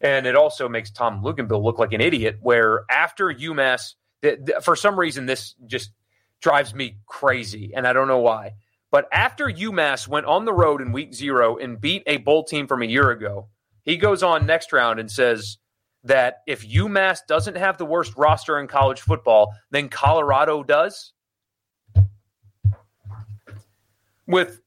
And 0.00 0.26
it 0.26 0.34
also 0.34 0.68
makes 0.68 0.90
Tom 0.90 1.22
Luginbill 1.22 1.62
look 1.62 1.78
like 1.78 1.92
an 1.92 2.00
idiot. 2.00 2.38
Where 2.42 2.84
after 2.90 3.32
UMass, 3.32 3.94
for 4.62 4.74
some 4.74 4.98
reason, 4.98 5.26
this 5.26 5.54
just 5.66 5.92
drives 6.40 6.74
me 6.74 6.98
crazy, 7.06 7.72
and 7.74 7.86
I 7.86 7.92
don't 7.92 8.08
know 8.08 8.18
why. 8.18 8.54
But 8.94 9.08
after 9.10 9.46
UMass 9.46 10.06
went 10.06 10.26
on 10.26 10.44
the 10.44 10.52
road 10.52 10.80
in 10.80 10.92
week 10.92 11.14
zero 11.14 11.56
and 11.56 11.80
beat 11.80 12.04
a 12.06 12.18
bowl 12.18 12.44
team 12.44 12.68
from 12.68 12.80
a 12.80 12.86
year 12.86 13.10
ago, 13.10 13.48
he 13.82 13.96
goes 13.96 14.22
on 14.22 14.46
next 14.46 14.72
round 14.72 15.00
and 15.00 15.10
says 15.10 15.58
that 16.04 16.42
if 16.46 16.64
UMass 16.64 17.26
doesn't 17.26 17.56
have 17.56 17.76
the 17.76 17.84
worst 17.84 18.16
roster 18.16 18.56
in 18.60 18.68
college 18.68 19.00
football, 19.00 19.52
then 19.72 19.88
Colorado 19.88 20.62
does. 20.62 21.12
With 24.28 24.60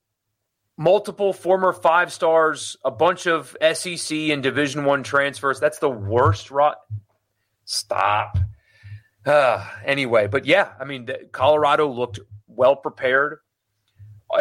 multiple 0.75 1.31
former 1.31 1.71
five 1.71 2.11
stars, 2.11 2.75
a 2.83 2.91
bunch 2.91 3.27
of 3.27 3.55
SEC 3.75 4.11
and 4.11 4.43
Division 4.43 4.83
One 4.83 5.03
transfers, 5.03 5.61
that's 5.61 5.79
the 5.79 5.89
worst 5.89 6.51
rot. 6.51 6.79
Stop. 7.63 8.37
Uh, 9.25 9.65
anyway, 9.85 10.27
but 10.27 10.45
yeah, 10.45 10.73
I 10.77 10.83
mean, 10.83 11.07
Colorado 11.31 11.89
looked 11.89 12.19
well 12.45 12.75
prepared 12.75 13.37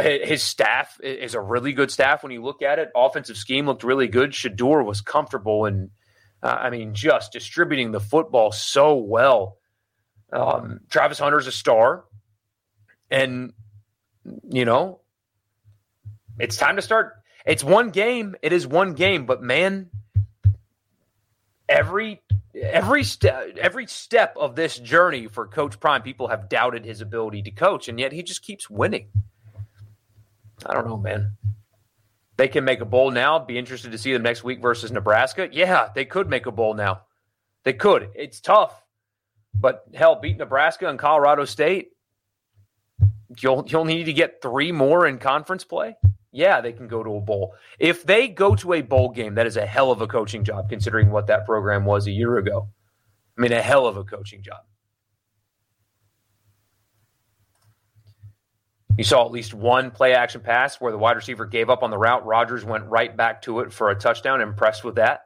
his 0.01 0.43
staff 0.43 0.99
is 1.01 1.35
a 1.35 1.41
really 1.41 1.73
good 1.73 1.91
staff 1.91 2.23
when 2.23 2.33
you 2.33 2.43
look 2.43 2.63
at 2.63 2.79
it. 2.79 2.91
Offensive 2.95 3.37
scheme 3.37 3.67
looked 3.67 3.85
really 3.85 4.09
good. 4.09 4.33
Shedeur 4.33 4.85
was 4.85 5.01
comfortable 5.01 5.65
and, 5.65 5.91
uh, 6.43 6.57
I 6.59 6.71
mean, 6.71 6.95
just 6.95 7.33
distributing 7.33 7.93
the 7.93 8.01
football 8.01 8.51
so 8.53 8.97
well. 8.97 9.59
Um, 10.33 10.81
Travis 10.91 11.19
Hunter's 11.19 11.47
a 11.47 11.53
star. 11.53 12.05
And, 13.11 13.53
you 14.51 14.65
know, 14.65 15.01
it's 16.39 16.57
time 16.57 16.77
to 16.77 16.83
start. 16.83 17.15
It's 17.45 17.63
one 17.63 17.91
game. 17.91 18.35
It 18.43 18.53
is 18.53 18.67
one 18.67 18.95
game. 18.95 19.25
But, 19.25 19.41
man, 19.41 19.89
every 21.69 22.23
every 22.55 23.05
step 23.05 23.57
every 23.61 23.87
step 23.87 24.35
of 24.39 24.57
this 24.57 24.79
journey 24.79 25.27
for 25.27 25.47
coach 25.47 25.79
prime 25.79 26.03
people 26.03 26.29
have 26.29 26.49
doubted 26.49 26.85
his 26.85 27.01
ability 27.03 27.43
to 27.43 27.51
coach 27.51 27.89
and 27.89 28.01
yet 28.01 28.13
he 28.13 28.23
just 28.23 28.43
keeps 28.43 28.71
winning 28.71 29.09
I 30.65 30.75
don't 30.75 30.87
know, 30.87 30.97
man. 30.97 31.37
They 32.37 32.49
can 32.49 32.65
make 32.65 32.81
a 32.81 32.87
bowl 32.87 33.11
now. 33.11 33.39
Be 33.39 33.59
interested 33.59 33.93
to 33.93 33.99
see 33.99 34.13
them 34.13 34.23
next 34.23 34.45
week 34.45 34.61
versus 34.61 34.91
Nebraska. 34.93 35.49
Yeah, 35.51 35.89
they 35.95 36.05
could 36.05 36.29
make 36.29 36.47
a 36.47 36.53
bowl 36.53 36.75
now. 36.75 37.03
They 37.65 37.73
could. 37.73 38.11
It's 38.15 38.41
tough, 38.41 38.85
but 39.55 39.85
hell, 39.95 40.21
beat 40.21 40.37
Nebraska 40.37 40.89
and 40.89 40.99
Colorado 40.99 41.45
State. 41.45 41.91
You'll 43.41 43.65
you'll 43.67 43.85
need 43.85 44.05
to 44.05 44.13
get 44.13 44.41
three 44.41 44.71
more 44.73 45.07
in 45.07 45.19
conference 45.19 45.65
play. 45.65 45.97
Yeah, 46.31 46.61
they 46.61 46.73
can 46.73 46.87
go 46.87 47.03
to 47.03 47.17
a 47.17 47.21
bowl. 47.21 47.55
If 47.79 48.05
they 48.05 48.29
go 48.29 48.55
to 48.57 48.75
a 48.75 48.83
bowl 48.83 49.09
game, 49.09 49.35
that 49.37 49.47
is 49.47 49.57
a 49.57 49.67
hell 49.67 49.91
of 49.91 50.03
a 50.03 50.07
coaching 50.07 50.45
job, 50.45 50.69
considering 50.69 51.11
what 51.11 51.27
that 51.29 51.47
program 51.47 51.85
was 51.85 52.07
a 52.07 52.13
year 52.13 52.37
ago. 52.37 52.69
I 53.37 53.41
mean, 53.41 53.53
a 53.53 53.63
hell 53.63 53.87
of 53.87 53.97
a 53.97 54.05
coaching 54.05 54.43
job. 54.43 54.61
You 58.97 59.05
saw 59.05 59.25
at 59.27 59.33
least 59.33 59.53
one 59.53 59.91
play 59.91 60.15
action 60.15 60.41
pass 60.41 60.81
where 60.81 60.93
the 60.93 60.99
wide 60.99 61.17
receiver 61.17 61.45
gave 61.45 61.69
up 61.69 61.83
on 61.83 61.91
the 61.91 61.99
route. 61.99 62.25
Rogers 62.25 62.65
went 62.65 62.87
right 62.87 63.15
back 63.15 63.43
to 63.43 63.61
it 63.61 63.73
for 63.73 63.91
a 63.91 63.95
touchdown. 63.95 64.41
Impressed 64.41 64.85
with 64.85 64.95
that. 64.95 65.23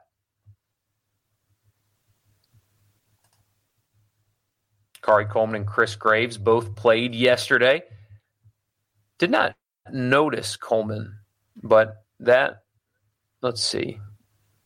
Khari 5.01 5.29
Coleman 5.29 5.55
and 5.55 5.67
Chris 5.67 5.95
Graves 5.95 6.37
both 6.37 6.75
played 6.75 7.15
yesterday. 7.15 7.81
Did 9.17 9.31
not 9.31 9.55
notice 9.91 10.57
Coleman, 10.57 11.17
but 11.63 12.03
that, 12.19 12.63
let's 13.41 13.63
see. 13.63 13.99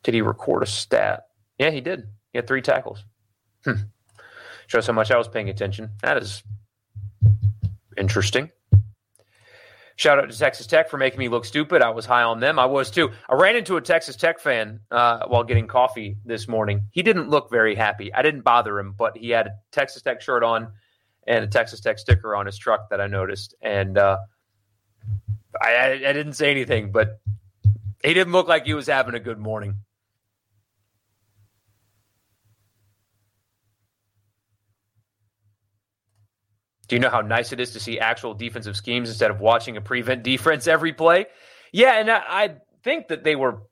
Did 0.04 0.14
he 0.14 0.22
record 0.22 0.64
a 0.64 0.66
stat? 0.66 1.24
Yeah, 1.58 1.72
he 1.72 1.80
did. 1.80 2.08
He 2.32 2.38
had 2.38 2.48
three 2.48 2.62
tackles. 2.62 3.06
Hmm. 3.64 3.84
Shows 4.68 4.88
how 4.88 4.94
much 4.94 5.12
I 5.12 5.18
was 5.18 5.28
paying 5.28 5.50
attention. 5.50 5.92
That 6.02 6.18
is 6.18 6.44
interesting. 7.98 8.52
Shout 9.98 10.20
out 10.20 10.30
to 10.30 10.38
Texas 10.38 10.68
Tech 10.68 10.90
for 10.90 10.98
making 10.98 11.20
me 11.20 11.30
look 11.30 11.46
stupid. 11.46 11.82
I 11.82 11.90
was 11.90 12.06
high 12.06 12.24
on 12.24 12.42
them. 12.42 12.60
I 12.60 12.66
was 12.66 12.92
too. 12.92 13.12
I 13.30 13.36
ran 13.36 13.56
into 13.56 13.78
a 13.78 13.82
Texas 13.82 14.18
Tech 14.18 14.40
fan 14.40 14.82
uh, 14.92 15.26
while 15.28 15.44
getting 15.44 15.68
coffee 15.68 16.18
this 16.26 16.50
morning. 16.50 16.82
He 16.92 17.02
didn't 17.02 17.30
look 17.30 17.50
very 17.50 17.76
happy. 17.76 18.14
I 18.14 18.22
didn't 18.22 18.42
bother 18.42 18.78
him, 18.78 18.94
but 18.98 19.16
he 19.16 19.30
had 19.30 19.48
a 19.48 19.52
Texas 19.72 20.02
Tech 20.02 20.22
shirt 20.22 20.44
on 20.44 20.74
and 21.28 21.46
a 21.46 21.48
Texas 21.48 21.80
Tech 21.80 21.98
sticker 21.98 22.36
on 22.36 22.46
his 22.46 22.58
truck 22.58 22.90
that 22.90 23.00
I 23.00 23.08
noticed. 23.08 23.56
And 23.62 23.98
uh, 23.98 24.18
I, 25.62 25.76
I, 25.76 25.92
I 25.92 26.14
didn't 26.14 26.34
say 26.34 26.52
anything, 26.52 26.92
but 26.92 27.22
he 28.04 28.14
didn't 28.14 28.34
look 28.34 28.50
like 28.50 28.66
he 28.66 28.74
was 28.74 28.88
having 28.88 29.16
a 29.16 29.20
good 29.20 29.40
morning. 29.40 29.76
Do 36.88 36.96
you 36.96 37.00
know 37.00 37.10
how 37.10 37.22
nice 37.22 37.52
it 37.52 37.60
is 37.60 37.72
to 37.72 37.80
see 37.80 38.00
actual 38.00 38.34
defensive 38.34 38.76
schemes 38.76 39.10
instead 39.10 39.32
of 39.32 39.40
watching 39.40 39.78
a 39.78 39.82
prevent 39.82 40.24
defense 40.24 40.68
every 40.68 40.94
play? 40.94 41.26
Yeah, 41.72 42.00
and 42.00 42.10
I, 42.10 42.22
I 42.28 42.56
think 42.84 43.08
that 43.08 43.24
they 43.24 43.36
were 43.36 43.64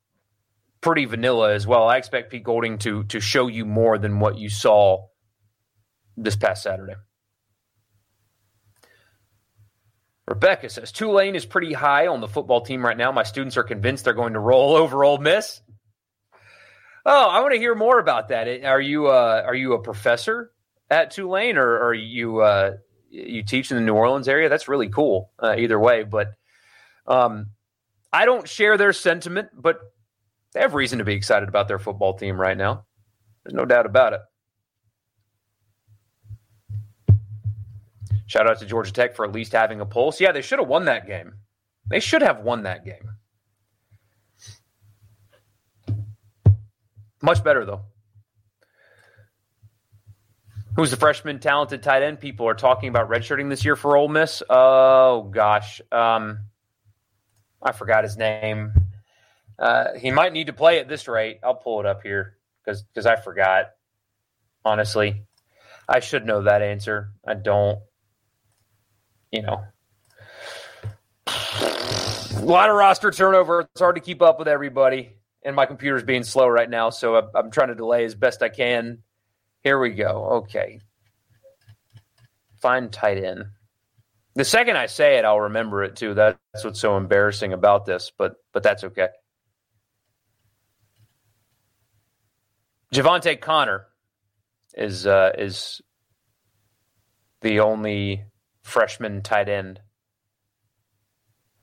pretty 0.81 1.05
vanilla 1.05 1.53
as 1.53 1.65
well. 1.65 1.87
I 1.87 1.97
expect 1.97 2.31
Pete 2.31 2.43
Golding 2.43 2.77
to 2.79 3.03
to 3.05 3.19
show 3.19 3.47
you 3.47 3.65
more 3.65 3.97
than 3.97 4.19
what 4.19 4.37
you 4.37 4.49
saw 4.49 5.07
this 6.17 6.35
past 6.35 6.63
Saturday. 6.63 6.95
Rebecca 10.27 10.69
says 10.69 10.91
Tulane 10.91 11.35
is 11.35 11.45
pretty 11.45 11.73
high 11.73 12.07
on 12.07 12.21
the 12.21 12.27
football 12.27 12.61
team 12.61 12.83
right 12.85 12.97
now. 12.97 13.11
My 13.11 13.23
students 13.23 13.57
are 13.57 13.63
convinced 13.63 14.05
they're 14.05 14.13
going 14.13 14.33
to 14.33 14.39
roll 14.39 14.75
over 14.75 15.03
Ole 15.03 15.17
Miss. 15.17 15.61
Oh, 17.05 17.29
I 17.29 17.41
want 17.41 17.53
to 17.53 17.59
hear 17.59 17.75
more 17.75 17.99
about 17.99 18.29
that. 18.29 18.47
Are 18.63 18.79
you 18.79 19.07
uh, 19.07 19.43
are 19.45 19.55
you 19.55 19.73
a 19.73 19.81
professor 19.81 20.51
at 20.89 21.11
Tulane, 21.11 21.57
or 21.57 21.87
are 21.87 21.93
you 21.93 22.39
uh, 22.39 22.71
you 23.13 23.43
teach 23.43 23.69
in 23.69 23.77
the 23.77 23.83
New 23.83 23.93
Orleans 23.93 24.27
area, 24.27 24.49
that's 24.49 24.67
really 24.67 24.89
cool. 24.89 25.31
Uh, 25.41 25.55
either 25.57 25.79
way, 25.79 26.03
but 26.03 26.33
um, 27.05 27.51
I 28.11 28.25
don't 28.25 28.47
share 28.47 28.77
their 28.77 28.93
sentiment, 28.93 29.49
but 29.53 29.79
they 30.53 30.61
have 30.61 30.73
reason 30.73 30.99
to 30.99 31.05
be 31.05 31.13
excited 31.13 31.47
about 31.47 31.67
their 31.67 31.79
football 31.79 32.17
team 32.17 32.39
right 32.39 32.57
now. 32.57 32.85
There's 33.43 33.53
no 33.53 33.65
doubt 33.65 33.85
about 33.85 34.13
it. 34.13 34.21
Shout 38.25 38.47
out 38.49 38.57
to 38.59 38.65
Georgia 38.65 38.91
Tech 38.91 39.15
for 39.15 39.25
at 39.25 39.31
least 39.31 39.51
having 39.51 39.79
a 39.79 39.85
pulse. 39.85 40.19
Yeah, 40.19 40.31
they 40.31 40.41
should 40.41 40.59
have 40.59 40.67
won 40.67 40.85
that 40.85 41.05
game. 41.05 41.33
They 41.89 41.99
should 41.99 42.23
have 42.23 42.39
won 42.39 42.63
that 42.63 42.83
game. 42.85 43.09
Much 47.21 47.43
better 47.43 47.63
though. 47.63 47.81
Who's 50.75 50.89
the 50.89 50.97
freshman 50.97 51.39
talented 51.39 51.83
tight 51.83 52.01
end? 52.01 52.19
People 52.19 52.47
are 52.47 52.55
talking 52.55 52.89
about 52.89 53.07
redshirting 53.07 53.47
this 53.47 53.63
year 53.63 53.75
for 53.75 53.95
Ole 53.95 54.07
Miss. 54.07 54.41
Oh 54.49 55.29
gosh, 55.31 55.81
um, 55.91 56.39
I 57.61 57.73
forgot 57.73 58.03
his 58.03 58.17
name. 58.17 58.73
Uh, 59.59 59.93
he 59.95 60.09
might 60.09 60.33
need 60.33 60.47
to 60.47 60.53
play 60.53 60.79
at 60.79 60.87
this 60.87 61.07
rate. 61.07 61.39
I'll 61.43 61.53
pull 61.53 61.79
it 61.79 61.85
up 61.85 62.01
here 62.01 62.37
because 62.63 62.81
because 62.83 63.05
I 63.05 63.15
forgot. 63.17 63.67
Honestly, 64.65 65.25
I 65.89 65.99
should 65.99 66.25
know 66.25 66.43
that 66.43 66.61
answer. 66.61 67.11
I 67.27 67.35
don't. 67.35 67.79
You 69.31 69.43
know. 69.43 69.63
A 71.27 72.41
lot 72.41 72.69
of 72.69 72.75
roster 72.75 73.11
turnover. 73.11 73.61
It's 73.61 73.81
hard 73.81 73.95
to 73.95 74.01
keep 74.01 74.21
up 74.23 74.39
with 74.39 74.47
everybody, 74.47 75.17
and 75.43 75.55
my 75.55 75.67
computer's 75.67 76.03
being 76.03 76.23
slow 76.23 76.47
right 76.47 76.69
now, 76.69 76.89
so 76.89 77.29
I'm 77.35 77.51
trying 77.51 77.67
to 77.67 77.75
delay 77.75 78.05
as 78.05 78.15
best 78.15 78.41
I 78.41 78.49
can. 78.49 79.03
Here 79.63 79.79
we 79.79 79.91
go. 79.91 80.43
Okay. 80.43 80.81
Find 82.61 82.91
tight 82.91 83.23
end. 83.23 83.45
The 84.35 84.43
second 84.45 84.77
I 84.77 84.87
say 84.87 85.17
it, 85.17 85.25
I'll 85.25 85.41
remember 85.41 85.83
it 85.83 85.95
too. 85.95 86.13
That's 86.13 86.37
what's 86.63 86.79
so 86.79 86.97
embarrassing 86.97 87.53
about 87.53 87.85
this, 87.85 88.11
but 88.17 88.35
but 88.51 88.63
that's 88.63 88.83
okay. 88.83 89.09
Javante 92.93 93.39
Connor 93.39 93.87
is 94.75 95.05
uh, 95.07 95.31
is 95.37 95.81
the 97.41 97.59
only 97.59 98.23
freshman 98.63 99.21
tight 99.21 99.49
end 99.49 99.79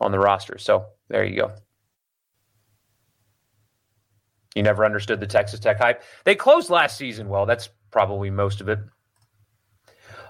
on 0.01 0.13
the 0.13 0.19
roster. 0.19 0.59
So 0.59 0.87
there 1.09 1.25
you 1.25 1.37
go. 1.37 1.53
You 4.55 4.63
never 4.63 4.85
understood 4.85 5.21
the 5.21 5.27
Texas 5.27 5.61
Tech 5.61 5.79
hype. 5.79 6.03
They 6.25 6.35
closed 6.35 6.71
last 6.71 6.97
season 6.97 7.29
well. 7.29 7.47
That's 7.47 7.69
probably 7.91 8.31
most 8.31 8.61
of 8.61 8.69
it. 8.69 8.79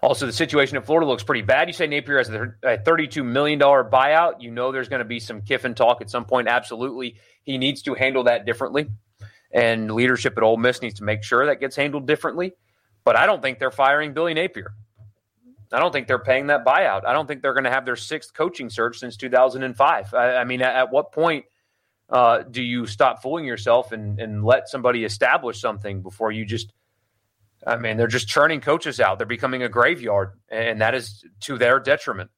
Also, 0.02 0.24
the 0.24 0.32
situation 0.32 0.76
in 0.76 0.82
Florida 0.82 1.06
looks 1.06 1.22
pretty 1.22 1.42
bad. 1.42 1.68
You 1.68 1.74
say 1.74 1.86
Napier 1.86 2.16
has 2.18 2.28
a 2.30 2.78
$32 2.78 3.24
million 3.24 3.58
buyout. 3.58 4.40
You 4.40 4.50
know 4.50 4.72
there's 4.72 4.88
going 4.88 5.00
to 5.00 5.04
be 5.04 5.20
some 5.20 5.42
Kiffin 5.42 5.74
talk 5.74 6.00
at 6.00 6.08
some 6.08 6.24
point. 6.24 6.48
Absolutely. 6.48 7.16
He 7.42 7.58
needs 7.58 7.82
to 7.82 7.94
handle 7.94 8.24
that 8.24 8.46
differently. 8.46 8.88
And 9.52 9.90
leadership 9.90 10.38
at 10.38 10.42
Ole 10.42 10.56
Miss 10.56 10.80
needs 10.80 10.96
to 10.96 11.04
make 11.04 11.22
sure 11.22 11.46
that 11.46 11.60
gets 11.60 11.76
handled 11.76 12.06
differently. 12.06 12.52
But 13.04 13.16
I 13.16 13.26
don't 13.26 13.42
think 13.42 13.58
they're 13.58 13.70
firing 13.70 14.14
Billy 14.14 14.32
Napier. 14.32 14.72
I 15.72 15.78
don't 15.78 15.92
think 15.92 16.08
they're 16.08 16.18
paying 16.18 16.48
that 16.48 16.64
buyout. 16.64 17.04
I 17.04 17.12
don't 17.12 17.26
think 17.26 17.42
they're 17.42 17.54
going 17.54 17.64
to 17.64 17.70
have 17.70 17.84
their 17.84 17.96
sixth 17.96 18.34
coaching 18.34 18.70
search 18.70 18.98
since 18.98 19.16
2005. 19.16 20.14
I, 20.14 20.36
I 20.36 20.44
mean, 20.44 20.62
at, 20.62 20.74
at, 20.74 20.90
what 20.90 21.12
point 21.12 21.44
uh, 22.08 22.42
do 22.42 22.62
you 22.62 22.86
stop 22.86 23.22
fooling 23.22 23.44
yourself 23.44 23.92
and, 23.92 24.18
and 24.18 24.44
let 24.44 24.68
somebody 24.68 25.04
establish 25.04 25.60
something 25.60 26.02
before 26.02 26.32
you 26.32 26.44
just? 26.44 26.72
I 27.66 27.76
mean, 27.76 27.96
they're 27.96 28.06
just 28.06 28.28
churning 28.28 28.60
coaches 28.60 29.00
out. 29.00 29.18
They're 29.18 29.26
becoming 29.26 29.62
a 29.62 29.68
graveyard, 29.68 30.32
and 30.48 30.80
that 30.80 30.94
is 30.94 31.24
to 31.40 31.58
their 31.58 31.78
detriment. 31.78 32.30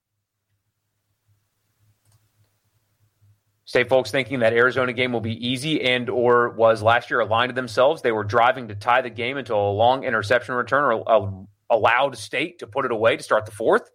State 3.64 3.89
folks 3.89 4.11
thinking 4.11 4.41
that 4.41 4.53
Arizona 4.53 4.93
game 4.93 5.12
will 5.12 5.20
be 5.20 5.49
easy 5.49 5.81
and 5.81 6.11
or 6.11 6.51
was 6.51 6.83
last 6.83 7.11
year 7.11 7.20
aligned 7.20 7.51
to 7.51 7.55
themselves. 7.55 8.03
They 8.03 8.12
were 8.12 8.25
driving 8.25 8.68
to 8.68 8.75
tie 8.75 9.01
the 9.01 9.11
game 9.11 9.37
until 9.37 9.57
a 9.57 9.73
long 9.73 10.05
interception 10.05 10.55
return 10.55 10.85
or 10.85 11.47
allowed 11.70 12.18
state 12.18 12.59
to 12.59 12.66
put 12.66 12.85
it 12.85 12.91
away 12.91 13.16
to 13.16 13.23
start 13.23 13.47
the 13.47 13.53
fourth. 13.53 13.89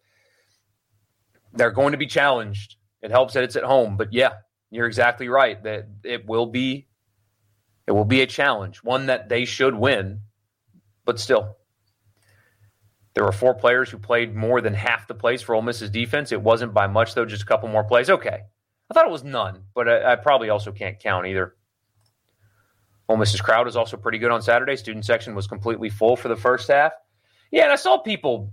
They're 1.54 1.72
going 1.72 1.92
to 1.92 1.98
be 1.98 2.08
challenged. 2.08 2.78
It 3.02 3.12
helps 3.12 3.34
that 3.36 3.44
it's 3.44 3.56
at 3.56 3.64
home, 3.64 3.98
but 3.98 4.14
yeah, 4.14 4.34
you're 4.72 4.88
exactly 4.88 5.30
right 5.30 5.62
that 5.64 5.88
it 6.04 6.26
will 6.26 6.48
be 6.48 6.88
it 7.86 7.92
will 7.92 8.06
be 8.06 8.22
a 8.22 8.28
challenge, 8.28 8.80
one 8.84 9.06
that 9.06 9.30
they 9.30 9.46
should 9.46 9.76
win, 9.76 10.22
but 11.08 11.20
still. 11.20 11.58
There 13.16 13.24
were 13.24 13.32
four 13.32 13.56
players 13.56 13.90
who 13.90 13.98
played 13.98 14.36
more 14.36 14.62
than 14.62 14.76
half 14.76 15.08
the 15.08 15.16
plays 15.16 15.42
for 15.42 15.56
Ole 15.56 15.64
Miss's 15.64 15.90
defense. 15.90 16.32
It 16.32 16.44
wasn't 16.44 16.76
by 16.76 16.86
much 16.86 17.16
though, 17.16 17.26
just 17.26 17.42
a 17.42 17.48
couple 17.48 17.70
more 17.70 17.84
plays. 17.84 18.12
Okay, 18.12 18.42
I 18.92 18.94
thought 18.94 19.08
it 19.08 19.12
was 19.12 19.24
none, 19.24 19.64
but 19.74 19.90
I, 19.90 20.12
I 20.12 20.16
probably 20.18 20.50
also 20.50 20.72
can't 20.72 21.00
count 21.00 21.26
either. 21.26 21.56
Ole 23.10 23.18
Miss's 23.18 23.42
crowd 23.42 23.68
is 23.68 23.76
also 23.76 23.98
pretty 23.98 24.20
good 24.20 24.30
on 24.30 24.44
Saturday. 24.44 24.76
Student 24.76 25.06
section 25.06 25.34
was 25.34 25.48
completely 25.48 25.90
full 25.90 26.16
for 26.16 26.28
the 26.28 26.36
first 26.36 26.68
half. 26.68 26.92
Yeah, 27.50 27.64
and 27.64 27.72
I 27.72 27.78
saw 27.78 27.98
people, 27.98 28.52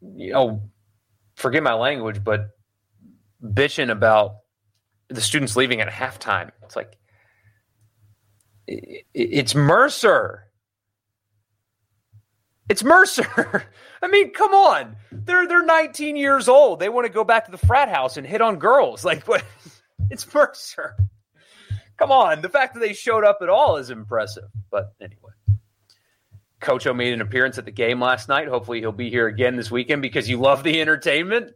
you 0.00 0.32
know, 0.32 0.62
forget 1.34 1.62
my 1.62 1.74
language, 1.74 2.24
but 2.24 2.56
bitching 3.44 3.90
about 3.90 4.36
the 5.08 5.20
students 5.20 5.54
leaving 5.54 5.80
at 5.82 5.88
halftime. 5.88 6.50
It's 6.62 6.74
like 6.74 6.96
it's 8.66 9.54
Mercer. 9.54 10.45
It's 12.68 12.82
Mercer. 12.82 13.64
I 14.02 14.08
mean, 14.08 14.32
come 14.32 14.52
on. 14.52 14.96
They're 15.12 15.46
they're 15.46 15.64
19 15.64 16.16
years 16.16 16.48
old. 16.48 16.80
They 16.80 16.88
want 16.88 17.06
to 17.06 17.12
go 17.12 17.24
back 17.24 17.44
to 17.46 17.50
the 17.50 17.58
frat 17.58 17.88
house 17.88 18.16
and 18.16 18.26
hit 18.26 18.40
on 18.40 18.56
girls. 18.56 19.04
Like 19.04 19.26
what? 19.28 19.44
It's 20.10 20.32
Mercer. 20.34 20.96
Come 21.96 22.10
on. 22.10 22.42
The 22.42 22.48
fact 22.48 22.74
that 22.74 22.80
they 22.80 22.92
showed 22.92 23.24
up 23.24 23.38
at 23.40 23.48
all 23.48 23.76
is 23.76 23.90
impressive. 23.90 24.48
But 24.70 24.92
anyway. 25.00 25.32
Coach 26.60 26.86
O 26.86 26.94
made 26.94 27.12
an 27.12 27.20
appearance 27.20 27.58
at 27.58 27.64
the 27.64 27.70
game 27.70 28.00
last 28.00 28.28
night. 28.28 28.48
Hopefully, 28.48 28.80
he'll 28.80 28.90
be 28.90 29.10
here 29.10 29.28
again 29.28 29.56
this 29.56 29.70
weekend 29.70 30.02
because 30.02 30.28
you 30.28 30.38
love 30.38 30.64
the 30.64 30.80
entertainment. 30.80 31.52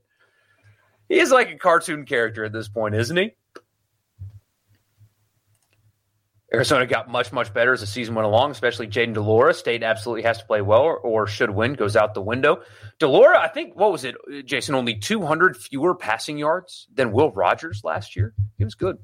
He 1.08 1.18
is 1.18 1.32
like 1.32 1.50
a 1.50 1.56
cartoon 1.56 2.04
character 2.04 2.44
at 2.44 2.52
this 2.52 2.68
point, 2.68 2.94
isn't 2.94 3.16
he? 3.16 3.32
Arizona 6.52 6.84
got 6.84 7.08
much, 7.08 7.32
much 7.32 7.54
better 7.54 7.72
as 7.72 7.80
the 7.80 7.86
season 7.86 8.14
went 8.16 8.26
along, 8.26 8.50
especially 8.50 8.88
Jayden 8.88 9.14
de 9.14 9.20
Laura. 9.20 9.54
State 9.54 9.84
absolutely 9.84 10.22
has 10.22 10.38
to 10.38 10.44
play 10.44 10.60
well 10.60 10.82
or, 10.82 10.98
or 10.98 11.26
should 11.28 11.50
win, 11.50 11.74
goes 11.74 11.94
out 11.94 12.12
the 12.12 12.20
window. 12.20 12.62
de 12.98 13.06
Laura, 13.06 13.40
I 13.40 13.48
think, 13.48 13.76
what 13.76 13.92
was 13.92 14.04
it, 14.04 14.16
Jason? 14.46 14.74
Only 14.74 14.96
200 14.96 15.56
fewer 15.56 15.94
passing 15.94 16.38
yards 16.38 16.88
than 16.92 17.12
Will 17.12 17.30
Rogers 17.30 17.82
last 17.84 18.16
year. 18.16 18.34
He 18.58 18.64
was 18.64 18.74
good. 18.74 18.96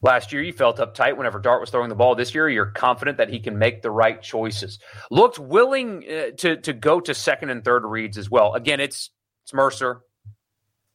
Last 0.00 0.32
year, 0.32 0.42
you 0.42 0.52
felt 0.52 0.78
uptight 0.78 1.16
whenever 1.16 1.40
Dart 1.40 1.60
was 1.60 1.70
throwing 1.70 1.88
the 1.88 1.96
ball. 1.96 2.14
This 2.14 2.34
year, 2.34 2.48
you're 2.48 2.66
confident 2.66 3.18
that 3.18 3.30
he 3.30 3.40
can 3.40 3.58
make 3.58 3.82
the 3.82 3.90
right 3.90 4.20
choices. 4.22 4.78
Looked 5.10 5.40
willing 5.40 6.04
uh, 6.08 6.30
to 6.38 6.56
to 6.58 6.72
go 6.72 7.00
to 7.00 7.14
second 7.14 7.50
and 7.50 7.64
third 7.64 7.84
reads 7.84 8.16
as 8.16 8.30
well. 8.30 8.54
Again, 8.54 8.78
it's 8.78 9.10
it's 9.42 9.52
Mercer, 9.52 10.02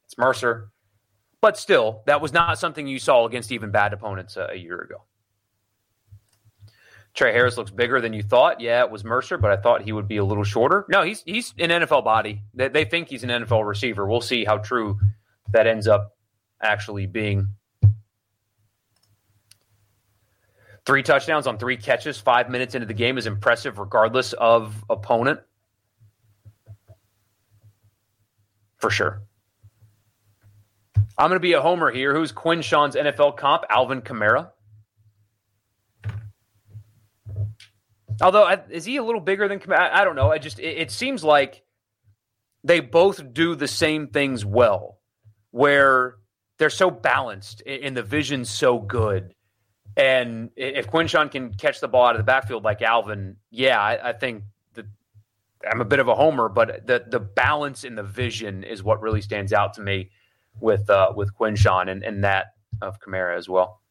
it's 0.06 0.18
Mercer, 0.18 0.72
but 1.44 1.58
still, 1.58 2.04
that 2.06 2.22
was 2.22 2.32
not 2.32 2.58
something 2.58 2.88
you 2.88 2.98
saw 2.98 3.26
against 3.26 3.52
even 3.52 3.70
bad 3.70 3.92
opponents 3.92 4.38
uh, 4.38 4.48
a 4.50 4.56
year 4.56 4.80
ago. 4.80 5.04
Tre 7.14 7.34
Harris 7.34 7.58
looks 7.58 7.70
bigger 7.70 8.00
than 8.00 8.14
you 8.14 8.24
thought. 8.24 8.62
Yeah, 8.62 8.82
it 8.86 8.90
was 8.90 9.04
Mercer, 9.04 9.38
but 9.38 9.52
I 9.52 9.58
thought 9.58 9.82
he 9.82 9.92
would 9.92 10.08
be 10.08 10.16
a 10.16 10.24
little 10.24 10.46
shorter. 10.46 10.86
No, 10.88 11.04
he's 11.04 11.22
he's 11.24 11.54
an 11.60 11.70
NFL 11.70 12.06
body. 12.06 12.44
They, 12.54 12.70
they 12.70 12.86
think 12.86 13.10
he's 13.10 13.26
an 13.26 13.30
NFL 13.30 13.68
receiver. 13.68 14.08
We'll 14.08 14.22
see 14.22 14.46
how 14.46 14.60
true 14.60 14.98
that 15.52 15.68
ends 15.68 15.86
up 15.86 16.16
actually 16.62 17.08
being. 17.08 17.50
Three 20.86 21.04
touchdowns 21.04 21.46
on 21.46 21.58
three 21.58 21.76
catches, 21.76 22.18
five 22.18 22.50
minutes 22.50 22.74
into 22.74 22.88
the 22.88 22.94
game 22.94 23.18
is 23.18 23.28
impressive, 23.28 23.80
regardless 23.80 24.32
of 24.32 24.82
opponent. 24.90 25.42
For 28.78 28.90
sure. 28.90 29.24
I'm 31.18 31.30
going 31.30 31.38
to 31.38 31.42
be 31.42 31.54
a 31.54 31.62
homer 31.62 31.92
here. 31.92 32.14
Who's 32.14 32.32
Quinshon's 32.32 32.96
NFL 32.96 33.38
comp? 33.38 33.64
Alvin 33.70 34.02
Kamara. 34.02 34.52
Although, 38.22 38.50
is 38.70 38.86
he 38.86 38.98
a 38.98 39.04
little 39.04 39.22
bigger 39.22 39.48
than 39.48 39.60
Kamara? 39.60 39.92
I 39.92 40.04
don't 40.04 40.16
know. 40.16 40.32
I 40.32 40.38
just 40.38 40.60
it, 40.60 40.78
it 40.78 40.92
seems 40.92 41.24
like 41.24 41.64
they 42.64 42.80
both 42.80 43.34
do 43.34 43.56
the 43.56 43.68
same 43.68 44.08
things 44.08 44.46
well, 44.46 45.00
where 45.52 46.16
they're 46.58 46.70
so 46.70 46.90
balanced 46.90 47.62
and 47.66 47.98
the 47.98 48.04
vision's 48.04 48.50
so 48.50 48.80
good 48.80 49.34
and 49.96 50.50
if 50.56 50.90
Quinshon 50.90 51.32
can 51.32 51.54
catch 51.54 51.80
the 51.80 51.88
ball 51.88 52.06
out 52.06 52.16
of 52.16 52.20
the 52.20 52.24
backfield 52.24 52.64
like 52.64 52.82
Alvin, 52.82 53.38
yeah, 53.52 53.80
I, 53.80 54.10
I 54.10 54.14
think 54.14 54.44
that 54.74 54.86
I'm 55.70 55.82
a 55.82 55.86
bit 55.86 56.00
of 56.00 56.08
a 56.08 56.16
homer, 56.16 56.50
but 56.50 56.88
the 56.88 57.06
the 57.08 57.20
balance 57.20 57.84
in 57.84 57.96
the 57.96 58.04
vision 58.04 58.64
is 58.64 58.82
what 58.82 59.02
really 59.02 59.22
stands 59.22 59.54
out 59.54 59.76
to 59.76 59.82
me 59.82 60.10
with 60.60 60.90
uh, 60.90 61.14
with 61.16 61.34
Quinshon 61.36 61.90
and, 61.90 62.04
and 62.04 62.24
that 62.24 62.54
of 62.82 63.00
Kamara 63.00 63.38
as 63.38 63.48
well. 63.48 63.82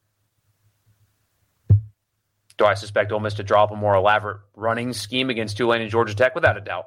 Do 2.59 2.67
I 2.67 2.75
suspect 2.75 3.11
Ole 3.13 3.21
Miss 3.21 3.35
to 3.35 3.43
drop 3.43 3.71
a 3.73 3.77
more 3.77 3.95
elaborate 3.95 4.41
running 4.55 4.93
scheme 4.93 5.31
against 5.31 5.57
Tulane 5.57 5.81
and 5.81 5.91
Georgia 5.91 6.15
Tech? 6.15 6.35
Without 6.35 6.57
a 6.57 6.61
doubt. 6.61 6.87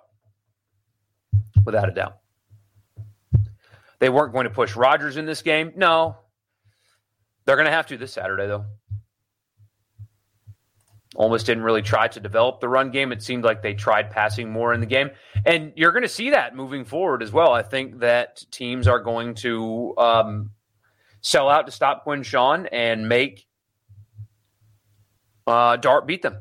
Without 1.65 1.89
a 1.89 1.91
doubt. 1.91 2.17
They 3.99 4.09
weren't 4.09 4.33
going 4.33 4.43
to 4.43 4.51
push 4.51 4.75
Rogers 4.75 5.17
in 5.17 5.25
this 5.25 5.41
game. 5.41 5.73
No. 5.75 6.17
They're 7.45 7.55
going 7.55 7.65
to 7.65 7.71
have 7.71 7.87
to 7.87 7.97
this 7.97 8.13
Saturday, 8.13 8.47
though. 8.47 8.65
Almost 11.15 11.45
didn't 11.45 11.63
really 11.63 11.81
try 11.81 12.09
to 12.09 12.19
develop 12.19 12.59
the 12.59 12.67
run 12.67 12.91
game. 12.91 13.13
It 13.13 13.23
seemed 13.23 13.45
like 13.45 13.61
they 13.61 13.73
tried 13.73 14.11
passing 14.11 14.51
more 14.51 14.73
in 14.73 14.81
the 14.81 14.85
game. 14.85 15.11
And 15.45 15.71
you're 15.75 15.93
going 15.93 16.03
to 16.03 16.09
see 16.09 16.31
that 16.31 16.55
moving 16.55 16.83
forward 16.83 17.23
as 17.23 17.31
well. 17.31 17.53
I 17.53 17.63
think 17.63 17.99
that 17.99 18.43
teams 18.51 18.85
are 18.87 18.99
going 18.99 19.35
to 19.35 19.93
um, 19.97 20.51
sell 21.21 21.49
out 21.49 21.67
to 21.67 21.71
stop 21.71 22.05
Quinshon 22.05 22.67
and 22.71 23.07
make 23.07 23.47
uh, 25.47 25.77
Dart 25.77 26.05
beat 26.05 26.21
them. 26.21 26.37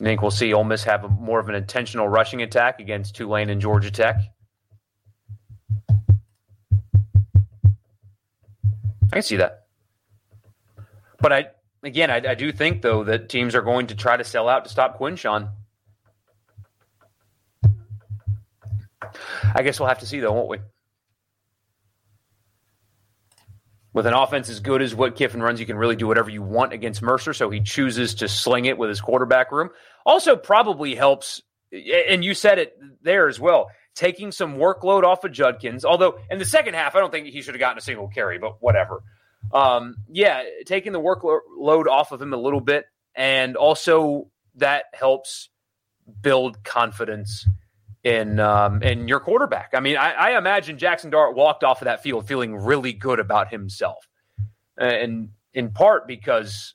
I 0.00 0.04
think 0.04 0.22
we'll 0.22 0.30
see 0.30 0.54
Ole 0.54 0.64
Miss 0.64 0.84
have 0.84 1.04
a, 1.04 1.08
more 1.08 1.40
of 1.40 1.50
an 1.50 1.54
intentional 1.54 2.08
rushing 2.08 2.40
attack 2.40 2.80
against 2.80 3.14
Tulane 3.14 3.50
and 3.50 3.60
Georgia 3.60 3.90
Tech. 3.90 4.16
I 9.12 9.16
can 9.16 9.22
see 9.22 9.36
that. 9.36 9.66
But 11.20 11.32
I 11.32 11.46
again, 11.82 12.10
I, 12.10 12.16
I, 12.30 12.34
do 12.34 12.52
think 12.52 12.82
though 12.82 13.04
that 13.04 13.28
teams 13.28 13.54
are 13.54 13.62
going 13.62 13.88
to 13.88 13.94
try 13.94 14.16
to 14.16 14.24
sell 14.24 14.48
out 14.48 14.64
to 14.64 14.70
stop 14.70 14.98
Quinshon. 14.98 15.50
I 19.54 19.62
guess 19.62 19.80
we'll 19.80 19.88
have 19.88 20.00
to 20.00 20.06
see, 20.06 20.20
though, 20.20 20.32
won't 20.32 20.48
we? 20.48 20.58
With 23.92 24.06
an 24.06 24.14
offense 24.14 24.48
as 24.48 24.60
good 24.60 24.82
as 24.82 24.94
what 24.94 25.16
Kiffin 25.16 25.42
runs, 25.42 25.58
you 25.58 25.66
can 25.66 25.76
really 25.76 25.96
do 25.96 26.06
whatever 26.06 26.30
you 26.30 26.42
want 26.42 26.72
against 26.72 27.02
Mercer. 27.02 27.32
So 27.32 27.50
he 27.50 27.60
chooses 27.60 28.14
to 28.16 28.28
sling 28.28 28.66
it 28.66 28.78
with 28.78 28.88
his 28.88 29.00
quarterback 29.00 29.50
room. 29.50 29.70
Also, 30.06 30.36
probably 30.36 30.94
helps, 30.94 31.42
and 31.72 32.24
you 32.24 32.34
said 32.34 32.58
it 32.58 32.78
there 33.02 33.28
as 33.28 33.40
well, 33.40 33.68
taking 33.96 34.30
some 34.30 34.56
workload 34.56 35.02
off 35.02 35.24
of 35.24 35.32
Judkins. 35.32 35.84
Although 35.84 36.18
in 36.30 36.38
the 36.38 36.44
second 36.44 36.74
half, 36.74 36.94
I 36.94 37.00
don't 37.00 37.10
think 37.10 37.26
he 37.26 37.42
should 37.42 37.54
have 37.54 37.60
gotten 37.60 37.78
a 37.78 37.82
single 37.82 38.08
carry, 38.08 38.38
but 38.38 38.62
whatever. 38.62 39.02
Um, 39.52 39.96
yeah, 40.08 40.42
taking 40.66 40.92
the 40.92 41.00
workload 41.00 41.86
off 41.86 42.12
of 42.12 42.22
him 42.22 42.32
a 42.32 42.36
little 42.36 42.60
bit, 42.60 42.86
and 43.14 43.56
also 43.56 44.30
that 44.56 44.84
helps 44.92 45.48
build 46.22 46.62
confidence 46.64 47.46
in 48.04 48.40
um, 48.40 48.82
in 48.82 49.08
your 49.08 49.20
quarterback. 49.20 49.70
I 49.74 49.80
mean, 49.80 49.96
I, 49.96 50.12
I, 50.12 50.38
imagine 50.38 50.78
Jackson 50.78 51.10
Dart 51.10 51.34
walked 51.34 51.64
off 51.64 51.82
of 51.82 51.86
that 51.86 52.02
field 52.02 52.26
feeling 52.26 52.56
really 52.56 52.92
good 52.92 53.18
about 53.18 53.50
himself, 53.50 54.08
and 54.78 55.30
in 55.52 55.70
part 55.70 56.06
because 56.06 56.74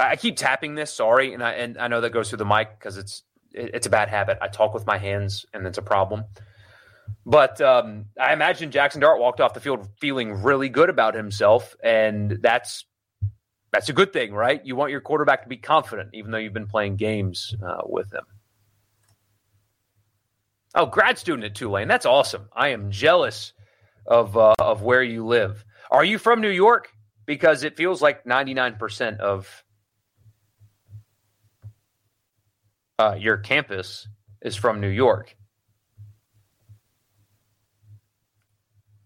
I 0.00 0.16
keep 0.16 0.36
tapping 0.36 0.74
this. 0.74 0.92
Sorry, 0.92 1.34
and 1.34 1.42
I 1.42 1.52
and 1.52 1.78
I 1.78 1.88
know 1.88 2.00
that 2.00 2.10
goes 2.10 2.28
through 2.28 2.38
the 2.38 2.44
mic 2.44 2.78
because 2.78 2.96
it's 2.96 3.22
it's 3.52 3.86
a 3.86 3.90
bad 3.90 4.08
habit. 4.08 4.38
I 4.40 4.48
talk 4.48 4.74
with 4.74 4.86
my 4.86 4.98
hands, 4.98 5.46
and 5.52 5.66
it's 5.66 5.78
a 5.78 5.82
problem. 5.82 6.24
But 7.26 7.60
um, 7.60 8.06
I 8.20 8.32
imagine 8.32 8.70
Jackson 8.70 9.00
Dart 9.00 9.18
walked 9.18 9.40
off 9.40 9.54
the 9.54 9.60
field 9.60 9.88
feeling 10.00 10.42
really 10.42 10.68
good 10.68 10.90
about 10.90 11.14
himself, 11.14 11.74
and 11.82 12.38
that's 12.42 12.84
that's 13.72 13.88
a 13.88 13.92
good 13.92 14.12
thing, 14.12 14.32
right? 14.32 14.64
You 14.64 14.76
want 14.76 14.92
your 14.92 15.00
quarterback 15.00 15.42
to 15.42 15.48
be 15.48 15.56
confident, 15.56 16.10
even 16.12 16.30
though 16.30 16.38
you've 16.38 16.52
been 16.52 16.68
playing 16.68 16.96
games 16.96 17.54
uh, 17.66 17.82
with 17.86 18.12
him. 18.12 18.24
Oh, 20.74 20.86
grad 20.86 21.18
student 21.18 21.44
at 21.44 21.54
Tulane. 21.54 21.88
That's 21.88 22.06
awesome. 22.06 22.48
I 22.52 22.68
am 22.68 22.90
jealous 22.90 23.52
of 24.06 24.36
uh, 24.36 24.54
of 24.58 24.82
where 24.82 25.02
you 25.02 25.26
live. 25.26 25.64
Are 25.90 26.04
you 26.04 26.18
from 26.18 26.40
New 26.40 26.50
York? 26.50 26.88
Because 27.26 27.64
it 27.64 27.76
feels 27.76 28.02
like 28.02 28.26
ninety 28.26 28.54
nine 28.54 28.76
percent 28.76 29.20
of 29.20 29.64
uh, 32.98 33.16
your 33.18 33.38
campus 33.38 34.06
is 34.42 34.56
from 34.56 34.80
New 34.80 34.88
York. 34.88 35.36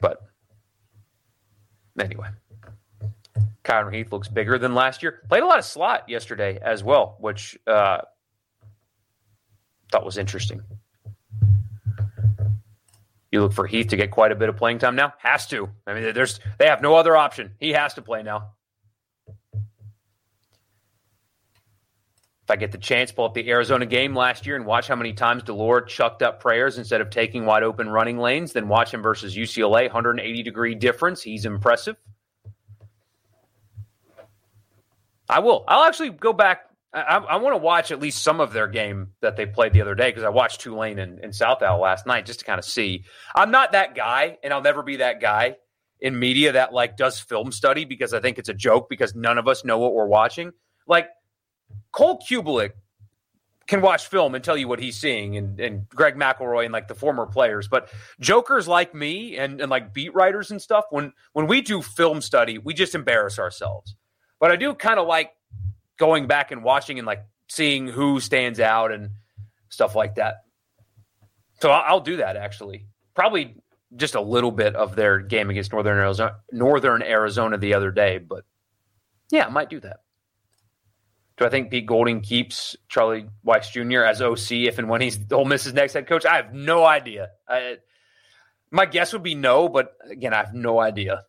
But 0.00 0.22
anyway. 2.00 2.28
Kyron 3.64 3.94
Heath 3.94 4.12
looks 4.12 4.28
bigger 4.28 4.58
than 4.58 4.74
last 4.74 5.02
year. 5.02 5.20
Played 5.28 5.42
a 5.42 5.46
lot 5.46 5.58
of 5.58 5.64
slot 5.64 6.08
yesterday 6.08 6.58
as 6.62 6.82
well, 6.82 7.16
which 7.20 7.58
uh, 7.66 7.98
thought 9.92 10.04
was 10.04 10.16
interesting. 10.16 10.62
You 13.30 13.42
look 13.42 13.52
for 13.52 13.66
Heath 13.66 13.88
to 13.88 13.96
get 13.96 14.10
quite 14.10 14.32
a 14.32 14.34
bit 14.34 14.48
of 14.48 14.56
playing 14.56 14.78
time 14.78 14.96
now. 14.96 15.12
Has 15.18 15.46
to. 15.48 15.68
I 15.86 15.92
mean, 15.92 16.14
there's 16.14 16.40
they 16.58 16.66
have 16.66 16.80
no 16.80 16.94
other 16.94 17.14
option. 17.14 17.52
He 17.60 17.72
has 17.72 17.92
to 17.94 18.02
play 18.02 18.22
now. 18.22 18.52
If 22.48 22.52
I 22.52 22.56
get 22.56 22.72
the 22.72 22.78
chance, 22.78 23.12
pull 23.12 23.26
up 23.26 23.34
the 23.34 23.50
Arizona 23.50 23.84
game 23.84 24.16
last 24.16 24.46
year 24.46 24.56
and 24.56 24.64
watch 24.64 24.88
how 24.88 24.96
many 24.96 25.12
times 25.12 25.42
de 25.42 25.52
Laura 25.52 25.86
chucked 25.86 26.22
up 26.22 26.40
prayers 26.40 26.78
instead 26.78 27.02
of 27.02 27.10
taking 27.10 27.44
wide 27.44 27.62
open 27.62 27.90
running 27.90 28.16
lanes, 28.16 28.54
then 28.54 28.68
watch 28.68 28.94
him 28.94 29.02
versus 29.02 29.36
UCLA. 29.36 29.82
180 29.82 30.42
degree 30.42 30.74
difference. 30.74 31.22
He's 31.22 31.44
impressive. 31.44 31.96
I 35.28 35.40
will. 35.40 35.62
I'll 35.68 35.84
actually 35.84 36.08
go 36.08 36.32
back. 36.32 36.62
I, 36.94 37.18
I 37.18 37.36
want 37.36 37.52
to 37.52 37.58
watch 37.58 37.92
at 37.92 38.00
least 38.00 38.22
some 38.22 38.40
of 38.40 38.54
their 38.54 38.66
game 38.66 39.08
that 39.20 39.36
they 39.36 39.44
played 39.44 39.74
the 39.74 39.82
other 39.82 39.94
day 39.94 40.08
because 40.08 40.24
I 40.24 40.30
watched 40.30 40.62
Tulane 40.62 41.00
and, 41.00 41.18
and 41.18 41.34
South 41.34 41.60
Al 41.60 41.78
last 41.78 42.06
night 42.06 42.24
just 42.24 42.38
to 42.38 42.46
kind 42.46 42.58
of 42.58 42.64
see. 42.64 43.04
I'm 43.34 43.50
not 43.50 43.72
that 43.72 43.94
guy, 43.94 44.38
and 44.42 44.54
I'll 44.54 44.62
never 44.62 44.82
be 44.82 44.96
that 44.96 45.20
guy 45.20 45.56
in 46.00 46.18
media 46.18 46.52
that 46.52 46.72
like 46.72 46.96
does 46.96 47.20
film 47.20 47.52
study 47.52 47.84
because 47.84 48.14
I 48.14 48.20
think 48.20 48.38
it's 48.38 48.48
a 48.48 48.54
joke 48.54 48.88
because 48.88 49.14
none 49.14 49.36
of 49.36 49.48
us 49.48 49.66
know 49.66 49.76
what 49.76 49.92
we're 49.92 50.06
watching. 50.06 50.52
Like 50.86 51.08
Cole 51.92 52.20
Cubelic 52.20 52.72
can 53.66 53.82
watch 53.82 54.06
film 54.06 54.34
and 54.34 54.42
tell 54.42 54.56
you 54.56 54.66
what 54.66 54.80
he's 54.80 54.98
seeing, 54.98 55.36
and, 55.36 55.60
and 55.60 55.88
Greg 55.90 56.16
McElroy 56.16 56.64
and 56.64 56.72
like 56.72 56.88
the 56.88 56.94
former 56.94 57.26
players. 57.26 57.68
But 57.68 57.90
jokers 58.18 58.66
like 58.66 58.94
me 58.94 59.36
and, 59.36 59.60
and 59.60 59.70
like 59.70 59.92
beat 59.92 60.14
writers 60.14 60.50
and 60.50 60.60
stuff, 60.60 60.86
when 60.90 61.12
when 61.34 61.46
we 61.46 61.60
do 61.60 61.82
film 61.82 62.20
study, 62.20 62.58
we 62.58 62.74
just 62.74 62.94
embarrass 62.94 63.38
ourselves. 63.38 63.94
But 64.40 64.50
I 64.50 64.56
do 64.56 64.74
kind 64.74 64.98
of 64.98 65.06
like 65.06 65.32
going 65.98 66.26
back 66.26 66.50
and 66.50 66.62
watching 66.62 66.98
and 66.98 67.06
like 67.06 67.24
seeing 67.48 67.86
who 67.86 68.20
stands 68.20 68.60
out 68.60 68.92
and 68.92 69.10
stuff 69.68 69.94
like 69.94 70.14
that. 70.14 70.44
So 71.60 71.70
I'll, 71.70 72.00
do 72.00 72.18
that 72.18 72.36
actually. 72.36 72.86
Probably 73.14 73.56
just 73.96 74.14
a 74.14 74.20
little 74.20 74.52
bit 74.52 74.76
of 74.76 74.94
their 74.94 75.18
game 75.18 75.50
against 75.50 75.72
Northern 75.72 75.98
Arizona, 75.98 76.36
Northern 76.52 77.02
Arizona 77.02 77.58
the 77.58 77.74
other 77.74 77.90
day, 77.90 78.18
but 78.18 78.44
yeah, 79.30 79.46
I 79.46 79.50
might 79.50 79.68
do 79.68 79.80
that. 79.80 80.00
Do 81.38 81.46
I 81.46 81.50
think 81.50 81.70
Pete 81.70 81.86
Golding 81.86 82.20
keeps 82.20 82.76
Charlie 82.88 83.28
Weis 83.46 83.70
Jr. 83.70 84.02
as 84.02 84.20
OC 84.20 84.66
if 84.66 84.78
and 84.78 84.88
when 84.88 85.00
he's 85.00 85.18
Ole 85.30 85.44
Miss's 85.44 85.72
next 85.72 85.92
head 85.92 86.08
coach? 86.08 86.26
I 86.26 86.36
have 86.36 86.52
no 86.52 86.84
idea. 86.84 87.28
I, 87.48 87.76
my 88.70 88.86
guess 88.86 89.12
would 89.12 89.22
be 89.22 89.36
no, 89.36 89.68
but 89.68 89.96
again, 90.10 90.34
I 90.34 90.38
have 90.38 90.52
no 90.52 90.80
idea. 90.80 91.22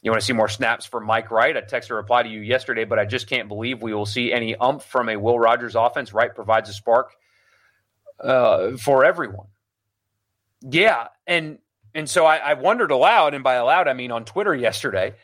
You 0.00 0.10
want 0.10 0.22
to 0.22 0.26
see 0.26 0.32
more 0.32 0.48
snaps 0.48 0.86
for 0.86 1.00
Mike 1.00 1.30
Wright? 1.30 1.54
I 1.54 1.60
texted 1.60 1.90
a 1.90 1.94
reply 1.94 2.22
to 2.22 2.28
you 2.30 2.40
yesterday, 2.40 2.84
but 2.84 2.98
I 2.98 3.04
just 3.04 3.28
can't 3.28 3.48
believe 3.48 3.82
we 3.82 3.92
will 3.92 4.06
see 4.06 4.32
any 4.32 4.56
ump 4.56 4.80
from 4.80 5.10
a 5.10 5.16
Will 5.16 5.38
Rogers 5.38 5.74
offense. 5.74 6.14
Wright 6.14 6.34
provides 6.34 6.70
a 6.70 6.72
spark 6.72 7.12
uh, 8.18 8.78
for 8.78 9.04
everyone. 9.04 9.48
Yeah, 10.62 11.08
and 11.26 11.58
and 11.94 12.08
so 12.08 12.24
I, 12.24 12.36
I, 12.36 12.54
wondered 12.54 12.90
aloud, 12.90 13.34
and 13.34 13.42
by 13.42 13.54
aloud 13.54 13.88
I 13.88 13.94
mean 13.94 14.12
on 14.12 14.24
Twitter 14.24 14.54
yesterday, 14.54 15.14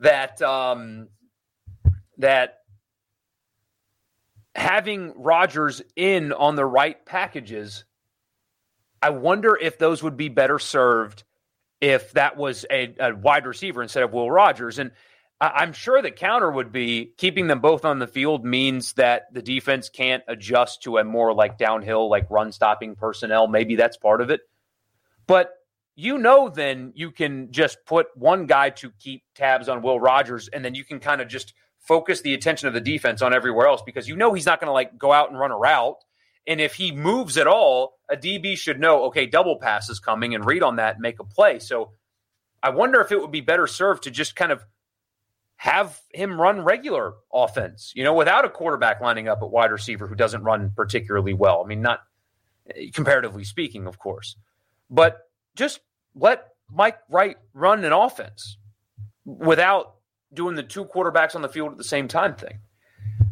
that 0.00 0.40
um, 0.42 1.08
that 2.18 2.58
having 4.54 5.12
Rogers 5.16 5.82
in 5.94 6.32
on 6.32 6.56
the 6.56 6.64
right 6.64 7.04
packages, 7.04 7.84
I 9.02 9.10
wonder 9.10 9.56
if 9.56 9.78
those 9.78 10.02
would 10.02 10.16
be 10.16 10.28
better 10.28 10.58
served 10.58 11.24
if 11.80 12.12
that 12.12 12.36
was 12.36 12.64
a, 12.70 12.94
a 12.98 13.14
wide 13.14 13.46
receiver 13.46 13.82
instead 13.82 14.02
of 14.02 14.12
Will 14.12 14.30
Rogers. 14.30 14.78
And 14.78 14.92
I'm 15.38 15.74
sure 15.74 16.00
the 16.00 16.10
counter 16.10 16.50
would 16.50 16.72
be 16.72 17.12
keeping 17.18 17.46
them 17.46 17.60
both 17.60 17.84
on 17.84 17.98
the 17.98 18.06
field 18.06 18.44
means 18.44 18.94
that 18.94 19.32
the 19.34 19.42
defense 19.42 19.90
can't 19.90 20.22
adjust 20.28 20.82
to 20.84 20.96
a 20.96 21.04
more 21.04 21.34
like 21.34 21.58
downhill, 21.58 22.08
like 22.08 22.30
run 22.30 22.52
stopping 22.52 22.96
personnel. 22.96 23.46
Maybe 23.46 23.76
that's 23.76 23.98
part 23.98 24.22
of 24.22 24.30
it. 24.30 24.40
But 25.26 25.52
you 25.94 26.16
know, 26.18 26.48
then 26.48 26.92
you 26.94 27.10
can 27.10 27.52
just 27.52 27.78
put 27.84 28.06
one 28.16 28.46
guy 28.46 28.70
to 28.70 28.90
keep 28.98 29.24
tabs 29.34 29.68
on 29.68 29.82
Will 29.82 29.98
Rogers, 29.98 30.48
and 30.48 30.64
then 30.64 30.74
you 30.74 30.84
can 30.84 31.00
kind 31.00 31.20
of 31.20 31.28
just 31.28 31.54
focus 31.86 32.20
the 32.20 32.34
attention 32.34 32.68
of 32.68 32.74
the 32.74 32.80
defense 32.80 33.22
on 33.22 33.32
everywhere 33.32 33.66
else 33.66 33.82
because 33.82 34.08
you 34.08 34.16
know 34.16 34.32
he's 34.32 34.46
not 34.46 34.60
going 34.60 34.68
to 34.68 34.72
like 34.72 34.98
go 34.98 35.12
out 35.12 35.30
and 35.30 35.38
run 35.38 35.50
a 35.50 35.56
route. 35.56 35.96
And 36.46 36.60
if 36.60 36.74
he 36.74 36.92
moves 36.92 37.36
at 37.36 37.46
all, 37.46 37.98
a 38.08 38.16
DB 38.16 38.56
should 38.56 38.78
know, 38.78 39.04
okay, 39.04 39.26
double 39.26 39.58
pass 39.58 39.88
is 39.88 39.98
coming 39.98 40.34
and 40.34 40.44
read 40.44 40.62
on 40.62 40.76
that 40.76 40.94
and 40.94 41.02
make 41.02 41.18
a 41.18 41.24
play. 41.24 41.58
So 41.58 41.92
I 42.62 42.70
wonder 42.70 43.00
if 43.00 43.10
it 43.10 43.20
would 43.20 43.32
be 43.32 43.40
better 43.40 43.66
served 43.66 44.04
to 44.04 44.10
just 44.10 44.36
kind 44.36 44.52
of 44.52 44.64
have 45.56 46.00
him 46.12 46.40
run 46.40 46.60
regular 46.60 47.14
offense, 47.32 47.92
you 47.94 48.04
know, 48.04 48.14
without 48.14 48.44
a 48.44 48.48
quarterback 48.48 49.00
lining 49.00 49.26
up 49.28 49.42
at 49.42 49.50
wide 49.50 49.72
receiver 49.72 50.06
who 50.06 50.14
doesn't 50.14 50.42
run 50.42 50.70
particularly 50.76 51.32
well. 51.32 51.62
I 51.64 51.66
mean, 51.66 51.82
not 51.82 52.00
eh, 52.74 52.90
comparatively 52.92 53.44
speaking, 53.44 53.86
of 53.86 53.98
course, 53.98 54.36
but 54.90 55.18
just 55.56 55.80
let 56.14 56.48
Mike 56.70 56.98
Wright 57.08 57.36
run 57.54 57.84
an 57.84 57.92
offense 57.92 58.58
without 59.24 59.95
doing 60.32 60.54
the 60.56 60.62
two 60.62 60.84
quarterbacks 60.84 61.34
on 61.34 61.42
the 61.42 61.48
field 61.48 61.72
at 61.72 61.78
the 61.78 61.84
same 61.84 62.08
time 62.08 62.34
thing. 62.34 62.58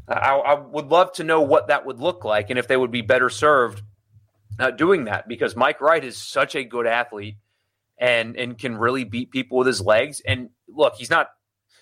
I, 0.06 0.14
I, 0.14 0.54
would 0.54 0.88
love 0.88 1.12
to 1.14 1.24
know 1.24 1.40
what 1.40 1.68
that 1.68 1.86
would 1.86 1.98
look 1.98 2.24
like 2.24 2.50
and 2.50 2.58
if 2.58 2.68
they 2.68 2.76
would 2.76 2.90
be 2.90 3.00
better 3.00 3.30
served 3.30 3.82
uh, 4.58 4.70
doing 4.70 5.04
that 5.04 5.26
because 5.26 5.56
Mike 5.56 5.80
Wright 5.80 6.04
is 6.04 6.16
such 6.18 6.54
a 6.54 6.64
good 6.64 6.86
athlete 6.86 7.36
and 7.98 8.36
and 8.36 8.58
can 8.58 8.76
really 8.76 9.04
beat 9.04 9.30
people 9.30 9.58
with 9.58 9.66
his 9.66 9.80
legs. 9.80 10.20
And 10.26 10.50
look, 10.68 10.94
he's 10.96 11.10
not 11.10 11.28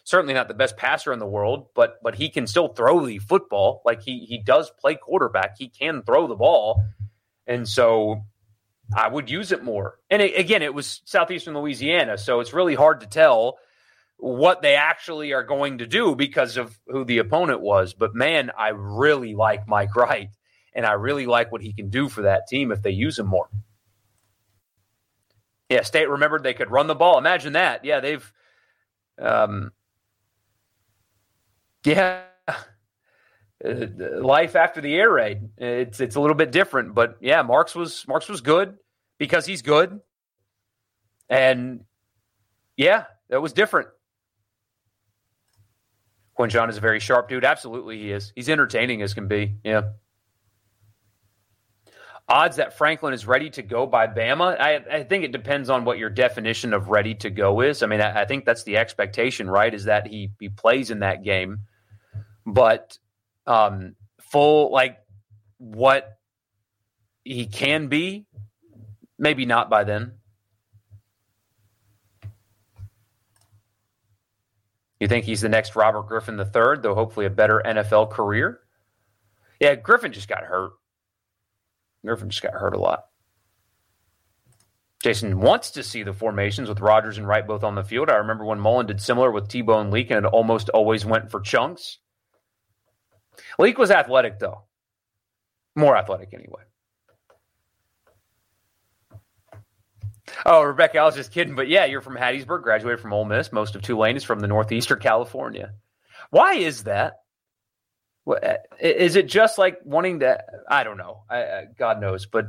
certainly 0.04 0.34
not 0.34 0.48
the 0.48 0.54
best 0.54 0.76
passer 0.76 1.12
in 1.12 1.18
the 1.18 1.26
world, 1.26 1.68
but 1.74 1.96
but 2.02 2.14
he 2.14 2.28
can 2.28 2.46
still 2.46 2.68
throw 2.68 3.04
the 3.04 3.18
football. 3.18 3.82
Like 3.84 4.02
he 4.02 4.20
he 4.20 4.38
does 4.38 4.70
play 4.70 4.94
quarterback. 4.94 5.56
He 5.58 5.68
can 5.68 6.02
throw 6.02 6.26
the 6.26 6.34
ball, 6.34 6.84
and 7.46 7.68
so 7.68 8.22
I 8.96 9.08
would 9.08 9.30
use 9.30 9.52
it 9.52 9.64
more. 9.64 9.98
And 10.10 10.22
it, 10.22 10.38
again, 10.38 10.62
it 10.62 10.74
was 10.74 11.02
southeastern 11.04 11.54
Louisiana, 11.54 12.18
so 12.18 12.40
it's 12.40 12.52
really 12.52 12.74
hard 12.74 13.00
to 13.00 13.06
tell 13.06 13.58
what 14.23 14.62
they 14.62 14.77
actually 14.77 15.33
are 15.33 15.43
going 15.43 15.79
to 15.79 15.87
do 15.87 16.14
because 16.14 16.57
of 16.57 16.79
who 16.87 17.05
the 17.05 17.18
opponent 17.18 17.61
was. 17.61 17.93
But 17.93 18.14
man, 18.14 18.53
I 18.57 18.68
really 18.68 19.35
like 19.35 19.66
Mike 19.66 19.97
Wright, 19.97 20.31
and 20.73 20.87
I 20.87 20.93
really 20.93 21.27
like 21.27 21.51
what 21.51 21.61
he 21.61 21.73
can 21.73 21.91
do 21.91 22.09
for 22.09 22.23
that 22.23 22.47
team 22.47 22.70
if 22.70 22.83
they 22.83 22.93
use 22.93 23.18
him 23.18 23.27
more. 23.27 23.49
Yeah, 25.68 25.83
State 25.83 26.09
remembered 26.09 26.45
they 26.45 26.55
could 26.55 26.70
run 26.70 26.87
the 26.87 26.95
ball. 26.95 27.18
Imagine 27.18 27.55
that. 27.55 27.85
Yeah, 27.85 27.99
they've, 27.99 28.33
um, 29.20 29.73
yeah, 31.85 32.20
uh, 32.49 33.75
life 34.20 34.55
after 34.55 34.81
the 34.81 34.95
air 34.95 35.11
raid. 35.11 35.49
It's 35.59 35.99
it's 35.99 36.14
a 36.14 36.20
little 36.20 36.37
bit 36.37 36.53
different, 36.53 36.95
but 36.95 37.16
yeah, 37.20 37.43
Marks 37.43 37.75
was 37.75 38.07
Marks 38.07 38.29
was 38.29 38.41
good 38.41 38.79
because 39.18 39.47
he's 39.47 39.62
good, 39.62 39.99
and 41.29 41.85
yeah, 42.77 43.07
that 43.29 43.43
was 43.43 43.53
different. 43.53 43.89
Quinshon 46.39 46.68
is 46.68 46.76
a 46.76 46.80
very 46.80 47.01
sharp 47.01 47.28
dude. 47.28 47.45
Absolutely, 47.45 47.99
he 47.99 48.12
is. 48.12 48.33
He's 48.35 48.49
entertaining 48.49 49.03
as 49.03 49.14
can 49.14 49.28
be. 49.28 49.57
Yeah. 49.64 49.83
Odds 52.28 52.57
that 52.57 52.78
Franklin 52.78 53.12
is 53.12 53.26
ready 53.26 53.51
to 53.51 53.62
go 53.62 53.85
by 53.87 54.07
Bama. 54.07 54.59
I, 54.59 54.76
I 54.91 55.03
think 55.03 55.24
it 55.24 55.33
depends 55.33 55.68
on 55.68 55.85
what 55.85 55.99
your 55.99 56.09
definition 56.09 56.72
of 56.72 56.89
ready 56.89 57.14
to 57.16 57.30
go 57.30 57.61
is. 57.61 57.83
I 57.83 57.87
mean, 57.87 58.01
I, 58.01 58.22
I 58.22 58.24
think 58.24 58.45
that's 58.45 58.62
the 58.62 58.78
expectation, 58.78 59.51
right? 59.51 59.72
Is 59.74 59.85
that 59.85 60.07
he 60.07 60.30
he 60.41 60.49
plays 60.49 60.91
in 60.91 61.01
that 61.01 61.24
game, 61.24 61.61
but 62.47 62.97
um, 63.47 63.97
full 64.20 64.72
like 64.72 64.99
what 65.59 66.16
he 67.24 67.47
can 67.47 67.89
be, 67.89 68.24
maybe 69.18 69.45
not 69.45 69.68
by 69.68 69.85
then. 69.85 70.12
You 75.03 75.09
think 75.09 75.24
he's 75.24 75.40
the 75.40 75.48
next 75.48 75.74
Robert 75.74 76.07
Griffin 76.07 76.38
III, 76.38 76.80
though 76.80 76.94
hopefully 76.94 77.26
a 77.26 77.30
better 77.30 77.61
NFL 77.66 78.12
career? 78.12 78.61
Yeah, 79.59 79.74
Griffin 79.74 80.12
just 80.12 80.28
got 80.28 80.44
hurt. 80.44 80.74
Griffin 82.05 82.30
just 82.30 82.40
got 82.40 82.53
hurt 82.53 82.72
a 82.72 82.78
lot. 82.78 83.07
Jason 85.03 85.40
wants 85.40 85.72
to 85.72 85.82
see 85.82 86.05
the 86.05 86.12
formations 86.12 86.68
with 86.68 86.78
Rogers 86.78 87.18
and 87.18 87.26
Wright 87.26 87.44
both 87.44 87.64
on 87.64 87.74
the 87.74 87.82
field. 87.82 88.11
I 88.11 88.14
remember 88.18 88.44
when 88.44 88.61
Mullen 88.61 88.86
did 88.86 89.00
similar 89.00 89.32
with 89.32 89.48
Tebow 89.48 89.80
and 89.80 89.90
Leak, 89.90 90.12
and 90.12 90.24
it 90.24 90.32
almost 90.32 90.68
always 90.68 91.05
went 91.05 91.32
for 91.32 91.40
chunks. 91.40 91.98
Leak 93.59 93.78
was 93.78 93.90
athletic, 93.90 94.38
though. 94.38 94.66
More 95.74 95.96
athletic, 95.96 96.32
anyway. 96.32 96.62
Oh, 100.47 100.62
Rebecca, 100.62 100.99
I 100.99 101.05
was 101.05 101.14
just 101.14 101.33
kidding. 101.33 101.55
But 101.55 101.68
yeah, 101.68 101.85
you're 101.85 102.01
from 102.01 102.16
Hattiesburg, 102.16 102.62
graduated 102.62 103.01
from 103.01 103.12
Ole 103.12 103.24
Miss. 103.24 103.53
Most 103.53 103.74
of 103.74 103.83
Tulane 103.83 104.16
is 104.16 104.24
from 104.24 104.41
the 104.41 104.49
Northeastern 104.49 104.99
California. 104.99 105.72
Why 106.30 106.55
is 106.55 106.85
that? 106.85 107.14
Uh, 108.26 108.55
is 108.80 109.16
it 109.16 109.26
just 109.26 109.59
like 109.59 109.78
wanting 109.85 110.20
to? 110.20 110.43
I 110.68 110.85
don't 110.85 110.97
know. 110.97 111.24
I, 111.28 111.43
uh, 111.43 111.62
God 111.76 112.01
knows. 112.01 112.26
But 112.26 112.47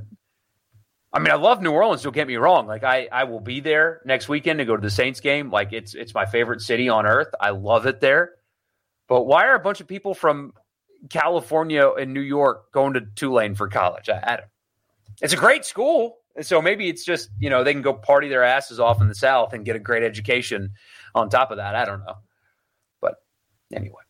I 1.12 1.20
mean, 1.20 1.32
I 1.32 1.36
love 1.36 1.62
New 1.62 1.72
Orleans. 1.72 2.04
Don't 2.04 2.14
get 2.14 2.28
me 2.28 2.38
wrong. 2.38 2.68
Like 2.68 2.84
I, 2.84 3.08
I 3.12 3.26
will 3.26 3.40
be 3.40 3.60
there 3.60 4.02
next 4.06 4.30
weekend 4.30 4.60
to 4.60 4.66
go 4.66 4.76
to 4.76 4.82
the 4.82 4.90
Saints 4.90 5.20
game. 5.20 5.52
Like 5.52 5.74
it's 5.74 5.94
it's 5.96 6.14
my 6.14 6.26
favorite 6.26 6.62
city 6.62 6.90
on 6.90 7.06
earth. 7.06 7.30
I 7.40 7.52
love 7.52 7.86
it 7.86 8.00
there. 8.00 8.34
But 9.08 9.24
why 9.24 9.48
are 9.48 9.56
a 9.56 9.60
bunch 9.60 9.82
of 9.82 9.88
people 9.88 10.14
from 10.14 10.54
California 11.10 11.88
and 11.90 12.14
New 12.14 12.22
York 12.22 12.72
going 12.72 12.94
to 12.94 13.02
Tulane 13.02 13.56
for 13.56 13.68
college? 13.68 14.10
I, 14.10 14.20
I 14.24 14.36
don't. 14.38 14.50
It's 15.22 15.34
a 15.34 15.38
great 15.38 15.66
school. 15.66 16.18
So 16.42 16.62
maybe 16.62 16.90
it's 16.90 17.06
just, 17.06 17.30
you 17.40 17.50
know, 17.50 17.64
they 17.64 17.74
can 17.74 17.84
go 17.84 17.94
party 17.94 18.28
their 18.28 18.44
asses 18.44 18.80
off 18.80 19.02
in 19.02 19.08
the 19.08 19.16
South 19.16 19.54
and 19.54 19.64
get 19.64 19.76
a 19.76 19.80
great 19.80 20.04
education 20.04 20.72
on 21.14 21.30
top 21.30 21.52
of 21.52 21.58
that. 21.58 21.76
I 21.76 21.86
don't 21.86 22.00
know. 22.00 22.16
But 23.02 23.16
anyway. 23.72 24.02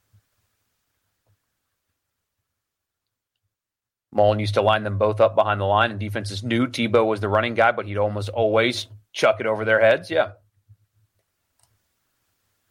Mullen 4.13 4.39
used 4.39 4.53
to 4.53 4.61
line 4.61 4.83
them 4.83 4.97
both 4.97 5.19
up 5.19 5.35
behind 5.35 5.59
the 5.59 5.65
line, 5.65 5.91
and 5.91 5.99
defenses 5.99 6.43
knew 6.43 6.67
Tebow 6.67 7.05
was 7.05 7.19
the 7.19 7.27
running 7.27 7.55
guy, 7.55 7.71
but 7.71 7.87
he'd 7.87 7.97
almost 7.97 8.29
always 8.29 8.87
chuck 9.11 9.37
it 9.39 9.47
over 9.47 9.65
their 9.65 9.81
heads. 9.81 10.09
Yeah. 10.09 10.33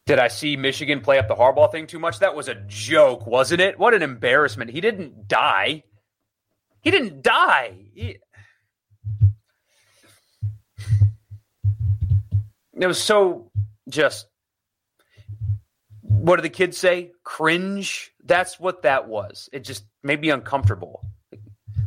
Did 0.06 0.18
I 0.18 0.28
see 0.28 0.56
Michigan 0.56 1.00
play 1.00 1.18
up 1.18 1.28
the 1.28 1.34
Harbaugh 1.34 1.70
thing 1.70 1.86
too 1.86 1.98
much? 1.98 2.20
That 2.20 2.34
was 2.34 2.48
a 2.48 2.54
joke, 2.66 3.26
wasn't 3.26 3.60
it? 3.60 3.78
What 3.78 3.94
an 3.94 4.02
embarrassment. 4.02 4.70
He 4.70 4.80
didn't 4.80 5.28
die. 5.28 5.84
He 6.80 6.90
didn't 6.90 7.22
die. 7.22 7.74
He, 7.94 8.18
it 12.78 12.86
was 12.86 13.02
so 13.02 13.50
just 13.88 14.26
what 16.00 16.36
do 16.36 16.42
the 16.42 16.50
kids 16.50 16.76
say? 16.78 17.10
Cringe. 17.24 18.12
That's 18.24 18.60
what 18.60 18.82
that 18.82 19.08
was. 19.08 19.48
It 19.52 19.64
just 19.64 19.84
made 20.02 20.20
me 20.20 20.30
uncomfortable. 20.30 21.04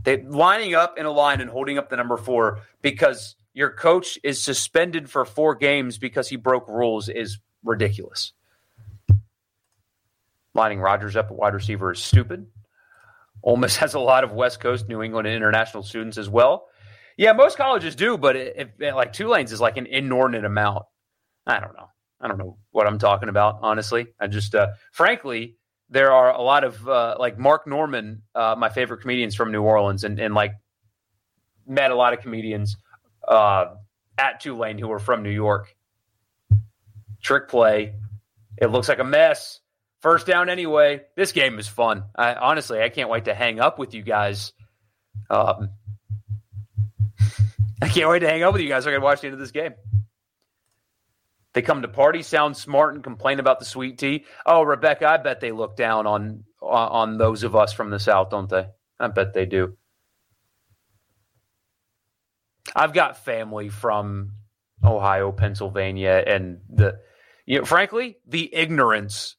They 0.04 0.22
lining 0.22 0.76
up 0.76 0.98
in 0.98 1.06
a 1.06 1.12
line 1.12 1.42
and 1.42 1.50
holding 1.50 1.78
up 1.78 1.90
the 1.90 1.96
number 1.96 2.18
four 2.18 2.60
because 2.82 3.36
your 3.54 3.72
coach 3.72 4.20
is 4.24 4.42
suspended 4.42 5.10
for 5.10 5.26
four 5.26 5.56
games 5.56 5.98
because 5.98 6.28
he 6.28 6.36
broke 6.36 6.68
rules 6.68 7.08
is 7.10 7.40
ridiculous. 7.64 8.34
Lining 10.54 10.80
Rogers 10.80 11.16
up 11.16 11.28
at 11.28 11.36
wide 11.36 11.54
receiver 11.54 11.92
is 11.92 12.00
stupid. 12.00 12.48
Ole 13.42 13.58
Miss 13.58 13.76
has 13.78 13.94
a 13.94 14.00
lot 14.00 14.24
of 14.24 14.34
West 14.34 14.60
Coast, 14.60 14.88
New 14.90 15.02
England, 15.02 15.28
and 15.28 15.36
international 15.36 15.84
students 15.84 16.18
as 16.18 16.30
well. 16.30 16.68
Yeah, 17.18 17.34
most 17.34 17.58
colleges 17.58 17.96
do, 17.96 18.18
but 18.18 18.36
if, 18.36 18.70
like 18.80 19.14
Tulane's 19.14 19.52
is 19.52 19.62
like 19.62 19.78
an 19.78 19.86
inordinate 19.86 20.46
amount. 20.46 20.84
I 21.48 21.60
don't 21.60 21.74
know. 21.74 21.88
I 22.20 22.28
don't 22.28 22.38
know 22.38 22.58
what 22.72 22.88
I'm 22.88 22.98
talking 22.98 23.30
about. 23.30 23.60
Honestly, 23.62 24.08
I 24.20 24.28
just, 24.28 24.56
uh, 24.56 24.70
frankly, 24.92 25.58
there 25.90 26.12
are 26.12 26.32
a 26.32 26.42
lot 26.42 26.64
of 26.64 26.88
uh, 26.88 27.16
like 27.20 27.38
Mark 27.38 27.68
Normand, 27.68 28.22
uh, 28.34 28.56
my 28.58 28.70
favorite 28.70 29.02
comedians 29.02 29.36
from 29.36 29.52
New 29.52 29.62
Orleans, 29.62 30.04
and, 30.04 30.20
and 30.20 30.34
like 30.34 30.54
met 31.68 31.92
a 31.92 31.96
lot 31.96 32.14
of 32.14 32.20
comedians 32.20 32.78
uh, 33.28 33.66
at 34.18 34.40
Tulane 34.40 34.78
who 34.78 34.88
were 34.88 35.00
from 35.00 35.24
New 35.24 35.30
York. 35.30 35.76
Trick 37.22 37.48
play. 37.48 37.94
It 38.58 38.68
looks 38.68 38.90
like 38.90 39.00
a 39.00 39.04
mess. 39.04 39.60
First 40.02 40.28
down 40.28 40.50
anyway. 40.50 41.02
This 41.16 41.32
game 41.32 41.60
is 41.60 41.68
fun. 41.68 42.04
I, 42.16 42.36
honestly, 42.36 42.82
I 42.82 42.90
can't 42.90 43.10
wait 43.10 43.26
to 43.26 43.34
hang 43.34 43.60
up 43.60 43.80
with 43.80 43.94
you 43.94 44.04
guys. 44.04 44.54
Um, 45.30 45.70
I 47.82 47.90
can't 47.90 48.10
wait 48.10 48.20
to 48.20 48.28
hang 48.28 48.44
out 48.44 48.54
with 48.54 48.62
you 48.62 48.70
guys 48.70 48.84
so 48.84 48.90
I 48.90 48.94
can 48.94 49.02
watch 49.02 49.22
the 49.22 49.28
end 49.28 49.34
of 49.34 49.40
this 49.40 49.52
game. 49.52 49.74
They 51.54 51.62
come 51.62 51.82
to 51.84 51.88
party, 51.88 52.22
sound 52.22 52.58
smart, 52.58 52.96
and 52.96 53.04
complain 53.04 53.40
about 53.40 53.60
the 53.60 53.66
sweet 53.66 53.98
tea. 53.98 54.26
Oh, 54.46 54.64
Rebecca, 54.64 55.08
I 55.08 55.18
bet 55.18 55.40
they 55.40 55.52
look 55.52 55.78
down 55.78 56.06
on 56.06 56.44
uh, 56.62 56.66
on 56.66 57.18
those 57.18 57.44
of 57.44 57.56
us 57.56 57.72
from 57.72 57.90
the 57.90 58.00
South, 58.00 58.30
don't 58.30 58.50
they? 58.50 58.68
I 59.00 59.08
bet 59.08 59.34
they 59.34 59.46
do. 59.46 59.78
I've 62.76 62.94
got 62.94 63.24
family 63.24 63.70
from 63.70 64.34
Ohio, 64.84 65.32
Pennsylvania, 65.32 66.22
and 66.28 66.60
the 66.70 67.00
you 67.46 67.60
know, 67.60 67.66
frankly, 67.66 68.18
the 68.28 68.54
ignorance 68.54 69.38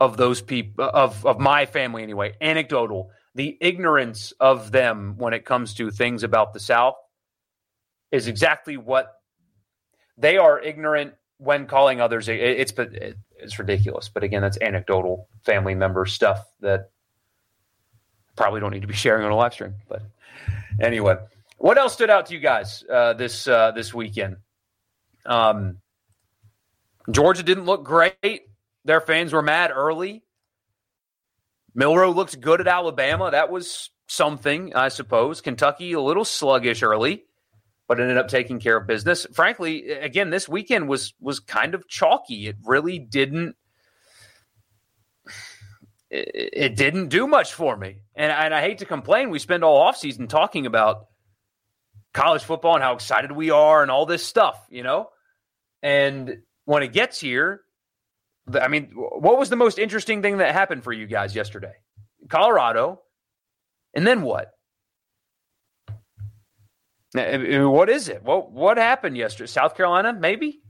of 0.00 0.16
those 0.16 0.40
people 0.40 0.84
of 0.84 1.26
of 1.26 1.38
my 1.38 1.66
family 1.66 2.02
anyway, 2.02 2.34
anecdotal, 2.40 3.10
the 3.34 3.58
ignorance 3.60 4.32
of 4.40 4.70
them 4.72 5.16
when 5.18 5.34
it 5.34 5.44
comes 5.44 5.74
to 5.74 5.90
things 5.90 6.22
about 6.22 6.54
the 6.54 6.60
South 6.60 6.94
is 8.10 8.28
exactly 8.28 8.76
what 8.76 9.14
they 10.16 10.36
are 10.38 10.60
ignorant 10.60 11.14
when 11.38 11.66
calling 11.66 12.00
others. 12.00 12.28
it's 12.28 12.72
it's 13.40 13.58
ridiculous, 13.58 14.08
but 14.08 14.24
again, 14.24 14.42
that's 14.42 14.58
anecdotal 14.60 15.28
family 15.44 15.74
member 15.74 16.04
stuff 16.06 16.44
that 16.60 16.90
probably 18.36 18.60
don't 18.60 18.72
need 18.72 18.82
to 18.82 18.88
be 18.88 18.94
sharing 19.04 19.24
on 19.24 19.30
a 19.30 19.36
live 19.36 19.52
stream. 19.52 19.74
But 19.88 20.02
anyway, 20.80 21.16
what 21.56 21.78
else 21.78 21.92
stood 21.92 22.10
out 22.10 22.26
to 22.26 22.34
you 22.34 22.40
guys 22.40 22.84
uh, 22.90 23.14
this 23.14 23.46
uh, 23.46 23.72
this 23.72 23.94
weekend? 23.94 24.36
Um, 25.24 25.78
Georgia 27.10 27.42
didn't 27.42 27.64
look 27.64 27.84
great. 27.84 28.42
Their 28.84 29.00
fans 29.00 29.32
were 29.32 29.42
mad 29.42 29.70
early. 29.74 30.22
Milroe 31.74 32.10
looked 32.10 32.40
good 32.40 32.60
at 32.60 32.66
Alabama. 32.66 33.30
That 33.30 33.50
was 33.50 33.90
something, 34.08 34.74
I 34.74 34.88
suppose. 34.88 35.40
Kentucky 35.40 35.92
a 35.92 36.00
little 36.00 36.24
sluggish 36.24 36.82
early 36.82 37.24
but 37.88 37.98
ended 37.98 38.18
up 38.18 38.28
taking 38.28 38.60
care 38.60 38.76
of 38.76 38.86
business. 38.86 39.26
Frankly, 39.32 39.90
again, 39.90 40.30
this 40.30 40.48
weekend 40.48 40.88
was 40.88 41.14
was 41.18 41.40
kind 41.40 41.74
of 41.74 41.88
chalky. 41.88 42.46
It 42.46 42.56
really 42.64 42.98
didn't 42.98 43.56
it, 46.10 46.50
it 46.52 46.76
didn't 46.76 47.08
do 47.08 47.26
much 47.26 47.54
for 47.54 47.76
me. 47.76 48.02
And, 48.14 48.30
and 48.30 48.54
I 48.54 48.60
hate 48.60 48.78
to 48.78 48.84
complain. 48.84 49.30
We 49.30 49.38
spend 49.38 49.64
all 49.64 49.90
offseason 49.90 50.28
talking 50.28 50.66
about 50.66 51.06
college 52.12 52.42
football 52.42 52.74
and 52.74 52.82
how 52.82 52.94
excited 52.94 53.32
we 53.32 53.50
are 53.50 53.82
and 53.82 53.90
all 53.90 54.06
this 54.06 54.24
stuff, 54.24 54.64
you 54.70 54.82
know? 54.82 55.10
And 55.82 56.38
when 56.64 56.82
it 56.82 56.92
gets 56.92 57.20
here, 57.20 57.62
I 58.52 58.68
mean, 58.68 58.92
what 58.94 59.38
was 59.38 59.50
the 59.50 59.56
most 59.56 59.78
interesting 59.78 60.22
thing 60.22 60.38
that 60.38 60.52
happened 60.52 60.84
for 60.84 60.92
you 60.92 61.06
guys 61.06 61.34
yesterday? 61.34 61.74
Colorado. 62.28 63.02
And 63.94 64.06
then 64.06 64.22
what? 64.22 64.52
What 67.14 67.88
is 67.88 68.08
it? 68.08 68.22
What 68.22 68.52
what 68.52 68.76
happened 68.76 69.16
yesterday? 69.16 69.48
South 69.48 69.76
Carolina, 69.76 70.12
maybe. 70.12 70.60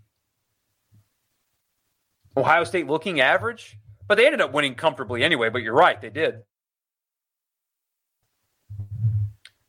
Ohio 2.37 2.65
State 2.65 2.87
looking 2.87 3.21
average, 3.21 3.77
but 4.07 4.17
they 4.17 4.27
ended 4.27 4.41
up 4.41 4.53
winning 4.53 4.75
comfortably 4.77 5.25
anyway. 5.25 5.51
But 5.51 5.63
you're 5.63 5.75
right, 5.75 6.01
they 6.01 6.11
did. 6.11 6.37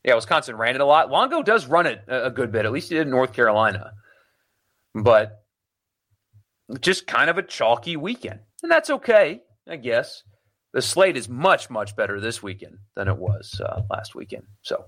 Yeah, 0.04 0.14
Wisconsin 0.14 0.56
ran 0.56 0.76
it 0.76 0.80
a 0.80 0.84
lot. 0.86 1.10
Longo 1.10 1.42
does 1.42 1.66
run 1.66 1.86
it 1.86 2.02
a 2.08 2.30
good 2.30 2.52
bit. 2.52 2.64
At 2.64 2.72
least 2.72 2.88
he 2.88 2.94
did 2.96 3.06
in 3.06 3.10
North 3.10 3.32
Carolina, 3.32 3.92
but 4.94 5.42
just 6.80 7.06
kind 7.06 7.28
of 7.30 7.38
a 7.38 7.42
chalky 7.42 7.96
weekend, 7.96 8.40
and 8.62 8.70
that's 8.72 8.90
okay, 8.90 9.42
I 9.68 9.76
guess. 9.76 10.22
the 10.72 10.82
slate 10.82 11.16
is 11.16 11.28
much 11.28 11.70
much 11.70 11.96
better 11.96 12.20
this 12.20 12.42
weekend 12.42 12.78
than 12.94 13.08
it 13.08 13.16
was 13.16 13.60
uh, 13.64 13.82
last 13.90 14.14
weekend. 14.14 14.44
So 14.62 14.84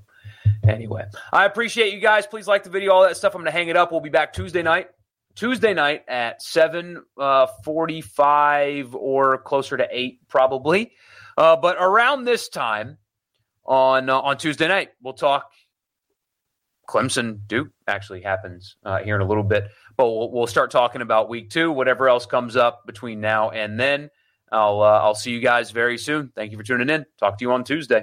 anyway, 0.67 1.05
I 1.33 1.45
appreciate 1.45 1.93
you 1.93 2.01
guys. 2.01 2.27
Please 2.27 2.47
like 2.47 2.65
the 2.65 2.71
video, 2.71 2.93
all 2.93 3.03
that 3.03 3.17
stuff. 3.17 3.35
I'm 3.35 3.41
going 3.41 3.53
to 3.53 3.57
hang 3.57 3.69
it 3.69 3.77
up. 3.77 3.93
We'll 3.93 4.01
be 4.01 4.11
back 4.11 4.33
Tuesday 4.33 4.63
night. 4.63 4.89
Tuesday 5.35 5.73
night 5.73 6.05
at 6.09 6.43
7 6.43 7.03
uh, 7.19 7.47
45 7.65 8.95
or 8.95 9.39
closer 9.39 9.77
to 9.77 9.87
8 9.91 10.29
probably. 10.29 10.93
Uh, 11.37 11.57
but 11.57 11.77
around 11.81 12.25
this 12.25 12.49
time 12.49 12.99
on 13.65 14.11
uh, 14.11 14.21
on 14.21 14.37
Tuesday 14.37 14.69
night, 14.69 14.91
we'll 15.03 15.15
talk 15.15 15.51
Clemson 16.89 17.41
Duke 17.47 17.69
actually 17.87 18.21
happens 18.21 18.77
uh, 18.85 18.99
here 18.99 19.15
in 19.15 19.23
a 19.23 19.27
little 19.27 19.43
bit. 19.45 19.69
But 19.97 20.11
we'll, 20.11 20.31
we'll, 20.31 20.47
start 20.47 20.71
talking 20.71 21.01
about 21.01 21.29
week 21.29 21.51
two, 21.51 21.71
whatever 21.71 22.09
else 22.09 22.27
comes 22.27 22.57
up 22.57 22.87
between 22.87 23.21
now 23.21 23.51
and 23.51 23.79
then. 23.79 24.11
I'll 24.51 24.83
uh, 24.83 25.01
I'll 25.01 25.15
see 25.15 25.31
you 25.31 25.41
guys 25.41 25.71
very 25.71 25.97
soon. 25.97 26.33
Thank 26.35 26.53
you 26.53 26.59
for 26.59 26.65
tuning 26.65 26.91
in. 26.91 27.07
Talk 27.19 27.39
to 27.39 27.45
you 27.45 27.53
on 27.53 27.65
Tuesday. 27.65 28.03